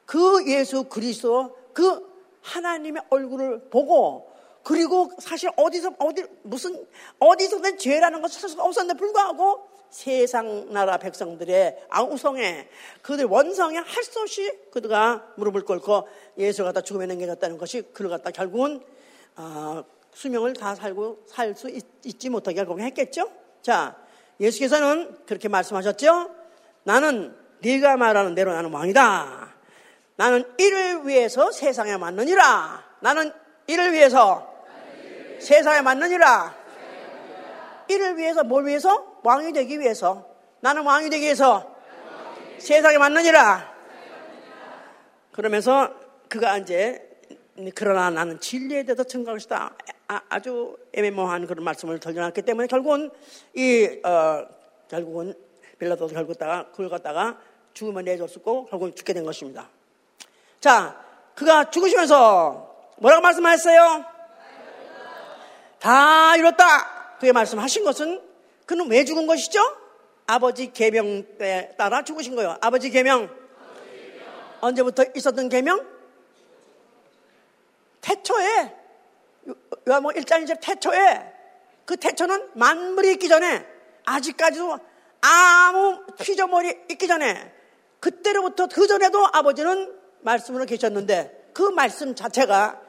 그 0.05 0.43
예수 0.47 0.85
그리스도 0.85 1.55
그 1.73 2.07
하나님의 2.41 3.03
얼굴을 3.09 3.69
보고 3.69 4.31
그리고 4.63 5.11
사실 5.19 5.49
어디서 5.55 5.91
어디 5.99 6.25
무슨 6.43 6.85
어디서든 7.19 7.77
죄라는 7.77 8.21
것은 8.21 8.59
없었는데 8.59 8.97
불구하고 8.97 9.67
세상 9.89 10.71
나라 10.73 10.97
백성들의 10.97 11.85
아우성에 11.89 12.67
그들 13.01 13.25
원성에 13.25 13.77
할 13.77 14.03
수 14.03 14.21
없이 14.21 14.51
그들가 14.71 15.33
무릎을 15.35 15.63
꿇고 15.63 16.07
예수를 16.37 16.65
갖다 16.69 16.81
죽음에 16.81 17.05
넘겨졌다는 17.07 17.57
것이 17.57 17.81
그를 17.93 18.09
갖다 18.09 18.31
결국은 18.31 18.81
어, 19.35 19.83
수명을 20.13 20.53
다 20.53 20.75
살고 20.75 21.25
살 21.27 21.55
수 21.55 21.69
있지 22.05 22.29
못하게 22.29 22.55
결국 22.55 22.79
했겠죠. 22.79 23.29
자, 23.61 23.95
예수께서는 24.39 25.17
그렇게 25.25 25.47
말씀하셨죠. 25.47 26.31
나는 26.83 27.35
네가 27.59 27.97
말하는 27.97 28.33
대로 28.35 28.53
나는 28.53 28.71
왕이다. 28.71 29.55
나는 30.15 30.43
이를 30.57 31.07
위해서 31.07 31.51
세상에 31.51 31.97
맞느니라. 31.97 32.83
나는 33.01 33.31
이를 33.67 33.93
위해서 33.93 34.51
세상에 35.39 35.81
맞느니라. 35.81 36.55
이를 37.89 38.17
위해서 38.17 38.43
뭘 38.43 38.65
위해서? 38.65 39.19
왕이 39.23 39.53
되기 39.53 39.79
위해서. 39.79 40.27
나는 40.59 40.83
왕이 40.83 41.09
되기 41.09 41.25
위해서 41.25 41.75
세상에 42.57 42.97
맞느니라. 42.97 43.75
그러면서 45.31 45.93
그가 46.27 46.57
이제 46.57 47.07
그러나 47.75 48.09
나는 48.09 48.39
진리에 48.39 48.83
대해서 48.83 49.03
증거할 49.03 49.37
것이다. 49.37 49.75
아, 50.07 50.39
주 50.39 50.77
애매모호한 50.93 51.47
그런 51.47 51.63
말씀을 51.63 51.99
던져놨기 51.99 52.41
때문에 52.43 52.67
결국은 52.67 53.11
이 53.53 53.99
어, 54.03 54.47
결국은 54.87 55.33
빌라도도 55.79 56.13
결국 56.13 56.37
다가 56.37 56.67
그걸 56.71 56.89
갖다가 56.89 57.37
죽음을 57.73 58.03
내줬었고 58.03 58.65
결국 58.65 58.95
죽게 58.95 59.13
된 59.13 59.23
것입니다. 59.23 59.69
자, 60.59 60.99
그가 61.35 61.69
죽으시면서 61.69 62.93
뭐라고 62.97 63.21
말씀하셨어요? 63.21 64.05
다 65.79 66.35
이뤘다. 66.35 66.96
그게 67.19 67.31
말씀하신 67.31 67.83
것은 67.83 68.21
그는 68.65 68.89
왜 68.89 69.05
죽은 69.05 69.27
것이죠? 69.27 69.59
아버지 70.27 70.71
계명에 70.71 71.75
따라 71.77 72.03
죽으신 72.03 72.35
거예요. 72.35 72.57
아버지 72.61 72.89
계명. 72.89 73.29
언제부터 74.59 75.05
있었던 75.15 75.49
계명? 75.49 75.85
태초에 78.01 78.75
요한복 79.87 80.13
1장 80.13 80.43
1절 80.43 80.59
태초에 80.61 81.33
그 81.85 81.97
태초는 81.97 82.51
만물이 82.53 83.13
있기 83.13 83.29
전에 83.29 83.65
아직까지도 84.05 84.77
아무 85.21 86.05
피조물이 86.19 86.85
있기 86.91 87.07
전에 87.07 87.53
그때로부터 87.99 88.67
그 88.67 88.87
전에도 88.87 89.25
아버지는 89.31 89.93
말씀으로 90.21 90.65
계셨는데 90.65 91.51
그 91.53 91.61
말씀 91.61 92.13
자체가 92.13 92.81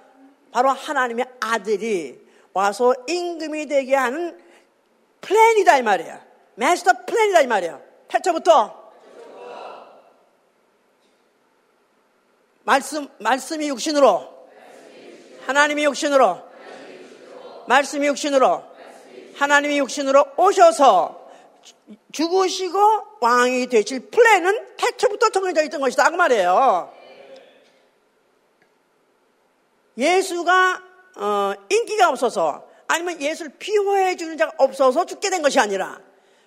바로 0.51 0.71
하나님의 0.71 1.27
아들이 1.41 2.28
와서 2.53 2.95
임금이 3.07 3.67
되게 3.67 3.95
하는 3.95 4.39
플랜이다 5.21 5.79
이 5.79 5.83
말이야. 5.83 6.25
마스터 6.57 6.93
플랜이다 7.07 7.43
이 7.43 7.47
말이야. 7.47 7.81
태초부터 8.09 8.79
말씀 12.65 13.09
말씀이 13.19 13.69
육신으로 13.69 14.49
하나님이 15.47 15.85
육신으로 15.85 16.43
말씀이 17.67 18.07
육신으로 18.09 18.63
하나님이 19.37 19.79
육신으로 19.79 20.25
오셔서 20.37 21.31
죽으시고 22.13 22.79
왕이 23.21 23.69
되실 23.69 24.11
플랜은 24.11 24.77
태초부터 24.77 25.31
정해져 25.31 25.63
있던 25.65 25.81
것이다 25.81 26.11
그 26.11 26.17
말이에요. 26.17 26.93
예수가 29.97 30.83
어, 31.19 31.53
인기가 31.69 32.09
없어서 32.09 32.67
아니면 32.87 33.21
예수를 33.21 33.53
비호해 33.59 34.17
주는 34.17 34.39
자가 34.39 34.53
없어서 34.57 35.05
죽게 35.05 35.31
된 35.31 35.43
것이 35.43 35.59
아니라 35.61 36.01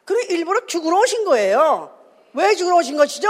그래 0.05 0.25
일부러 0.29 0.65
죽으러 0.65 0.99
오신 0.99 1.25
거예요. 1.25 1.97
왜 2.33 2.55
죽으러 2.55 2.77
오신 2.77 2.97
것이죠? 2.97 3.29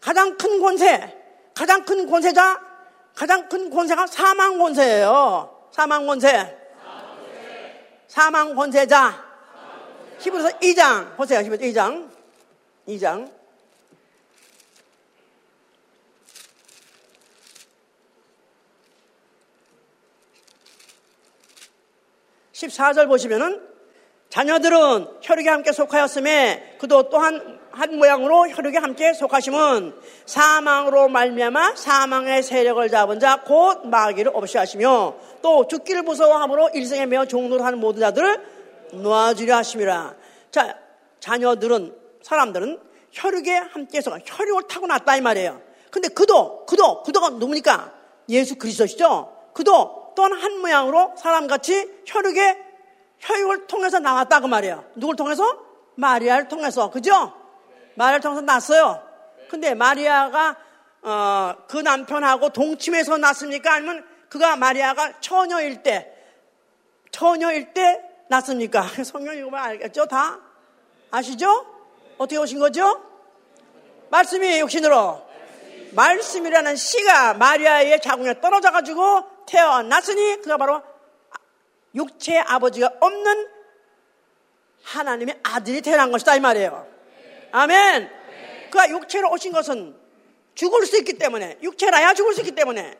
가장 0.00 0.36
큰 0.36 0.60
권세, 0.60 1.16
가장 1.54 1.84
큰 1.84 2.08
권세자, 2.08 2.60
가장 3.14 3.48
큰 3.48 3.70
권세가 3.70 4.06
사망 4.06 4.58
권세예요. 4.58 5.68
사망 5.70 6.06
권세. 6.06 6.56
사망 8.08 8.54
권세자. 8.54 9.24
히브리서 10.18 10.58
2장 10.58 11.16
보세요. 11.16 11.40
히브리서 11.40 11.64
2장. 11.64 12.10
2장. 12.88 13.35
14절 22.56 23.06
보시면은 23.08 23.60
자녀들은 24.30 25.08
혈육에 25.20 25.48
함께 25.48 25.72
속하였음에 25.72 26.78
그도 26.80 27.08
또한 27.10 27.60
한 27.70 27.96
모양으로 27.98 28.48
혈육에 28.48 28.78
함께 28.78 29.12
속하심은 29.12 29.94
사망으로 30.24 31.08
말미암아 31.08 31.76
사망의 31.76 32.42
세력을 32.42 32.88
잡은 32.88 33.20
자 33.20 33.42
곧 33.46 33.86
마귀를 33.86 34.32
없이 34.34 34.56
하시며 34.56 35.14
또 35.42 35.68
죽기를 35.68 36.02
무서워함으로 36.02 36.70
일생에 36.70 37.06
매어 37.06 37.26
종로를 37.26 37.64
하는 37.64 37.78
모든 37.78 38.00
자들을 38.00 38.46
놓아주려 38.92 39.56
하심이라. 39.56 40.14
자, 40.50 40.78
자녀들은 41.20 41.94
사람들은 42.22 42.80
혈육에 43.12 43.54
함께 43.54 44.00
속하 44.00 44.18
혈육을 44.24 44.62
타고 44.68 44.86
났다 44.86 45.16
이 45.16 45.20
말이에요. 45.20 45.60
근데 45.90 46.08
그도 46.08 46.64
그도 46.66 47.02
그도가 47.02 47.30
누굽니까? 47.30 47.92
예수 48.30 48.56
그리스도시죠. 48.56 49.32
그도 49.52 50.05
또한 50.16 50.32
한 50.32 50.60
모양으로 50.60 51.14
사람같이 51.16 52.02
혈육의 52.06 52.64
혈육을 53.20 53.66
통해서 53.68 54.00
나왔다 54.00 54.40
그 54.40 54.46
말이에요. 54.46 54.84
누굴 54.96 55.14
통해서? 55.14 55.44
마리아를 55.94 56.48
통해서. 56.48 56.90
그죠? 56.90 57.32
마리아를 57.94 58.20
통해서 58.20 58.40
났어요. 58.40 59.02
근데 59.48 59.74
마리아가 59.74 60.56
어, 61.02 61.54
그 61.68 61.78
남편하고 61.78 62.48
동침해서 62.48 63.16
났습니까? 63.18 63.74
아니면 63.74 64.04
그가 64.28 64.56
마리아가 64.56 65.20
처녀일 65.20 65.82
때 65.82 66.12
처녀일 67.12 67.72
때 67.72 68.02
났습니까? 68.28 68.82
성경 69.04 69.36
읽으면 69.36 69.60
알겠죠? 69.60 70.06
다 70.06 70.40
아시죠? 71.10 71.66
어떻게 72.18 72.38
오신 72.38 72.58
거죠? 72.58 73.02
말씀이 74.10 74.60
육신으로 74.60 75.26
말씀이라는 75.92 76.76
씨가 76.76 77.34
마리아의 77.34 78.00
자궁에 78.00 78.40
떨어져가지고 78.40 79.35
태어났으니 79.46 80.42
그가 80.42 80.56
바로 80.56 80.82
육체의 81.94 82.40
아버지가 82.40 82.90
없는 83.00 83.48
하나님의 84.84 85.40
아들이 85.42 85.80
태어난 85.80 86.12
것이다 86.12 86.36
이 86.36 86.40
말이에요. 86.40 86.86
아멘. 87.52 88.10
그가 88.70 88.88
육체로 88.90 89.30
오신 89.32 89.52
것은 89.52 89.96
죽을 90.54 90.86
수 90.86 90.98
있기 90.98 91.14
때문에 91.14 91.58
육체라야 91.62 92.14
죽을 92.14 92.34
수 92.34 92.40
있기 92.40 92.52
때문에 92.52 92.98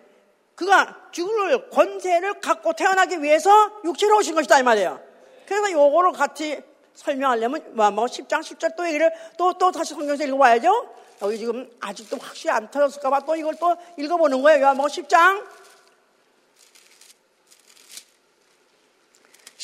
그가 0.54 1.08
죽을 1.10 1.68
권세를 1.70 2.40
갖고 2.40 2.72
태어나기 2.72 3.22
위해서 3.22 3.50
육체로 3.84 4.16
오신 4.18 4.34
것이다 4.34 4.58
이 4.60 4.62
말이에요. 4.62 5.00
그래서 5.46 5.70
요거를 5.70 6.12
같이 6.12 6.60
설명하려면 6.94 7.74
뭐 7.74 8.06
10장 8.06 8.40
10절 8.40 8.74
또 8.76 8.86
얘기를 8.88 9.12
또 9.36 9.52
또 9.52 9.70
다시 9.70 9.94
성경에서 9.94 10.24
읽어봐야죠. 10.24 10.94
여기 11.22 11.38
지금 11.38 11.70
아직도 11.80 12.18
확실히 12.18 12.50
안 12.50 12.70
터졌을까봐 12.70 13.20
또 13.20 13.36
이걸 13.36 13.54
또 13.56 13.76
읽어보는 13.96 14.42
거예요. 14.42 14.62
요한복음 14.62 14.88
10장 14.88 15.44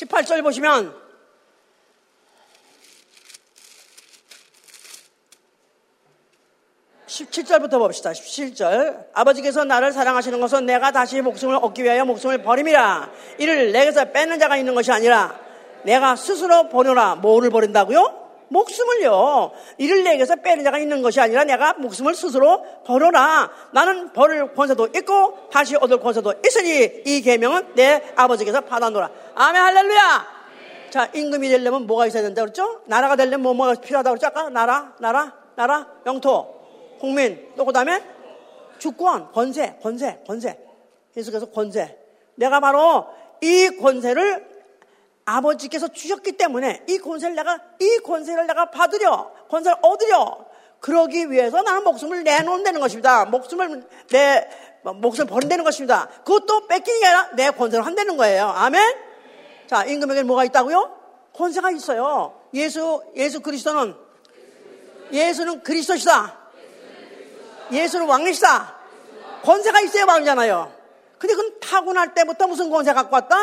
18절 0.02 0.42
보시면 0.42 1.02
17절부터 7.06 7.78
봅시다. 7.78 8.10
17절. 8.12 9.08
아버지께서 9.12 9.64
나를 9.64 9.92
사랑하시는 9.92 10.40
것은 10.40 10.64
내가 10.64 10.92
다시 10.92 11.20
목숨을 11.20 11.56
얻기 11.56 11.84
위하여 11.84 12.06
목숨을 12.06 12.42
버림이라. 12.42 13.10
이를 13.38 13.72
내게서 13.72 14.12
뺏는 14.12 14.38
자가 14.38 14.56
있는 14.56 14.74
것이 14.74 14.90
아니라 14.90 15.38
내가 15.82 16.16
스스로 16.16 16.70
버려라. 16.70 17.16
뭐를 17.16 17.50
버린다고요? 17.50 18.21
목숨을요. 18.52 19.50
이를 19.78 20.04
내게서 20.04 20.36
빼는 20.36 20.62
자가 20.64 20.78
있는 20.78 21.02
것이 21.02 21.20
아니라 21.20 21.44
내가 21.44 21.72
목숨을 21.74 22.14
스스로 22.14 22.62
버려라. 22.84 23.50
나는 23.72 24.12
버릴 24.12 24.52
권세도 24.54 24.88
있고 24.96 25.48
다시 25.50 25.74
얻을 25.76 25.98
권세도 26.00 26.34
있으니 26.46 27.02
이 27.06 27.22
계명은 27.22 27.74
내 27.74 28.02
아버지께서 28.14 28.60
받아놓으라. 28.60 29.10
아멘 29.34 29.62
할렐루야. 29.62 30.42
자, 30.90 31.08
임금이 31.14 31.48
되려면 31.48 31.86
뭐가 31.86 32.06
있어야 32.06 32.22
된다 32.22 32.42
그랬죠? 32.42 32.82
나라가 32.84 33.16
되려면 33.16 33.40
뭐, 33.40 33.54
뭐가 33.54 33.80
필요하다고 33.80 34.18
그랬죠? 34.18 34.26
아까 34.26 34.50
나라, 34.50 34.94
나라, 35.00 35.32
나라, 35.56 35.86
영토. 36.04 36.60
국민, 37.00 37.48
또 37.56 37.64
그 37.64 37.72
다음에 37.72 38.02
주권, 38.78 39.32
권세, 39.32 39.78
권세, 39.82 40.20
권세. 40.26 40.58
계속해서 41.14 41.46
권세. 41.46 41.98
내가 42.34 42.60
바로 42.60 43.06
이 43.40 43.78
권세를 43.80 44.51
아버지께서 45.24 45.88
주셨기 45.88 46.32
때문에 46.32 46.84
이 46.88 46.98
권세를 46.98 47.34
내가, 47.36 47.58
이 47.78 47.98
권세를 47.98 48.46
내가 48.46 48.70
받으려, 48.70 49.32
권세를 49.48 49.78
얻으려, 49.82 50.46
그러기 50.80 51.30
위해서 51.30 51.62
나는 51.62 51.84
목숨을 51.84 52.24
내놓는다는 52.24 52.80
것입니다. 52.80 53.24
목숨을, 53.24 53.84
내, 54.08 54.48
목숨을 54.82 55.28
버린다는 55.28 55.64
것입니다. 55.64 56.08
그것도 56.24 56.66
뺏기는 56.66 57.00
게 57.00 57.06
아니라 57.06 57.30
내 57.36 57.50
권세를 57.50 57.86
한다는 57.86 58.16
거예요. 58.16 58.46
아멘? 58.46 58.96
자, 59.68 59.84
임금에게 59.84 60.24
뭐가 60.24 60.44
있다고요? 60.44 60.98
권세가 61.34 61.70
있어요. 61.70 62.40
예수, 62.54 63.02
예수 63.14 63.40
그리스도는, 63.40 63.94
예수는 65.12 65.62
그리스도시다. 65.62 66.36
예수는 67.70 68.06
왕이시다. 68.06 68.76
권세가 69.44 69.80
있어야 69.82 70.04
왕이잖아요. 70.04 70.72
근데 71.18 71.34
그건 71.34 71.60
타고날 71.60 72.12
때부터 72.14 72.48
무슨 72.48 72.70
권세 72.70 72.92
갖고 72.92 73.14
왔다? 73.14 73.36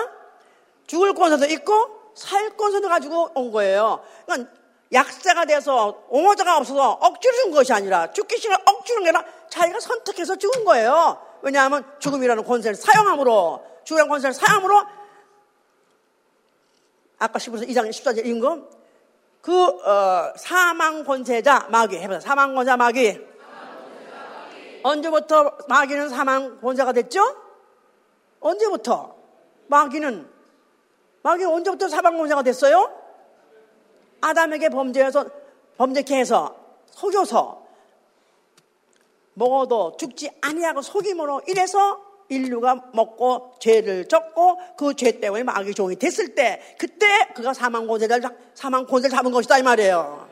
죽을 0.89 1.13
권세도 1.13 1.45
있고 1.53 2.11
살 2.15 2.57
권세도 2.57 2.89
가지고 2.89 3.29
온 3.35 3.51
거예요. 3.51 4.03
그러니까 4.25 4.51
약자가 4.91 5.45
돼서 5.45 6.03
옹호자가 6.09 6.57
없어서 6.57 6.93
억지로 6.93 7.33
준 7.35 7.51
것이 7.51 7.71
아니라 7.71 8.11
죽기 8.11 8.39
싫어 8.39 8.57
억지로 8.65 9.03
게 9.03 9.09
아니라 9.09 9.23
자기가 9.49 9.79
선택해서 9.79 10.35
죽은 10.35 10.65
거예요. 10.65 11.21
왜냐하면 11.43 11.85
죽음이라는 11.99 12.43
권세를 12.43 12.75
사용함으로 12.75 13.63
죽으라는 13.83 14.09
권세를 14.09 14.33
사용함으로 14.33 14.83
아까 17.19 17.37
10에서 17.37 17.69
2장 17.69 17.87
14절 17.89 18.25
읽은 18.25 18.39
거 18.39 18.79
그, 19.41 19.53
어, 19.53 20.33
사망 20.37 21.03
권세자 21.03 21.67
마귀 21.69 21.97
해보자. 21.97 22.19
사망 22.19 22.55
권세자 22.55 22.77
마귀. 22.77 23.29
언제부터 24.81 25.57
마귀는 25.67 26.09
사망 26.09 26.59
권세가 26.61 26.93
됐죠? 26.93 27.21
언제부터? 28.39 29.15
마귀는 29.67 30.38
마귀 31.29 31.45
언제부터 31.45 31.87
권세가 31.87 32.41
됐어요? 32.41 32.91
아담에게 34.21 34.69
범죄해서 34.69 35.25
범죄케 35.77 36.17
해서 36.17 36.55
속여서 36.87 37.67
먹어도 39.35 39.95
죽지 39.97 40.31
아니하고 40.41 40.81
속임으로 40.81 41.41
이래서 41.47 42.03
인류가 42.29 42.89
먹고 42.93 43.53
죄를 43.59 44.07
졌고 44.07 44.59
그 44.75 44.93
죄 44.95 45.19
때문에 45.19 45.43
마귀 45.43 45.73
종이 45.75 45.95
됐을 45.95 46.35
때 46.35 46.75
그때 46.79 47.07
그가 47.35 47.53
사망 47.53 47.87
권세를 47.87 48.21
사망 48.55 48.85
권세를 48.87 49.15
잡은 49.15 49.31
것이다 49.31 49.59
이 49.59 49.63
말이에요. 49.63 50.27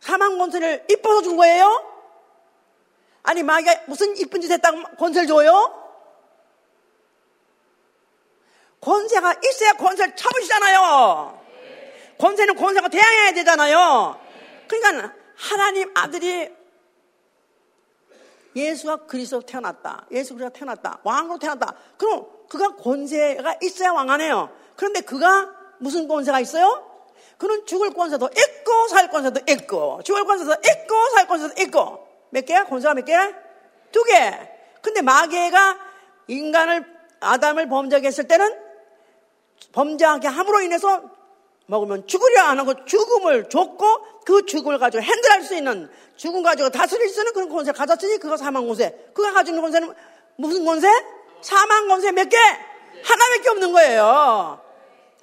사망 0.00 0.38
권세를 0.38 0.86
이뻐서 0.90 1.22
준 1.22 1.36
거예요? 1.36 1.84
아니 3.22 3.42
마귀가 3.42 3.82
무슨 3.86 4.16
이쁜 4.16 4.40
짓 4.40 4.50
했다고 4.50 4.96
권세를 4.96 5.28
줘요? 5.28 5.77
권세가 8.88 9.34
있어야 9.44 9.72
권세를 9.74 10.16
참으시잖아요. 10.16 11.38
권세는 12.18 12.56
권세가 12.56 12.88
대항해야 12.88 13.32
되잖아요. 13.32 14.18
그러니까 14.66 15.12
하나님 15.36 15.92
아들이 15.94 16.50
예수가 18.56 19.04
그리스도 19.06 19.42
태어났다. 19.42 20.06
예수 20.10 20.34
그리스도가 20.34 20.58
태어났다. 20.58 21.00
왕으로 21.04 21.38
태어났다. 21.38 21.74
그럼 21.98 22.26
그가 22.48 22.76
권세가 22.76 23.58
있어야 23.62 23.92
왕하네요. 23.92 24.50
그런데 24.74 25.02
그가 25.02 25.50
무슨 25.78 26.08
권세가 26.08 26.40
있어요? 26.40 26.84
그는 27.36 27.66
죽을 27.66 27.90
권세도 27.90 28.30
있고 28.32 28.88
살 28.88 29.10
권세도 29.10 29.52
있고 29.52 30.00
죽을 30.02 30.24
권세도 30.24 30.52
있고 30.52 31.08
살 31.14 31.28
권세도 31.28 31.62
있고 31.62 32.08
몇 32.30 32.46
개야? 32.46 32.64
권세가 32.64 32.94
몇 32.94 33.04
개야? 33.04 33.32
두 33.92 34.02
개. 34.04 34.50
근데 34.80 35.02
마귀가 35.02 35.78
인간을 36.26 36.84
아담을 37.20 37.68
범죄하게 37.68 38.06
했을 38.06 38.26
때는 38.26 38.67
범죄하게 39.72 40.28
함으로 40.28 40.60
인해서 40.60 41.02
먹으면 41.66 42.06
죽으려 42.06 42.42
안 42.42 42.58
하고 42.58 42.84
죽음을 42.84 43.48
줬고 43.48 44.24
그 44.24 44.46
죽음을 44.46 44.78
가지고 44.78 45.02
핸들할 45.02 45.42
수 45.42 45.54
있는 45.54 45.90
죽음 46.16 46.42
가지고 46.42 46.70
다스릴 46.70 47.08
수 47.08 47.20
있는 47.20 47.32
그런 47.32 47.48
권세 47.48 47.70
를 47.70 47.78
가졌으니 47.78 48.18
그가 48.18 48.36
사망 48.36 48.66
권세. 48.66 48.90
그가 49.14 49.32
가지고 49.32 49.56
있는 49.56 49.62
권세는 49.62 49.94
무슨 50.36 50.64
권세? 50.64 50.88
사망 51.42 51.88
권세 51.88 52.10
몇 52.12 52.28
개? 52.28 52.36
하나밖에 53.04 53.48
없는 53.50 53.72
거예요. 53.72 54.60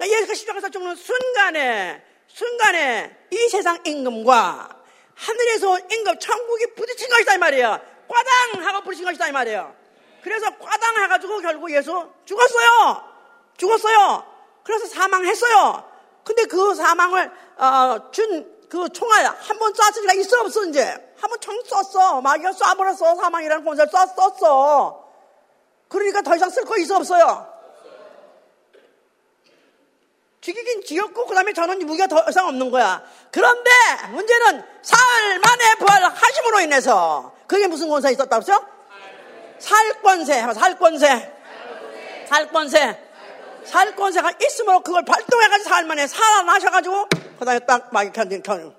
예수가 0.00 0.34
십자가에서 0.34 0.68
죽는 0.70 0.94
순간에 0.96 2.02
순간에 2.28 3.16
이 3.30 3.48
세상 3.48 3.78
임금과 3.84 4.76
하늘에서 5.14 5.70
온 5.70 5.80
임금 5.90 6.18
천국이 6.18 6.74
부딪힌 6.74 7.08
것이다 7.08 7.34
이 7.34 7.38
말이에요. 7.38 7.80
꽈당 8.08 8.66
하고 8.66 8.84
부딪힌 8.84 9.04
것이다 9.04 9.28
이 9.28 9.32
말이에요. 9.32 9.74
그래서 10.22 10.50
꽈당 10.58 11.02
해가지고 11.02 11.40
결국 11.40 11.70
예수 11.72 12.10
죽었어요. 12.24 13.15
죽었어요. 13.56 14.24
그래서 14.62 14.86
사망했어요. 14.86 15.84
근데 16.24 16.44
그 16.44 16.74
사망을 16.74 17.30
어, 17.56 18.10
준그 18.10 18.88
총알 18.92 19.24
한번 19.26 19.72
리가 19.72 20.12
있어 20.14 20.40
없어 20.40 20.64
이제? 20.64 20.82
한 21.18 21.30
번 21.30 21.38
총 21.40 21.56
쐈어. 21.64 22.20
마귀가 22.20 22.50
쏴버렸어. 22.50 23.16
사망이라는 23.20 23.64
권세를 23.64 23.90
쐈, 23.90 24.14
썼어. 24.14 25.04
그러니까 25.88 26.20
더 26.22 26.34
이상 26.36 26.50
쓸 26.50 26.64
거 26.64 26.76
있어 26.76 26.96
없어요. 26.96 27.54
죽이긴 30.40 30.84
지었고 30.84 31.26
그 31.26 31.34
다음에 31.34 31.52
저는 31.52 31.78
무기가 31.86 32.06
더 32.06 32.24
이상 32.28 32.46
없는 32.48 32.70
거야. 32.70 33.02
그런데 33.32 33.70
문제는 34.10 34.64
사흘 34.82 35.38
만에 35.40 35.74
부활하심으로 35.78 36.60
인해서. 36.60 37.32
그게 37.46 37.66
무슨 37.66 37.88
권세 37.88 38.10
있었다고 38.12 38.42
했죠? 38.42 38.64
살권세. 39.58 40.52
살권세. 40.54 41.32
살권세 42.28 43.05
살 43.66 43.94
권세가 43.94 44.32
있으므로 44.42 44.80
그걸 44.80 45.04
발동해가지고 45.04 45.68
살만에 45.68 46.06
살아나셔가지고 46.06 47.08
그 47.38 47.44
다음에 47.44 47.58
딱 47.60 47.92
막이 47.92 48.12
견딘 48.12 48.42
견. 48.42 48.74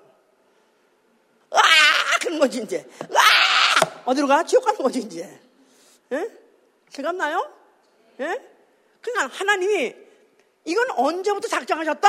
아! 1.50 1.60
그런 2.20 2.38
거지 2.38 2.62
이제. 2.62 2.88
아! 3.14 4.02
어디로 4.04 4.26
가? 4.26 4.42
지옥 4.42 4.64
가는 4.64 4.80
거지 4.80 5.00
이제. 5.00 5.40
예? 6.12 6.30
실감나요? 6.90 7.52
예? 8.20 8.42
그러니까 9.00 9.36
하나님이 9.36 9.94
이건 10.64 10.90
언제부터 10.92 11.48
작정하셨다? 11.48 12.08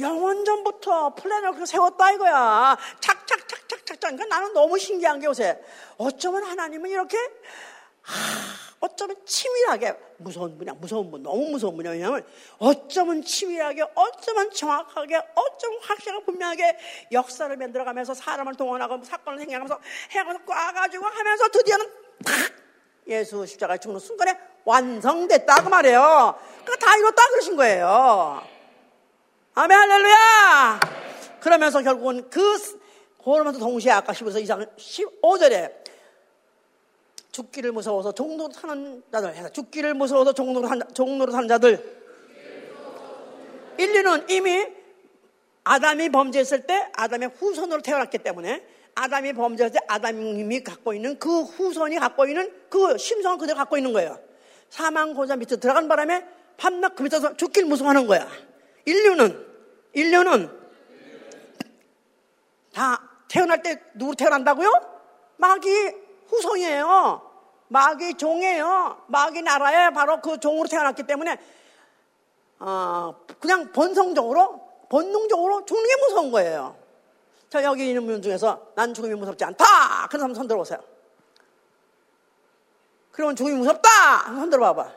영원 0.00 0.44
전부터 0.44 1.14
플랜을 1.14 1.50
그렇게 1.52 1.66
세웠다 1.66 2.12
이거야. 2.12 2.76
착착착착착착. 3.00 4.00
그러니까 4.00 4.26
나는 4.26 4.52
너무 4.52 4.78
신기한 4.78 5.20
게 5.20 5.26
요새 5.26 5.62
어쩌면 5.98 6.44
하나님은 6.44 6.90
이렇게 6.90 7.16
하, 8.02 8.69
어쩌면 8.80 9.16
치밀하게 9.26 9.94
무서운 10.16 10.56
분야, 10.56 10.72
무서운 10.72 11.10
분, 11.10 11.22
너무 11.22 11.50
무서운 11.50 11.76
분야. 11.76 11.90
왜냐하면 11.90 12.26
어쩌면 12.58 13.22
치밀하게, 13.22 13.84
어쩌면 13.94 14.50
정확하게, 14.50 15.16
어쩌면 15.34 15.80
확실하게 15.82 16.24
분명하게 16.24 16.78
역사를 17.12 17.54
만들어가면서 17.54 18.14
사람을 18.14 18.54
동원하고 18.54 19.04
사건을 19.04 19.38
생각하면서 19.40 19.80
해가면서 20.10 20.44
꽈가지고 20.44 21.04
하면서 21.04 21.48
드디어는 21.48 21.86
탁 22.24 22.34
예수 23.06 23.44
십자가에 23.44 23.76
죽는 23.78 24.00
순간에 24.00 24.38
완성됐다 24.64 25.62
그 25.62 25.68
말이에요. 25.68 26.38
그다 26.64 26.96
이뤘다 26.96 27.28
그러신 27.28 27.56
거예요. 27.56 28.42
아멘 29.54 29.78
할렐루야. 29.78 30.80
그러면서 31.40 31.82
결국은 31.82 32.30
그 32.30 32.58
그러면서 33.22 33.58
동시에 33.58 33.92
아까 33.92 34.12
10에서 34.12 34.42
2장 34.42 34.74
15절에 34.76 35.80
죽기를 37.32 37.72
무서워서 37.72 38.12
종로로 38.12 38.52
사는 38.52 39.02
자들 39.10 39.52
죽기를 39.52 39.94
무서워서 39.94 40.32
종로로 40.32 40.68
산, 40.68 40.82
종로로 40.94 41.32
사는 41.32 41.48
자들 41.48 42.00
인류는 43.78 44.28
이미 44.28 44.66
아담이 45.64 46.10
범죄했을 46.10 46.66
때 46.66 46.90
아담의 46.94 47.30
후손으로 47.36 47.80
태어났기 47.82 48.18
때문에 48.18 48.66
아담이 48.94 49.32
범죄했을 49.32 49.78
때 49.78 49.86
아담이 49.88 50.62
갖고 50.62 50.92
있는 50.92 51.18
그 51.18 51.42
후손이 51.42 51.96
갖고 51.98 52.26
있는 52.26 52.52
그 52.68 52.98
심성을 52.98 53.38
그대로 53.38 53.56
갖고 53.56 53.76
있는 53.76 53.92
거예요. 53.92 54.18
사망 54.68 55.14
고자 55.14 55.36
밑에 55.36 55.56
들어간 55.56 55.88
바람에 55.88 56.24
밤낮 56.56 56.94
그 56.94 57.02
밑에서 57.02 57.36
죽기를 57.36 57.68
무서워하는 57.68 58.06
거야. 58.06 58.28
인류는 58.84 59.46
인류는 59.92 60.50
다 62.72 63.10
태어날 63.28 63.62
때 63.62 63.80
누구 63.94 64.14
태어난다고요? 64.14 64.70
마귀 65.36 65.68
후손이에요. 66.30 67.30
마귀 67.68 68.14
종이에요. 68.14 69.04
마귀 69.08 69.42
나라에 69.42 69.90
바로 69.90 70.20
그 70.20 70.38
종으로 70.38 70.68
태어났기 70.68 71.04
때문에 71.04 71.38
어, 72.58 73.14
그냥 73.38 73.72
본성적으로 73.72 74.60
본능적으로 74.88 75.64
죽는 75.64 75.84
게 75.86 75.96
무서운 75.96 76.30
거예요. 76.30 76.76
자 77.48 77.62
여기 77.64 77.88
있는 77.88 78.06
분 78.06 78.22
중에서 78.22 78.72
난 78.74 78.92
죽음이 78.92 79.14
무섭지 79.14 79.44
않다. 79.44 79.64
그런 80.08 80.20
사람 80.20 80.34
손 80.34 80.46
들어보세요. 80.46 80.80
그러면 83.12 83.36
죽음이 83.36 83.56
무섭다. 83.56 84.34
손 84.34 84.50
들어봐봐. 84.50 84.92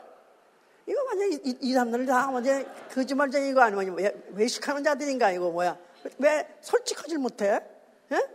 이거 0.86 1.02
완전 1.04 1.32
이, 1.32 1.40
이, 1.44 1.58
이 1.60 1.72
사람들 1.72 2.06
다 2.06 2.30
완전 2.30 2.66
거짓말쟁이 2.92 3.50
이거 3.50 3.62
아니면 3.62 3.96
왜, 3.96 4.14
외식하는 4.32 4.84
자들인가 4.84 5.30
이거 5.32 5.50
뭐야? 5.50 5.76
왜 6.18 6.56
솔직하지 6.60 7.16
못해? 7.18 7.62
예? 8.12 8.30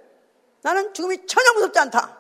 나는 0.62 0.94
죽음이 0.94 1.26
전혀 1.28 1.54
무섭지 1.54 1.80
않다. 1.80 2.19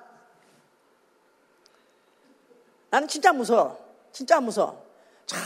나는 2.89 3.07
진짜 3.07 3.31
무서워. 3.31 3.77
진짜 4.11 4.39
무서워. 4.39 4.83
참 5.25 5.39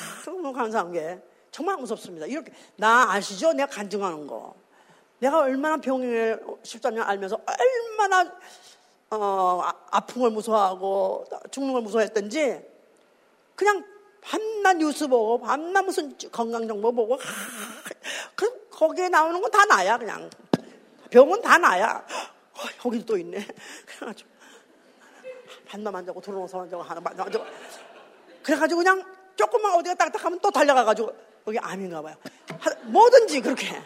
감사한 0.54 0.92
게 0.92 1.20
정말 1.52 1.78
무섭습니다. 1.78 2.26
이렇게 2.26 2.52
나 2.76 3.12
아시죠? 3.12 3.54
내가 3.54 3.70
간증하는 3.70 4.28
거. 4.28 4.56
내가 5.20 5.40
얼마나 5.40 5.78
병을 5.78 6.44
13년 6.64 7.08
알면서 7.08 7.40
얼마나 7.46 8.32
어, 9.10 9.62
아, 9.64 9.74
아픔을 9.92 10.32
무서워하고 10.32 11.26
죽는 11.52 11.74
걸 11.74 11.82
무서워했던지 11.84 12.62
그냥 13.56 13.86
밤낮 14.22 14.78
뉴스 14.78 15.08
보고 15.08 15.40
밤낮 15.40 15.84
무슨 15.84 16.18
건강 16.32 16.68
정보 16.68 16.92
보고 16.92 17.16
하, 17.16 17.20
그 18.36 18.70
거기에 18.70 19.10
나오는 19.10 19.40
건 19.40 19.52
다 19.52 19.66
나야 19.66 19.98
그냥 19.98 20.30
병은 21.12 21.42
다 21.42 21.58
나야 21.58 22.06
어, 22.54 22.88
여기도 22.88 23.06
또 23.06 23.18
있네 23.18 23.46
그래가지고 23.86 24.30
반만 25.74 25.92
만져고 25.92 26.22
들어놓서 26.22 26.56
만져고 26.56 26.84
하나 26.84 27.02
만져고 27.02 27.44
그래가지고 28.44 28.78
그냥 28.78 29.04
조금만 29.36 29.74
어디가 29.74 29.96
딱딱하면 29.96 30.40
또 30.40 30.52
달려가가지고 30.52 31.12
여기 31.48 31.58
암인가 31.58 32.00
봐요. 32.00 32.16
뭐든지 32.84 33.42
그렇게. 33.42 33.82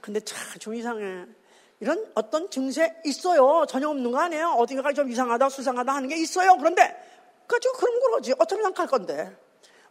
근데 0.00 0.18
참 0.20 0.72
이상해. 0.72 1.26
이런 1.80 2.10
어떤 2.14 2.48
증세 2.48 2.96
있어요. 3.04 3.66
전혀 3.68 3.90
없는 3.90 4.10
거 4.10 4.18
아니에요. 4.18 4.48
어딘가가 4.52 4.94
좀 4.94 5.10
이상하다 5.10 5.50
수상하다 5.50 5.94
하는 5.94 6.08
게 6.08 6.16
있어요. 6.16 6.56
그런데 6.56 6.82
가지고 7.46 7.74
그런 7.76 8.00
거지 8.12 8.32
어차피 8.38 8.62
난 8.62 8.72
갈 8.72 8.86
건데. 8.86 9.36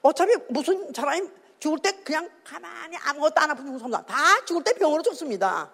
어차피 0.02 0.34
무슨 0.50 0.92
사람이 0.94 1.30
죽을 1.60 1.80
때 1.80 1.92
그냥 2.04 2.28
가만히 2.44 2.98
아무것도 2.98 3.34
안 3.36 3.52
아픈 3.52 3.66
죽는 3.66 3.92
다 3.92 4.16
죽을 4.46 4.64
때 4.64 4.74
병으로 4.74 5.04
죽습니다 5.04 5.70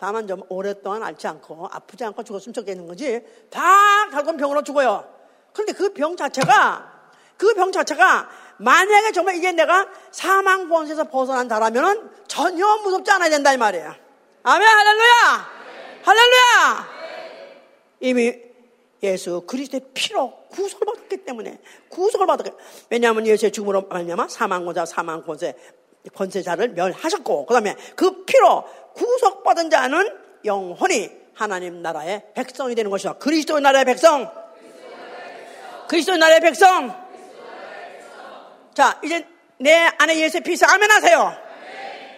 다만 0.00 0.26
좀 0.26 0.42
오랫동안 0.48 1.02
앓지 1.02 1.26
않고 1.28 1.68
아프지 1.70 2.02
않고 2.04 2.24
죽었으면 2.24 2.54
좋겠는 2.54 2.86
거지 2.86 3.22
다 3.50 4.08
결국은 4.10 4.38
병으로 4.38 4.62
죽어요. 4.64 5.04
그런데 5.52 5.72
그 5.74 5.92
병 5.92 6.16
자체가 6.16 7.00
그 7.36 7.54
병 7.54 7.70
자체가 7.70 8.28
만약에 8.58 9.12
정말 9.12 9.36
이게 9.36 9.52
내가 9.52 9.86
사망 10.10 10.68
권세에서 10.68 11.04
벗어난다라면 11.08 12.10
전혀 12.28 12.66
무섭지 12.78 13.10
않아야 13.10 13.28
된다 13.30 13.52
이 13.52 13.56
말이에요. 13.58 13.94
아멘 14.42 14.66
할렐루야 14.66 15.50
할렐루야 16.02 16.88
이미 18.00 18.32
예수 19.02 19.42
그리스도의 19.46 19.82
피로 19.92 20.34
구속을 20.50 20.86
받았기 20.86 21.18
때문에 21.24 21.60
구속을 21.90 22.26
받았기 22.26 22.52
왜냐하면 22.90 23.26
예수의 23.26 23.52
죽음으로 23.52 23.82
말미암아 23.88 24.28
사망 24.28 24.64
권세 24.64 24.84
사망 24.86 25.22
권세 25.22 25.54
권세자를 26.14 26.70
멸하셨고 26.70 27.46
그 27.46 27.54
다음에 27.54 27.76
그 27.96 28.24
피로 28.24 28.64
구속받은 28.94 29.70
자는 29.70 30.16
영혼이 30.44 31.10
하나님 31.34 31.82
나라의 31.82 32.32
백성이 32.34 32.74
되는 32.74 32.90
것이다. 32.90 33.14
그리스도의 33.14 33.60
나라의 33.62 33.84
백성. 33.84 34.30
그리스도의 35.88 36.18
나라의 36.18 36.40
백성. 36.40 37.08
자, 38.74 39.00
이제 39.02 39.26
내 39.58 39.90
안에 39.98 40.18
예수의 40.18 40.42
피서 40.42 40.66
아멘 40.66 40.90
하세요. 40.90 41.36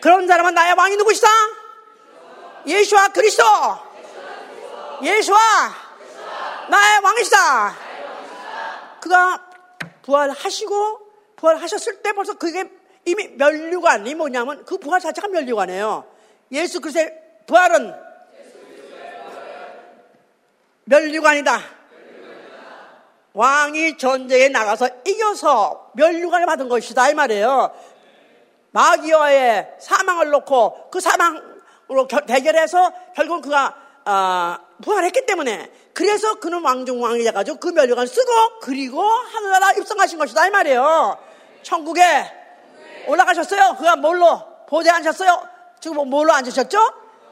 그런 0.00 0.26
사람은 0.26 0.54
나의 0.54 0.74
왕이 0.74 0.96
누구시다? 0.96 1.28
예수와 2.66 3.08
그리스도. 3.08 3.44
예수와 5.02 5.38
나의 6.68 7.00
왕이시다. 7.02 7.74
그가 9.00 9.50
부활하시고 10.02 11.00
부활하셨을 11.36 12.02
때 12.02 12.12
벌써 12.12 12.34
그게 12.34 12.70
이미 13.04 13.28
멸류관이 13.28 14.14
뭐냐면 14.14 14.64
그 14.64 14.78
부활 14.78 15.00
자체가 15.00 15.28
멸류관이에요. 15.28 16.04
예수 16.52 16.80
그리스도의 16.80 17.12
부활은 17.46 17.94
멸류관이다. 20.84 21.60
왕이 23.34 23.96
전쟁에 23.96 24.48
나가서 24.48 24.88
이겨서 25.06 25.90
멸류관을 25.94 26.46
받은 26.46 26.68
것이다 26.68 27.10
이 27.10 27.14
말이에요. 27.14 27.74
마귀와의 28.72 29.76
사망을 29.80 30.30
놓고 30.30 30.90
그 30.90 31.00
사망으로 31.00 32.08
대결해서 32.26 32.92
결국은 33.14 33.40
그가 33.42 33.76
어, 34.04 34.58
부활했기 34.82 35.26
때문에 35.26 35.70
그래서 35.94 36.40
그는 36.40 36.62
왕중 36.62 37.02
왕이 37.02 37.22
돼가지고 37.24 37.58
그 37.58 37.68
멸류관을 37.68 38.06
쓰고 38.06 38.60
그리고 38.60 39.02
하늘나라 39.02 39.72
입성하신 39.72 40.18
것이다 40.18 40.48
이 40.48 40.50
말이에요. 40.50 41.18
천국에 41.62 42.02
올라가셨어요. 43.06 43.76
그가 43.76 43.96
뭘로 43.96 44.46
보좌에 44.68 44.94
앉았어요. 44.96 45.48
지금 45.80 45.96
뭐 45.96 46.04
뭘로 46.04 46.32
앉으셨죠? 46.32 46.78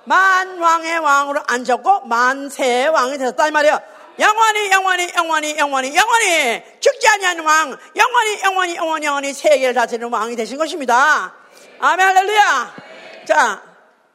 만왕의 0.04 0.98
왕으로 0.98 1.42
앉았고 1.46 2.06
만세의 2.06 2.88
왕이 2.88 3.18
되셨다 3.18 3.48
이 3.48 3.50
말이에요. 3.50 3.80
영원히 4.18 4.70
영원히 4.70 5.08
영원히 5.16 5.56
영원히 5.56 5.96
영원히 5.96 6.62
죽지 6.80 7.08
아니하는 7.08 7.44
왕 7.44 7.76
영원히 7.96 8.42
영원히 8.42 8.76
영원히 8.76 9.06
영원히 9.06 9.32
세계를 9.32 9.72
다스리는 9.74 10.12
왕이 10.12 10.36
되신 10.36 10.58
것입니다. 10.58 11.34
아멘 11.78 12.06
할렐루야. 12.06 12.74
자 13.26 13.62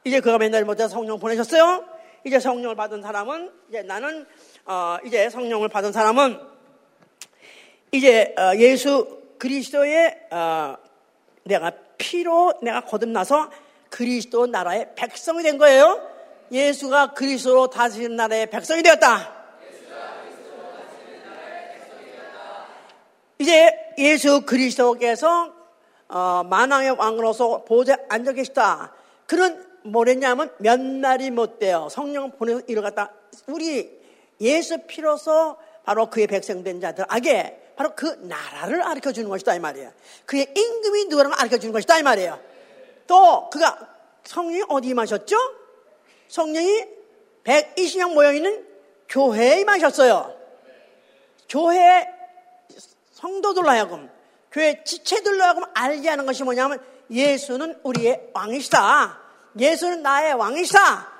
이제 0.03 0.19
그가 0.19 0.37
맨날 0.37 0.63
못해 0.65 0.87
성령 0.87 1.19
보내셨어요. 1.19 1.85
이제 2.23 2.39
성령을 2.39 2.75
받은 2.75 3.01
사람은 3.01 3.51
이제 3.69 3.81
나는 3.83 4.25
어, 4.65 4.97
이제 5.05 5.29
성령을 5.29 5.69
받은 5.69 5.91
사람은 5.91 6.39
이제 7.91 8.33
어, 8.37 8.55
예수 8.57 9.21
그리스도의 9.39 10.27
어, 10.31 10.75
내가 11.45 11.71
피로 11.97 12.53
내가 12.61 12.81
거듭나서 12.81 13.49
그리스도 13.89 14.47
나라의 14.47 14.89
백성이 14.95 15.43
된 15.43 15.57
거예요. 15.57 16.01
예수가 16.51 17.13
그리스도로 17.13 17.69
다스리는 17.69 18.15
나라의 18.15 18.49
백성이 18.49 18.83
되었다. 18.83 19.33
이제 23.37 23.71
예수 23.97 24.41
그리스도께서 24.41 25.53
어, 26.07 26.43
만왕의 26.43 26.91
왕으로서 26.91 27.63
보좌에 27.65 27.97
앉아 28.09 28.33
계시다. 28.33 28.93
그런 29.27 29.65
뭐랬냐면 29.83 30.51
몇 30.57 30.79
날이 30.79 31.29
못 31.31 31.59
돼요. 31.59 31.87
성령 31.91 32.31
보내서 32.31 32.61
이뤄갔다. 32.67 33.11
우리 33.47 33.99
예수 34.41 34.79
피로서 34.87 35.57
바로 35.83 36.09
그의 36.09 36.27
백성된 36.27 36.81
자들에게 36.81 37.64
바로 37.75 37.93
그 37.95 38.05
나라를 38.21 38.81
가르쳐 38.81 39.11
주는 39.11 39.29
것이다 39.29 39.55
이 39.55 39.59
말이에요. 39.59 39.91
그의 40.25 40.47
임금이 40.55 41.05
누구라는 41.05 41.31
걸 41.31 41.37
가르쳐 41.37 41.57
주는 41.57 41.73
것이다 41.73 41.99
이 41.99 42.03
말이에요. 42.03 42.39
또 43.07 43.49
그가 43.49 43.77
성령이 44.23 44.63
어디 44.69 44.89
임하셨죠? 44.89 45.37
성령이 46.27 46.85
120명 47.43 48.13
모여 48.13 48.33
있는 48.33 48.65
교회에 49.09 49.61
임하셨어요. 49.61 50.35
교회 51.47 52.07
성도들로 53.11 53.69
하여금 53.69 54.09
교회 54.51 54.83
지체들로 54.83 55.43
하여금 55.43 55.63
알게 55.73 56.09
하는 56.09 56.25
것이 56.25 56.43
뭐냐면 56.43 56.79
예수는 57.11 57.79
우리의 57.83 58.29
왕이시다. 58.33 59.19
예수는 59.59 60.01
나의 60.01 60.33
왕이시다. 60.33 61.15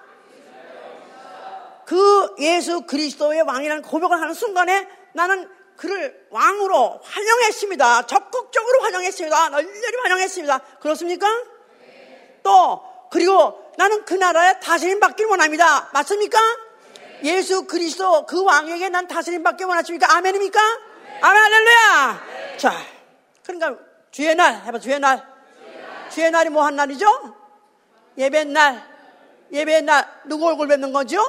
그 1.85 2.35
예수 2.39 2.81
그리스도의 2.81 3.41
왕이라는 3.41 3.83
고백을 3.83 4.19
하는 4.19 4.33
순간에 4.33 4.87
나는 5.13 5.47
그를 5.77 6.27
왕으로 6.29 6.99
환영했습니다. 7.03 8.07
적극적으로 8.07 8.81
환영했습니다. 8.81 9.49
널리 9.49 9.67
환영했습니다. 10.03 10.59
그렇습니까? 10.79 11.27
또 12.43 12.83
그리고 13.11 13.71
나는 13.77 14.05
그 14.05 14.13
나라의 14.13 14.59
다스림 14.61 14.99
받길 14.99 15.25
원합니다. 15.27 15.89
맞습니까? 15.93 16.39
예수 17.23 17.65
그리스도 17.65 18.25
그 18.25 18.43
왕에게 18.43 18.89
난 18.89 19.07
다스림 19.07 19.43
받기 19.43 19.63
원하십니까? 19.63 20.15
아멘입니까? 20.15 20.59
아멘 21.21 21.43
할렐루야. 21.43 22.25
자, 22.57 22.73
그러니까 23.45 23.81
주의 24.11 24.33
날 24.35 24.61
해봐 24.65 24.79
주의 24.79 24.99
날. 24.99 25.25
주의 26.09 26.29
날이 26.31 26.49
뭐 26.49 26.63
한 26.63 26.75
날이죠? 26.75 27.35
예배 28.17 28.45
날. 28.45 28.83
예배 29.51 29.81
날 29.81 30.07
누구 30.25 30.47
얼굴 30.47 30.67
뵙는 30.67 30.91
거죠? 30.93 31.21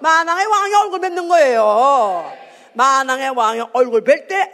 만왕의 0.00 0.46
왕의 0.46 0.74
얼굴 0.74 1.00
뵙는 1.00 1.28
거예요. 1.28 2.32
만왕의 2.74 3.30
왕의 3.30 3.68
얼굴 3.72 4.04
뵐 4.04 4.28
때 4.28 4.52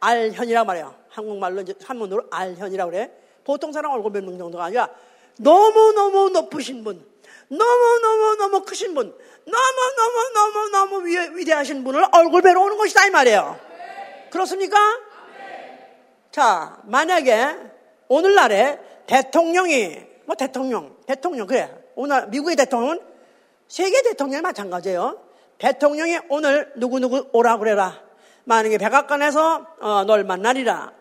알현이라 0.00 0.64
말해요. 0.64 0.94
한국말로 1.10 1.62
이제 1.62 1.74
한문으로 1.84 2.24
알현이라 2.30 2.86
그래. 2.86 3.10
보통 3.44 3.72
사람 3.72 3.92
얼굴 3.92 4.12
뵙는 4.12 4.38
정도가 4.38 4.64
아니라 4.64 4.90
너무너무 5.38 6.30
높으신 6.30 6.84
분, 6.84 7.04
너무너무너무 7.48 8.64
크신 8.64 8.94
분, 8.94 9.16
너무너무너무너무 9.46 11.06
위대하신 11.36 11.84
분을 11.84 12.04
얼굴 12.12 12.42
뵈러 12.42 12.60
오는 12.60 12.76
것이다 12.76 13.06
이 13.06 13.10
말이에요. 13.10 13.58
그렇습니까? 14.30 14.78
자, 16.30 16.78
만약에 16.84 17.56
오늘날에 18.08 18.78
대통령이 19.06 19.98
뭐 20.26 20.36
대통령, 20.36 20.96
대통령 21.06 21.46
그래. 21.46 21.74
오늘 21.94 22.28
미국의 22.28 22.56
대통령은 22.56 23.00
세계 23.66 24.02
대통령이 24.02 24.42
마찬가지예요. 24.42 25.27
대통령이 25.58 26.20
오늘 26.28 26.72
누구누구 26.76 27.28
오라 27.32 27.58
그래라. 27.58 28.02
만약에 28.44 28.78
백악관에서 28.78 29.66
어, 29.80 30.04
널 30.04 30.24
만나리라. 30.24 30.92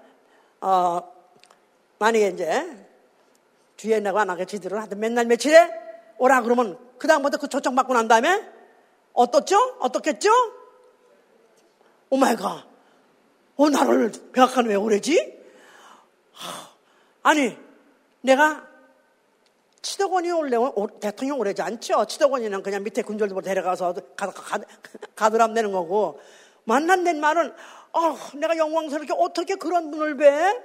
어, 0.61 1.01
만약에 1.99 2.27
이제 2.29 2.87
뒤에 3.77 3.99
내가 3.99 4.21
안 4.21 4.29
하겠지들은 4.29 4.77
하여튼 4.77 4.99
맨날 4.99 5.25
며칠에 5.25 5.71
오라 6.17 6.41
그러면 6.41 6.77
그다음부터 6.97 7.37
그 7.37 7.47
초청 7.47 7.75
받고 7.75 7.93
난 7.93 8.07
다음에 8.07 8.43
어떻죠? 9.13 9.57
어떻겠죠? 9.79 10.29
Oh 12.09 12.17
my 12.17 12.35
God. 12.35 12.65
어, 13.55 13.69
나를 13.69 14.11
백악관 14.33 14.65
왜 14.65 14.75
오래지? 14.75 15.37
아니, 17.23 17.57
내가 18.21 18.66
치덕원이 19.87 20.29
올래면 20.31 20.73
대통령 20.99 21.39
오래지 21.39 21.61
않죠. 21.61 22.03
치덕원이는 22.03 22.61
그냥 22.61 22.83
밑에 22.83 23.03
군졸들 23.03 23.41
데려가서 23.41 23.95
가, 24.17 24.29
가, 24.31 24.59
가드람 25.15 25.53
내는 25.53 25.71
거고. 25.71 26.19
만난된 26.65 27.21
말은, 27.21 27.53
어, 27.93 28.17
내가 28.35 28.57
영광스럽게 28.57 29.13
어떻게 29.17 29.55
그런 29.55 29.89
분을 29.89 30.17
뵈? 30.17 30.61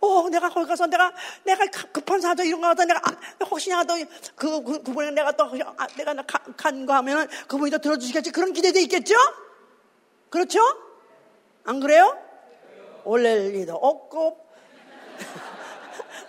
어, 0.00 0.28
내가 0.28 0.48
거기 0.48 0.68
가서 0.68 0.86
내가, 0.86 1.12
내가 1.42 1.66
급한 1.90 2.20
사정 2.20 2.46
이런 2.46 2.60
거 2.60 2.68
하다 2.68 2.84
내가, 2.84 3.00
아, 3.02 3.44
혹시나 3.50 3.82
또 3.82 3.94
그, 4.36 4.62
그, 4.62 4.82
그분이 4.84 5.10
내가 5.10 5.32
또, 5.32 5.50
아, 5.76 5.86
내가 5.96 6.14
간거 6.56 6.94
하면은 6.94 7.26
그분이 7.48 7.72
또 7.72 7.78
들어주시겠지. 7.78 8.30
그런 8.30 8.52
기대도 8.52 8.78
있겠죠? 8.78 9.16
그렇죠? 10.30 10.60
안 11.64 11.80
그래요? 11.80 12.16
올릴 13.04 13.54
리도 13.54 13.74
없고, 13.74 14.41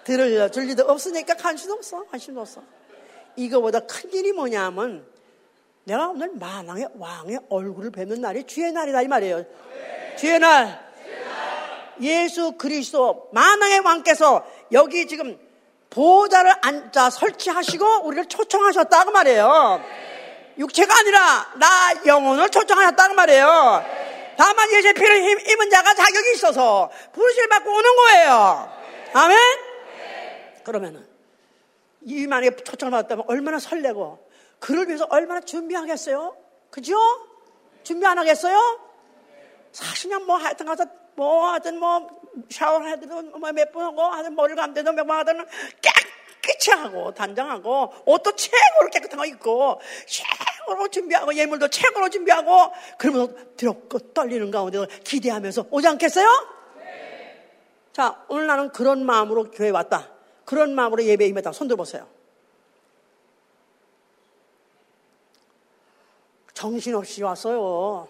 들을 0.04 0.50
리도 0.68 0.84
없으니까 0.84 1.36
관심도 1.36 1.74
없어. 1.76 2.04
관심도 2.06 2.42
없어. 2.42 2.62
이거보다 3.36 3.80
큰 3.82 4.12
일이 4.14 4.32
뭐냐면, 4.32 5.06
내가 5.86 6.10
오늘 6.10 6.32
만왕의 6.34 6.90
왕의 6.98 7.40
얼굴을 7.50 7.92
뵙는 7.92 8.22
날이 8.22 8.46
주의 8.46 8.72
날이다 8.72 9.02
이 9.02 9.08
말이에요. 9.08 9.44
주의 10.18 10.40
날. 10.40 10.94
예수 12.02 12.54
그리스도 12.54 13.30
만왕의 13.34 13.80
왕께서 13.82 14.46
여기 14.72 15.08
지금 15.08 15.38
보좌를 15.90 16.54
앉아 16.62 17.10
설치하시고 17.10 18.06
우리를 18.06 18.26
초청하셨다고 18.26 19.12
말이에요. 19.12 19.84
육체가 20.58 21.00
아니라 21.00 21.54
나 21.56 22.06
영혼을 22.06 22.50
초청하셨다고 22.50 23.14
말이에요. 23.14 23.86
다만 24.38 24.72
예수의 24.72 24.94
피를 24.94 25.50
입은 25.52 25.70
자가 25.70 25.94
자격이 25.94 26.32
있어서 26.34 26.90
부르실 27.12 27.48
받고 27.48 27.72
오는 27.72 27.96
거예요. 27.96 28.72
아멘? 29.14 29.38
그러면은 30.64 31.06
이 32.02 32.28
만약에 32.28 32.56
초청을 32.58 32.92
받았다면 32.92 33.26
얼마나 33.28 33.60
설레고 33.60 34.30
그를 34.60 34.88
위해서 34.88 35.06
얼마나 35.10 35.42
준비하겠어요? 35.42 36.36
그죠? 36.70 36.98
준비 37.84 38.06
안 38.06 38.18
하겠어요? 38.18 38.80
사실 39.72 40.10
그냥 40.10 40.26
뭐 40.26 40.38
하여튼 40.38 40.66
가서 40.66 40.86
뭐 41.16 41.52
하든 41.52 41.80
뭐 41.80 42.08
샤워를 42.50 42.90
해도 42.90 43.22
뭐몇 43.22 43.72
번 43.72 43.86
하고 43.86 44.02
하든 44.02 44.36
머리를 44.36 44.56
감대도 44.56 44.92
몇번 44.94 45.18
하든 45.20 45.46
깨끗이 45.82 46.72
하고 46.72 47.14
단장하고 47.14 47.94
옷도 48.06 48.36
최고로 48.36 48.90
깨끗한 48.92 49.18
거 49.18 49.26
입고 49.26 49.82
최고로 50.08 50.88
준비하고 50.88 51.36
예물도 51.36 51.68
최고로 51.68 52.10
준비하고 52.10 52.72
그러면서 52.98 53.34
두렵고 53.58 54.14
떨리는 54.14 54.50
가운데 54.50 54.86
기대하면서 55.04 55.68
오지 55.70 55.88
않겠어요? 55.88 56.28
네. 56.78 57.52
자 57.92 58.24
오늘 58.30 58.48
나는 58.48 58.72
그런 58.72 59.06
마음으로 59.06 59.52
교회 59.52 59.70
왔다. 59.70 60.13
그런 60.46 60.76
마음으로 60.76 61.04
예배 61.04 61.26
임했다. 61.28 61.52
손 61.52 61.68
들어보세요. 61.68 62.08
정신없이 66.54 67.24
왔어요. 67.24 68.08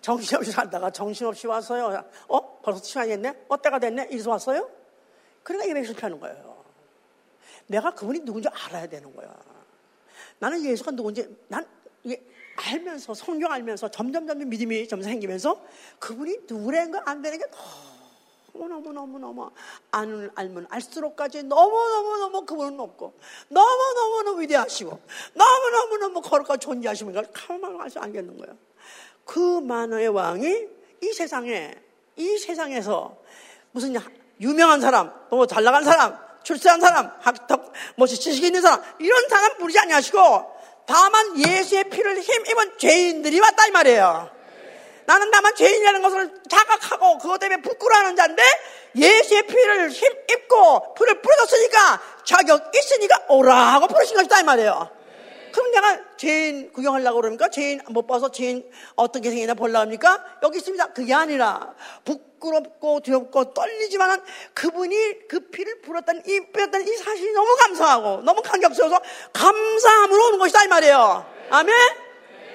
정신없이 0.00 0.52
살다가 0.52 0.90
정신없이 0.90 1.46
왔어요. 1.46 2.04
어? 2.28 2.60
벌써 2.62 2.82
시간이 2.82 3.10
됐네? 3.10 3.44
어, 3.48 3.60
때가 3.60 3.78
됐네? 3.78 4.08
이래서 4.10 4.30
왔어요? 4.30 4.70
그러니까 5.42 5.68
예배 5.70 5.84
실패하는 5.84 6.20
거예요. 6.20 6.64
내가 7.66 7.92
그분이 7.92 8.20
누군지 8.20 8.48
알아야 8.48 8.86
되는 8.86 9.14
거야. 9.14 9.34
나는 10.38 10.64
예수가 10.64 10.92
누군지, 10.92 11.36
난 11.48 11.66
알면서, 12.56 13.14
성경 13.14 13.52
알면서 13.52 13.90
점점 13.90 14.26
점점 14.26 14.48
믿음이 14.48 14.88
점 14.88 15.02
생기면서 15.02 15.62
그분이 15.98 16.40
누구라는 16.48 16.92
거안 16.92 17.22
되는 17.22 17.38
게 17.38 17.44
너무 17.50 17.95
너무너무너무 18.56 19.50
안 19.90 20.30
알면 20.34 20.66
알수록까지 20.70 21.44
너무너무너무 21.44 22.44
그분은 22.46 22.76
높고 22.76 23.14
너무너무너무 23.48 24.40
위대하시고 24.40 25.00
너무너무너무 25.34 26.20
거룩하고 26.22 26.56
존재하시는 26.56 27.12
걸 27.12 27.28
가만 27.32 27.78
알수 27.80 27.98
알겠는 27.98 28.36
거예요. 28.38 28.56
그 29.24 29.60
만화의 29.60 30.08
왕이 30.08 30.66
이 31.02 31.12
세상에 31.12 31.74
이 32.16 32.38
세상에서 32.38 33.16
무슨 33.72 33.94
유명한 34.40 34.80
사람, 34.80 35.12
또 35.28 35.46
잘 35.46 35.64
나간 35.64 35.84
사람, 35.84 36.18
출세한 36.42 36.80
사람, 36.80 37.12
학덕, 37.20 37.72
뭐 37.96 38.06
지식 38.06 38.44
있는 38.44 38.62
사람 38.62 38.82
이런 38.98 39.28
사람 39.28 39.58
부르지 39.58 39.78
아니하시고 39.78 40.56
다만 40.86 41.38
예수의 41.38 41.90
피를 41.90 42.20
힘입은 42.20 42.78
죄인들이 42.78 43.40
왔다 43.40 43.66
이 43.66 43.70
말이에요. 43.72 44.35
나는 45.06 45.30
다만 45.30 45.54
죄인이라는 45.54 46.02
것을 46.02 46.30
자각하고 46.48 47.18
그것 47.18 47.38
때문에 47.38 47.62
부끄러워하는 47.62 48.16
자인데 48.16 48.42
예수의 48.96 49.46
피를 49.46 49.90
힘입고 49.90 50.94
불을 50.94 51.22
뿌려줬으니까 51.22 52.00
자격 52.24 52.72
있으니까 52.74 53.26
오라고 53.28 53.86
부르신 53.86 54.16
것이다 54.16 54.40
이 54.40 54.42
말이에요. 54.44 54.96
그럼 55.52 55.70
내가 55.70 55.98
죄인 56.18 56.70
구경하려고 56.72 57.20
그러니까 57.20 57.48
죄인 57.48 57.80
못 57.88 58.06
봐서 58.06 58.30
죄인 58.30 58.70
어떻게 58.94 59.30
생기나 59.30 59.54
보려고 59.54 59.78
합니까? 59.78 60.22
여기 60.42 60.58
있습니다. 60.58 60.92
그게 60.92 61.14
아니라 61.14 61.74
부끄럽고 62.04 63.00
두렵고 63.00 63.54
떨리지만은 63.54 64.20
그분이 64.52 65.28
그 65.28 65.48
피를 65.48 65.80
불었다는 65.80 66.24
이, 66.26 66.52
뿌렸다는 66.52 66.86
이 66.86 66.96
사실이 66.96 67.32
너무 67.32 67.56
감사하고 67.56 68.22
너무 68.22 68.42
감격스러워서 68.42 69.00
감사함으로 69.32 70.26
오는 70.26 70.38
것이다 70.40 70.64
이 70.64 70.68
말이에요. 70.68 71.24
아멘? 71.48 71.74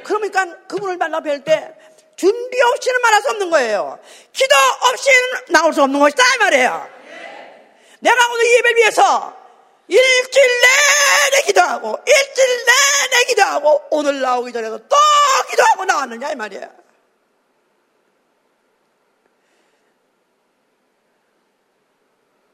그러니까 0.04 0.58
그분을 0.68 0.98
만나 0.98 1.22
뵐 1.22 1.44
때 1.44 1.76
준비 2.22 2.62
없이는 2.62 3.02
말할 3.02 3.22
수 3.24 3.30
없는 3.32 3.50
거예요. 3.50 4.00
기도 4.32 4.56
없이는 4.82 5.46
나올 5.50 5.74
수 5.74 5.82
없는 5.82 6.00
것이다 6.00 6.24
이 6.24 6.38
말이에요. 6.38 6.90
내가 8.00 8.32
오늘 8.32 8.58
예배를 8.58 8.78
위해서 8.78 9.36
일주일 9.88 10.48
내내 10.62 11.42
기도하고 11.48 11.98
일주일 12.06 12.66
내내 12.66 13.24
기도하고 13.26 13.88
오늘 13.90 14.22
나오기 14.22 14.54
전에도 14.54 14.78
또 14.88 14.96
기도하고 15.50 15.86
나왔느냐 15.86 16.32
이 16.32 16.36
말이에요. 16.36 16.70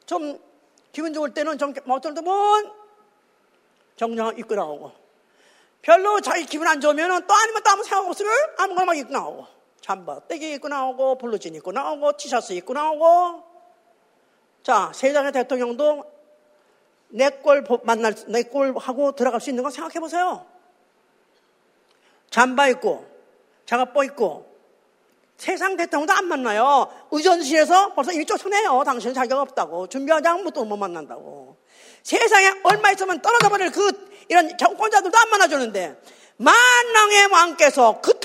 좀 0.05 0.41
기분 0.93 1.13
좋을 1.13 1.33
때는 1.33 1.57
좀 1.57 1.73
어떤 1.89 2.13
때는 2.13 2.31
정장 3.97 4.33
입고 4.37 4.55
나오고 4.55 4.93
별로 5.81 6.21
자기 6.21 6.45
기분 6.45 6.69
안 6.69 6.79
좋으면 6.79 7.27
또 7.27 7.33
아니면 7.33 7.63
또 7.63 7.69
아무 7.69 7.83
생각 7.83 8.07
없으면 8.07 8.33
아무거나 8.57 8.85
막 8.85 8.97
입고 8.97 9.11
나오고 9.11 9.56
잠바 9.81 10.27
떼기 10.27 10.53
입고 10.53 10.67
나오고 10.67 11.17
블루진 11.17 11.55
입고 11.55 11.71
나오고 11.71 12.17
티셔츠 12.17 12.53
입고 12.53 12.73
나오고 12.73 13.43
자 14.63 14.91
세상의 14.93 15.31
대통령도 15.31 16.03
내 17.09 17.29
꼴 17.29 17.65
만날 17.83 18.13
내 18.27 18.43
꼴하고 18.43 19.13
들어갈 19.13 19.39
수 19.39 19.49
있는 19.49 19.63
거 19.63 19.69
생각해 19.69 19.99
보세요. 19.99 20.45
잠바 22.29 22.67
입고 22.69 23.05
장갑 23.65 24.03
입고 24.03 24.47
세상 25.37 25.77
대통령도 25.77 26.13
안 26.13 26.25
만나요. 26.25 26.91
의전실에서 27.11 27.93
벌써 27.93 28.11
이미 28.11 28.25
쫓아내요. 28.25 28.83
당신은 28.83 29.13
자격 29.13 29.39
없다고. 29.39 29.87
준비하지 29.87 30.27
않으면 30.27 30.51
또 30.51 30.65
못 30.65 30.77
만난다고. 30.77 31.55
세상에 32.03 32.53
얼마 32.63 32.91
있으면 32.91 33.21
떨어져 33.21 33.49
버릴 33.49 33.71
그 33.71 34.09
이런 34.29 34.57
정권자들도 34.57 35.17
안 35.17 35.29
만나주는데 35.29 36.01
만왕의 36.37 37.25
왕께서 37.31 38.01
그토록까지 38.01 38.16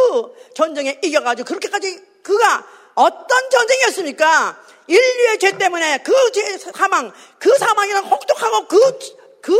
그 0.00 0.34
전쟁에 0.54 0.98
이겨가지고 1.02 1.46
그렇게까지 1.46 2.00
그가 2.22 2.64
어떤 2.94 3.50
전쟁이었습니까? 3.50 4.58
인류의 4.86 5.38
죄 5.38 5.56
때문에 5.56 5.98
그 5.98 6.12
죄 6.32 6.58
사망, 6.58 7.12
그 7.38 7.56
사망이란 7.58 8.04
혹독하고 8.04 8.66
그, 8.66 8.98
그 9.40 9.52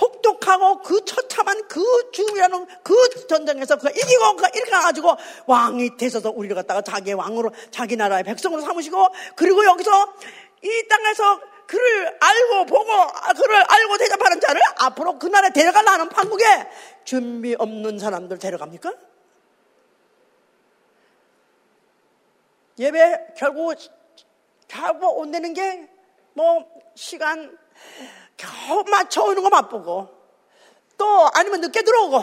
혹독하고 0.00 0.82
그 0.82 1.04
처참한 1.04 1.66
그 1.68 1.82
죽음이라는 2.12 2.66
그 2.82 3.26
전쟁에서 3.26 3.76
그가 3.76 3.90
이기고 3.90 4.36
그가 4.36 4.48
이렇게 4.54 4.70
가지고 4.70 5.16
왕이 5.46 5.96
되셔서 5.96 6.30
우리를 6.30 6.54
갖다가 6.54 6.80
자기의 6.82 7.14
왕으로 7.14 7.50
자기 7.70 7.96
나라의 7.96 8.22
백성으로 8.24 8.62
삼으시고 8.62 9.08
그리고 9.34 9.64
여기서 9.64 10.14
이 10.62 10.88
땅에서 10.88 11.40
그를 11.66 12.16
알고 12.20 12.66
보고 12.66 12.84
그를 13.36 13.56
알고 13.66 13.96
대접하는 13.98 14.40
자를 14.40 14.60
앞으로 14.78 15.18
그 15.18 15.26
나라에 15.26 15.50
데려가려는 15.52 16.08
판국에 16.08 16.44
준비 17.04 17.54
없는 17.58 17.98
사람들 17.98 18.38
데려갑니까? 18.38 18.92
예배 22.78 23.34
결국 23.36 23.74
결국 24.68 25.18
온다는 25.18 25.54
게 25.54 25.94
뭐 26.34 26.68
시간 26.94 27.56
겨우 28.36 28.84
맞춰오는 28.84 29.42
거 29.42 29.48
맛보고 29.48 30.08
또 30.98 31.28
아니면 31.34 31.60
늦게 31.60 31.82
들어오고 31.82 32.22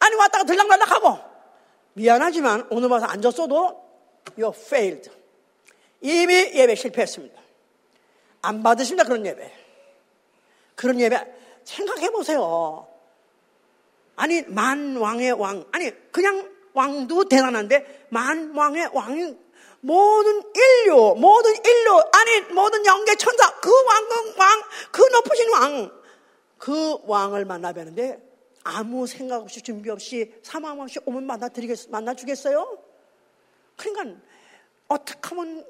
아니 0.00 0.14
왔다가 0.16 0.44
들락날락하고. 0.44 1.32
미안하지만 1.94 2.66
오늘 2.70 2.88
와서 2.88 3.06
앉았어도 3.06 3.82
you 4.36 4.52
failed. 4.54 5.10
이미 6.00 6.34
예배 6.34 6.74
실패했습니다. 6.74 7.40
안 8.42 8.62
받으십니다 8.62 9.04
그런 9.04 9.24
예배. 9.24 9.52
그런 10.74 11.00
예배 11.00 11.34
생각해 11.64 12.10
보세요. 12.10 12.88
아니 14.16 14.42
만왕의 14.42 15.32
왕. 15.32 15.64
아니 15.70 15.90
그냥 16.10 16.50
왕도 16.72 17.28
대단한데 17.28 18.06
만왕의 18.08 18.90
왕이 18.92 19.38
모든 19.82 20.42
인류, 20.54 21.16
모든 21.18 21.52
인류, 21.56 22.02
아니, 22.14 22.40
모든 22.52 22.86
영계 22.86 23.16
천사, 23.16 23.58
그 23.60 23.68
왕, 23.68 24.08
왕, 24.38 24.62
그 24.92 25.02
높으신 25.02 25.52
왕, 25.52 26.00
그 26.56 26.98
왕을 27.04 27.44
만나 27.44 27.72
뵈는데 27.72 28.22
아무 28.62 29.08
생각 29.08 29.42
없이 29.42 29.60
준비 29.60 29.90
없이 29.90 30.32
사망 30.44 30.80
없이 30.80 31.00
오면 31.04 31.26
만나 31.26 31.48
드리겠, 31.48 31.90
만나 31.90 32.14
주겠어요? 32.14 32.78
그러니까 33.76 34.20
어떻게 34.86 35.18
하면 35.22 35.66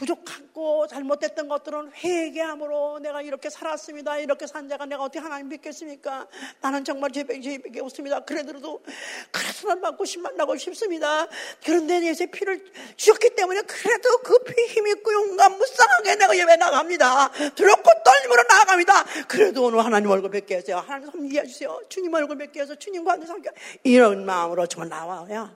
부족하고 0.00 0.86
잘못됐던 0.86 1.46
것들은 1.48 1.92
회개함으로 1.92 3.00
내가 3.00 3.20
이렇게 3.20 3.50
살았습니다. 3.50 4.18
이렇게 4.18 4.46
산 4.46 4.66
자가 4.66 4.86
내가 4.86 5.02
어떻게 5.02 5.18
하나님 5.18 5.48
믿겠습니까? 5.48 6.26
나는 6.62 6.84
정말 6.84 7.10
죄밖에 7.12 7.40
죄밖에 7.42 7.80
없습니다. 7.80 8.20
그래도 8.20 8.82
그래서 9.30 9.78
받고 9.78 10.06
심 10.06 10.22
만나고 10.22 10.56
싶습니다. 10.56 11.26
그런데 11.62 12.02
예수의 12.06 12.30
피를 12.30 12.64
주셨기 12.96 13.34
때문에 13.34 13.60
그래도 13.62 14.18
그 14.22 14.40
피 14.40 14.54
힘있고 14.74 15.12
용감 15.12 15.58
무쌍하게 15.58 16.14
내가 16.16 16.36
예배 16.36 16.56
나갑니다. 16.56 17.30
두렵고 17.54 17.90
떨림으로 18.02 18.42
나아갑니다. 18.48 19.04
그래도 19.28 19.64
오늘 19.64 19.84
하나님 19.84 20.10
얼굴 20.10 20.30
뵙게 20.30 20.56
해주세요. 20.56 20.78
하나님 20.78 21.10
섬기해 21.10 21.46
주세요. 21.46 21.78
주님 21.90 22.12
얼굴 22.14 22.38
뵙게 22.38 22.60
해서 22.60 22.74
주님과 22.74 23.12
함께 23.12 23.50
이런 23.84 24.24
마음으로 24.24 24.66
정말 24.66 24.88
나와야 24.88 25.54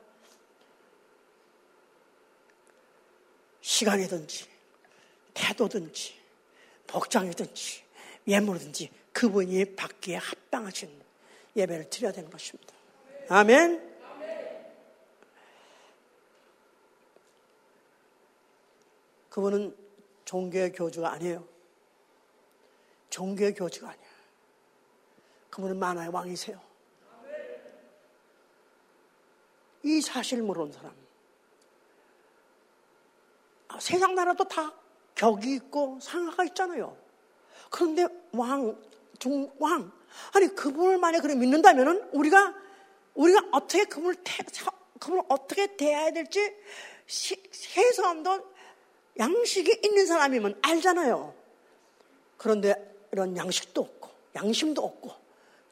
시간이든지 3.65 4.47
태도든지 5.33 6.15
복장이든지 6.87 7.83
예물이든지 8.29 8.91
그분이 9.13 9.75
받기에 9.75 10.17
합당하신 10.17 11.03
예배를 11.57 11.89
드려야 11.89 12.13
되는 12.13 12.29
것입니다. 12.31 12.75
아멘. 13.31 13.95
그분은 19.31 19.75
종교의 20.27 20.73
교주가 20.73 21.13
아니에요. 21.13 21.49
종교의 23.09 23.55
교주가 23.55 23.91
아니야. 23.91 24.05
그분은 25.49 25.79
만화의 25.79 26.11
왕이세요. 26.11 26.61
이 29.85 30.01
사실을 30.03 30.43
모르는 30.45 30.73
사람. 30.73 31.04
세상 33.81 34.15
나라도 34.15 34.45
다 34.45 34.73
격이 35.15 35.55
있고 35.55 35.99
상하가 36.01 36.45
있잖아요. 36.45 36.97
그런데 37.71 38.07
왕, 38.33 38.77
중, 39.19 39.51
왕. 39.59 39.91
아니, 40.33 40.49
그분을 40.49 40.99
만약 40.99 41.23
그래 41.23 41.35
믿는다면은 41.35 42.11
우리가, 42.13 42.55
우리가 43.15 43.49
어떻게 43.53 43.85
그분을, 43.85 44.17
태, 44.23 44.45
그분을 44.99 45.23
어떻게 45.29 45.77
대해야 45.77 46.11
될지 46.13 46.55
세상도 47.07 48.55
양식이 49.19 49.81
있는 49.85 50.07
사람이면 50.07 50.59
알잖아요. 50.63 51.35
그런데 52.37 52.75
이런 53.13 53.37
양식도 53.37 53.81
없고, 53.81 54.11
양심도 54.35 54.85
없고, 54.85 55.11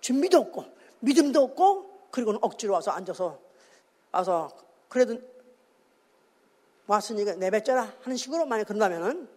준비도 0.01 0.39
없고, 0.39 0.65
믿음도 1.01 1.43
없고, 1.43 2.09
그리고는 2.11 2.39
억지로 2.43 2.75
와서 2.75 2.93
앉아서, 2.93 3.39
와서, 4.13 4.51
그래도 4.89 5.19
왔으니까 6.93 7.35
내뱉자라 7.35 7.95
하는 8.03 8.17
식으로 8.17 8.47
만약 8.47 8.65
그런다면은 8.65 9.29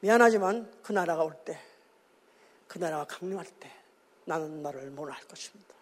미안하지만 0.00 0.70
그 0.82 0.92
나라가 0.92 1.22
올 1.22 1.34
때, 1.44 1.58
그 2.66 2.78
나라가 2.78 3.04
강림할 3.04 3.46
때 3.60 3.70
나는 4.24 4.62
너를 4.62 4.90
몰할 4.90 5.22
것입니다. 5.24 5.74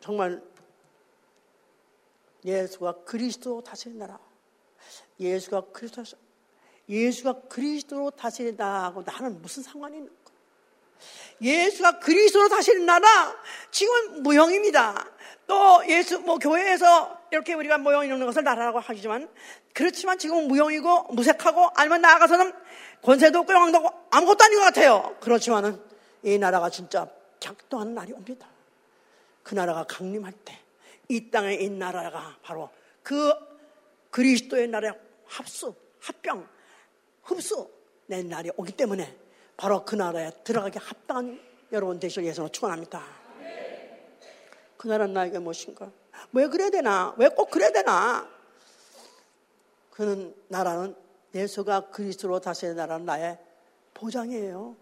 정말 0.00 0.42
예수가 2.44 3.04
그리스도 3.04 3.62
다스린 3.62 3.98
나라, 3.98 4.18
예수가 5.18 5.72
그리스도 5.72 6.02
예수가 6.88 7.42
그리스도로 7.42 8.10
다스린 8.10 8.56
나라하고 8.56 9.02
나는 9.02 9.40
무슨 9.40 9.62
상관이 9.62 9.98
있는 9.98 10.10
가 10.24 10.32
예수가 11.40 12.00
그리스도로 12.00 12.48
다스린 12.48 12.84
나라 12.84 13.34
지금은 13.70 14.22
무형입니다. 14.24 15.08
또 15.46 15.88
예수 15.88 16.18
뭐 16.18 16.38
교회에서 16.38 17.19
이렇게 17.30 17.54
우리가 17.54 17.78
모형 17.78 18.04
있는 18.04 18.24
것을 18.24 18.42
나라라고 18.42 18.80
하지만 18.80 19.28
그렇지만 19.72 20.18
지금은 20.18 20.48
무형이고 20.48 21.12
무색하고 21.12 21.70
아니면 21.74 22.00
나아가서는 22.00 22.52
권세도 23.02 23.40
없고 23.40 23.52
영광도 23.52 23.78
없고 23.78 24.08
아무것도 24.10 24.44
아닌 24.44 24.58
것 24.58 24.64
같아요. 24.64 25.16
그렇지만은 25.20 25.80
이 26.22 26.38
나라가 26.38 26.68
진짜 26.70 27.08
작동하는 27.38 27.94
날이 27.94 28.12
옵니다. 28.12 28.48
그 29.42 29.54
나라가 29.54 29.84
강림할 29.84 30.32
때 30.44 30.60
이 31.10 31.28
땅에 31.28 31.54
이 31.54 31.68
나라가 31.68 32.36
바로 32.40 32.70
그 33.02 33.32
그리스도의 34.10 34.68
나라의 34.68 34.94
합수, 35.26 35.74
합병, 35.98 36.48
흡수 37.24 37.68
낸 38.06 38.28
날이 38.28 38.50
오기 38.56 38.72
때문에 38.72 39.16
바로 39.56 39.84
그 39.84 39.96
나라에 39.96 40.30
들어가기 40.44 40.78
합당한 40.78 41.40
여러분 41.72 41.98
되시길 41.98 42.22
위해서 42.22 42.48
축원합니다. 42.48 43.02
그 44.76 44.86
나라는 44.86 45.12
나에게 45.12 45.40
무엇인가? 45.40 45.90
왜 46.32 46.46
그래야 46.48 46.70
되나? 46.70 47.14
왜 47.16 47.28
꼭 47.28 47.50
그래야 47.50 47.70
되나? 47.70 48.28
그는 49.92 50.34
나라는 50.48 50.94
예수가 51.34 51.90
그리스도로 51.90 52.40
다스리는 52.40 52.76
나라는 52.76 53.04
나의 53.06 53.38
보장이에요. 53.94 54.76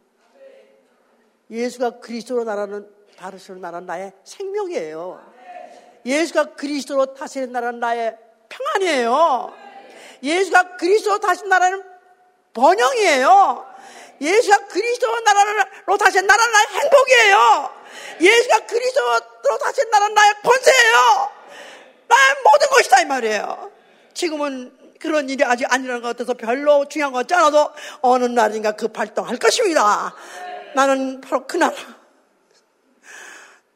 예수가 1.50 2.00
그리스도로 2.00 2.44
나라는 2.44 2.88
다스리는 3.16 3.60
나라는 3.60 3.86
나의 3.86 4.12
생명이에요. 4.24 5.20
예수가 6.06 6.54
그리스도로 6.54 7.14
다스리는 7.14 7.52
나라는 7.52 7.80
나의 7.80 8.16
평안이에요. 8.48 9.52
예수가 10.22 10.76
그리스도로 10.76 11.18
다스리는 11.18 11.48
나라는 11.48 11.82
번영이에요. 12.54 13.66
예수가 14.20 14.66
그리스도 14.66 15.20
나라로 15.20 15.96
다시 15.96 16.20
나라는 16.22 16.52
나의 16.52 16.66
행복이에요. 16.66 17.77
예수가 18.20 18.66
그리스도로 18.66 19.58
다시 19.62 19.84
나라는 19.90 20.14
나의 20.14 20.34
권세예요. 20.42 21.32
나의 22.08 22.36
모든 22.44 22.68
것이다 22.68 23.00
이 23.02 23.04
말이에요. 23.04 23.72
지금은 24.14 24.76
그런 24.98 25.28
일이 25.28 25.44
아직 25.44 25.72
아니라는 25.72 26.02
것 26.02 26.08
같아서 26.08 26.34
별로 26.34 26.86
중요한 26.86 27.12
것 27.12 27.18
같지 27.20 27.34
않아도 27.34 27.70
어느 28.00 28.24
날인가 28.24 28.72
그 28.72 28.88
발동할 28.88 29.36
것입니다. 29.36 30.14
나는 30.74 31.20
바로 31.20 31.46
그 31.46 31.56
나라. 31.56 31.74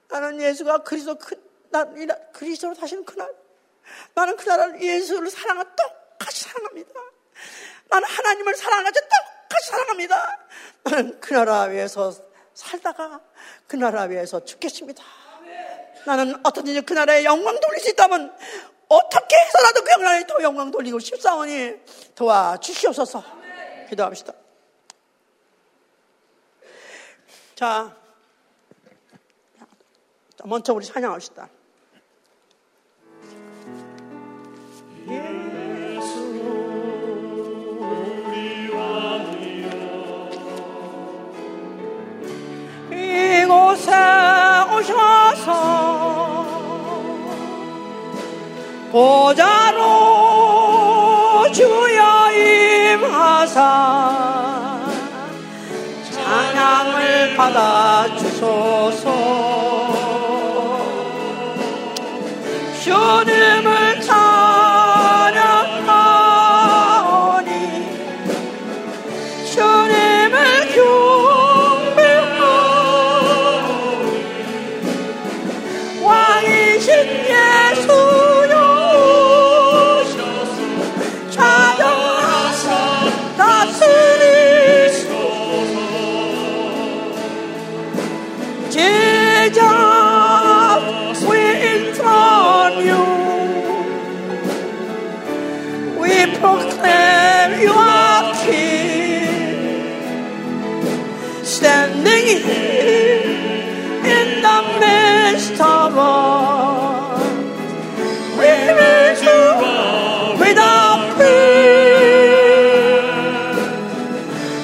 나는 0.09 0.41
예수가 0.41 0.79
그리스도 0.79 1.15
그, 1.17 1.35
나, 1.71 1.85
그리스도로 2.33 2.75
다시는 2.75 3.05
그날. 3.05 3.33
나는 4.15 4.37
그 4.37 4.49
나라를 4.49 4.83
예수를 4.83 5.31
사랑하 5.31 5.65
똑같이 5.65 6.45
사랑합니다. 6.45 7.01
나는 7.89 8.09
하나님을 8.09 8.55
사랑하지 8.55 9.01
똑같이 9.01 9.69
사랑합니다. 9.69 10.39
나는 10.85 11.21
그 11.21 11.35
나라 11.35 11.63
위에서 11.63 12.13
살다가 12.55 13.20
그 13.66 13.77
나라 13.77 14.03
위에서 14.03 14.45
죽겠습니다. 14.45 15.03
나는 16.07 16.35
어떤지 16.45 16.81
그 16.83 16.93
나라에 16.93 17.24
영광 17.24 17.59
돌릴 17.61 17.81
수 17.81 17.91
있다면 17.91 18.37
어떻게 18.89 19.37
해서라도 19.37 19.83
그 19.83 19.91
나라에 19.91 20.27
더 20.27 20.43
영광 20.43 20.70
돌리고 20.70 20.99
싶사오니 20.99 21.81
도와주시옵소서. 22.15 23.23
기도합시다. 23.89 24.33
자, 27.55 27.97
먼저 30.45 30.73
우리 30.74 30.85
찬양합시다. 30.85 31.49
이곳에 43.53 43.93
오셔서 44.73 45.51
보자로 48.91 49.83
주여 51.53 52.33
임하사 52.33 53.59
찬양을 56.11 57.37
받아 57.37 58.16
주소서 58.16 59.22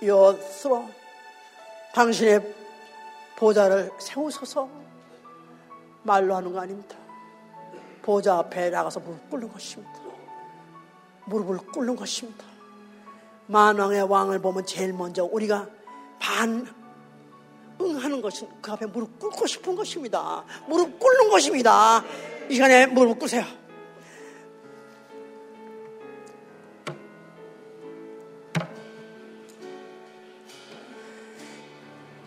스로 0.00 0.88
당신의 1.94 2.54
보좌를 3.36 3.90
세우소서 3.98 4.68
말로 6.02 6.34
하는 6.34 6.52
거 6.52 6.60
아닙니다. 6.60 6.96
보좌 8.02 8.38
앞에 8.38 8.70
나가서 8.70 9.00
무릎 9.00 9.30
꿇는 9.30 9.52
것입니다. 9.52 9.92
무릎을 11.26 11.58
꿇는 11.58 11.96
것입니다. 11.96 12.44
만왕의 13.46 14.02
왕을 14.02 14.40
보면 14.40 14.64
제일 14.64 14.92
먼저 14.92 15.24
우리가 15.24 15.68
반 16.18 16.66
응하는 17.80 18.20
것은 18.20 18.48
그 18.60 18.72
앞에 18.72 18.86
무릎 18.86 19.18
꿇고 19.18 19.46
싶은 19.46 19.74
것입니다. 19.74 20.44
무릎 20.66 20.98
꿇는 20.98 21.30
것입니다. 21.30 22.04
이 22.48 22.54
시간에 22.54 22.86
무릎 22.86 23.18
꿇으세요. 23.18 23.44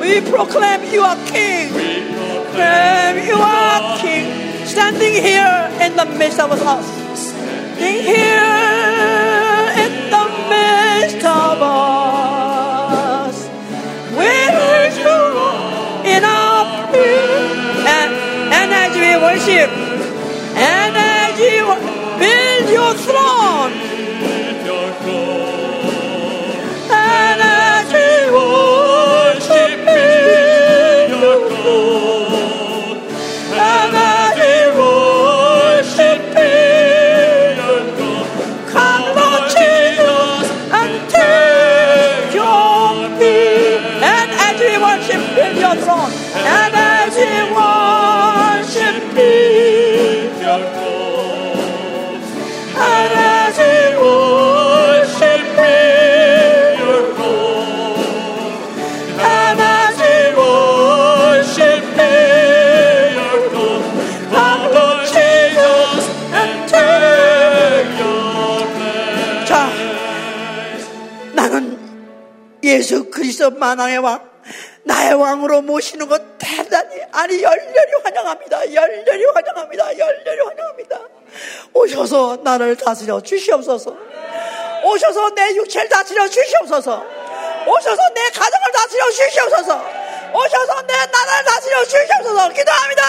we 0.00 0.20
proclaim 0.22 0.80
you 0.90 1.02
are 1.02 1.18
king 1.26 1.68
proclaim 2.16 3.14
you 3.28 3.36
are 3.36 3.98
king 3.98 4.26
standing 4.66 5.22
here 5.22 5.70
in 5.80 5.94
the 5.96 6.06
midst 6.18 6.40
of 6.40 6.50
us 6.50 6.86
standing 7.14 8.02
here 8.02 8.73
worship. 19.34 19.70
And 20.56 20.96
as 20.96 21.34
you 21.40 21.66
build 22.22 22.70
your 22.70 22.94
throne 22.94 23.93
그리스도 73.44 73.50
만왕의 73.50 73.98
왕 73.98 74.30
나의 74.84 75.14
왕으로 75.14 75.60
모시는 75.62 76.08
것 76.08 76.22
대단히 76.38 77.02
아니 77.12 77.42
열렬히 77.42 77.92
환영합니다. 78.02 78.72
열렬히 78.72 79.24
환영합니다. 79.34 79.98
열렬히 79.98 80.40
환영합니다. 80.40 81.00
오셔서 81.74 82.38
나를 82.42 82.76
다스려 82.76 83.20
주시옵소서. 83.20 83.94
오셔서 84.84 85.30
내 85.34 85.54
육체를 85.56 85.88
다스려 85.88 86.26
주시옵소서. 86.28 87.04
오셔서 87.66 88.02
내 88.14 88.30
가정을 88.30 88.72
다스려 88.72 89.10
주시옵소서. 89.10 89.84
오셔서 90.34 90.82
내 90.82 90.94
나라를 90.94 91.44
다스려 91.44 91.84
주시옵소서. 91.84 92.48
기도합니다 92.50 93.02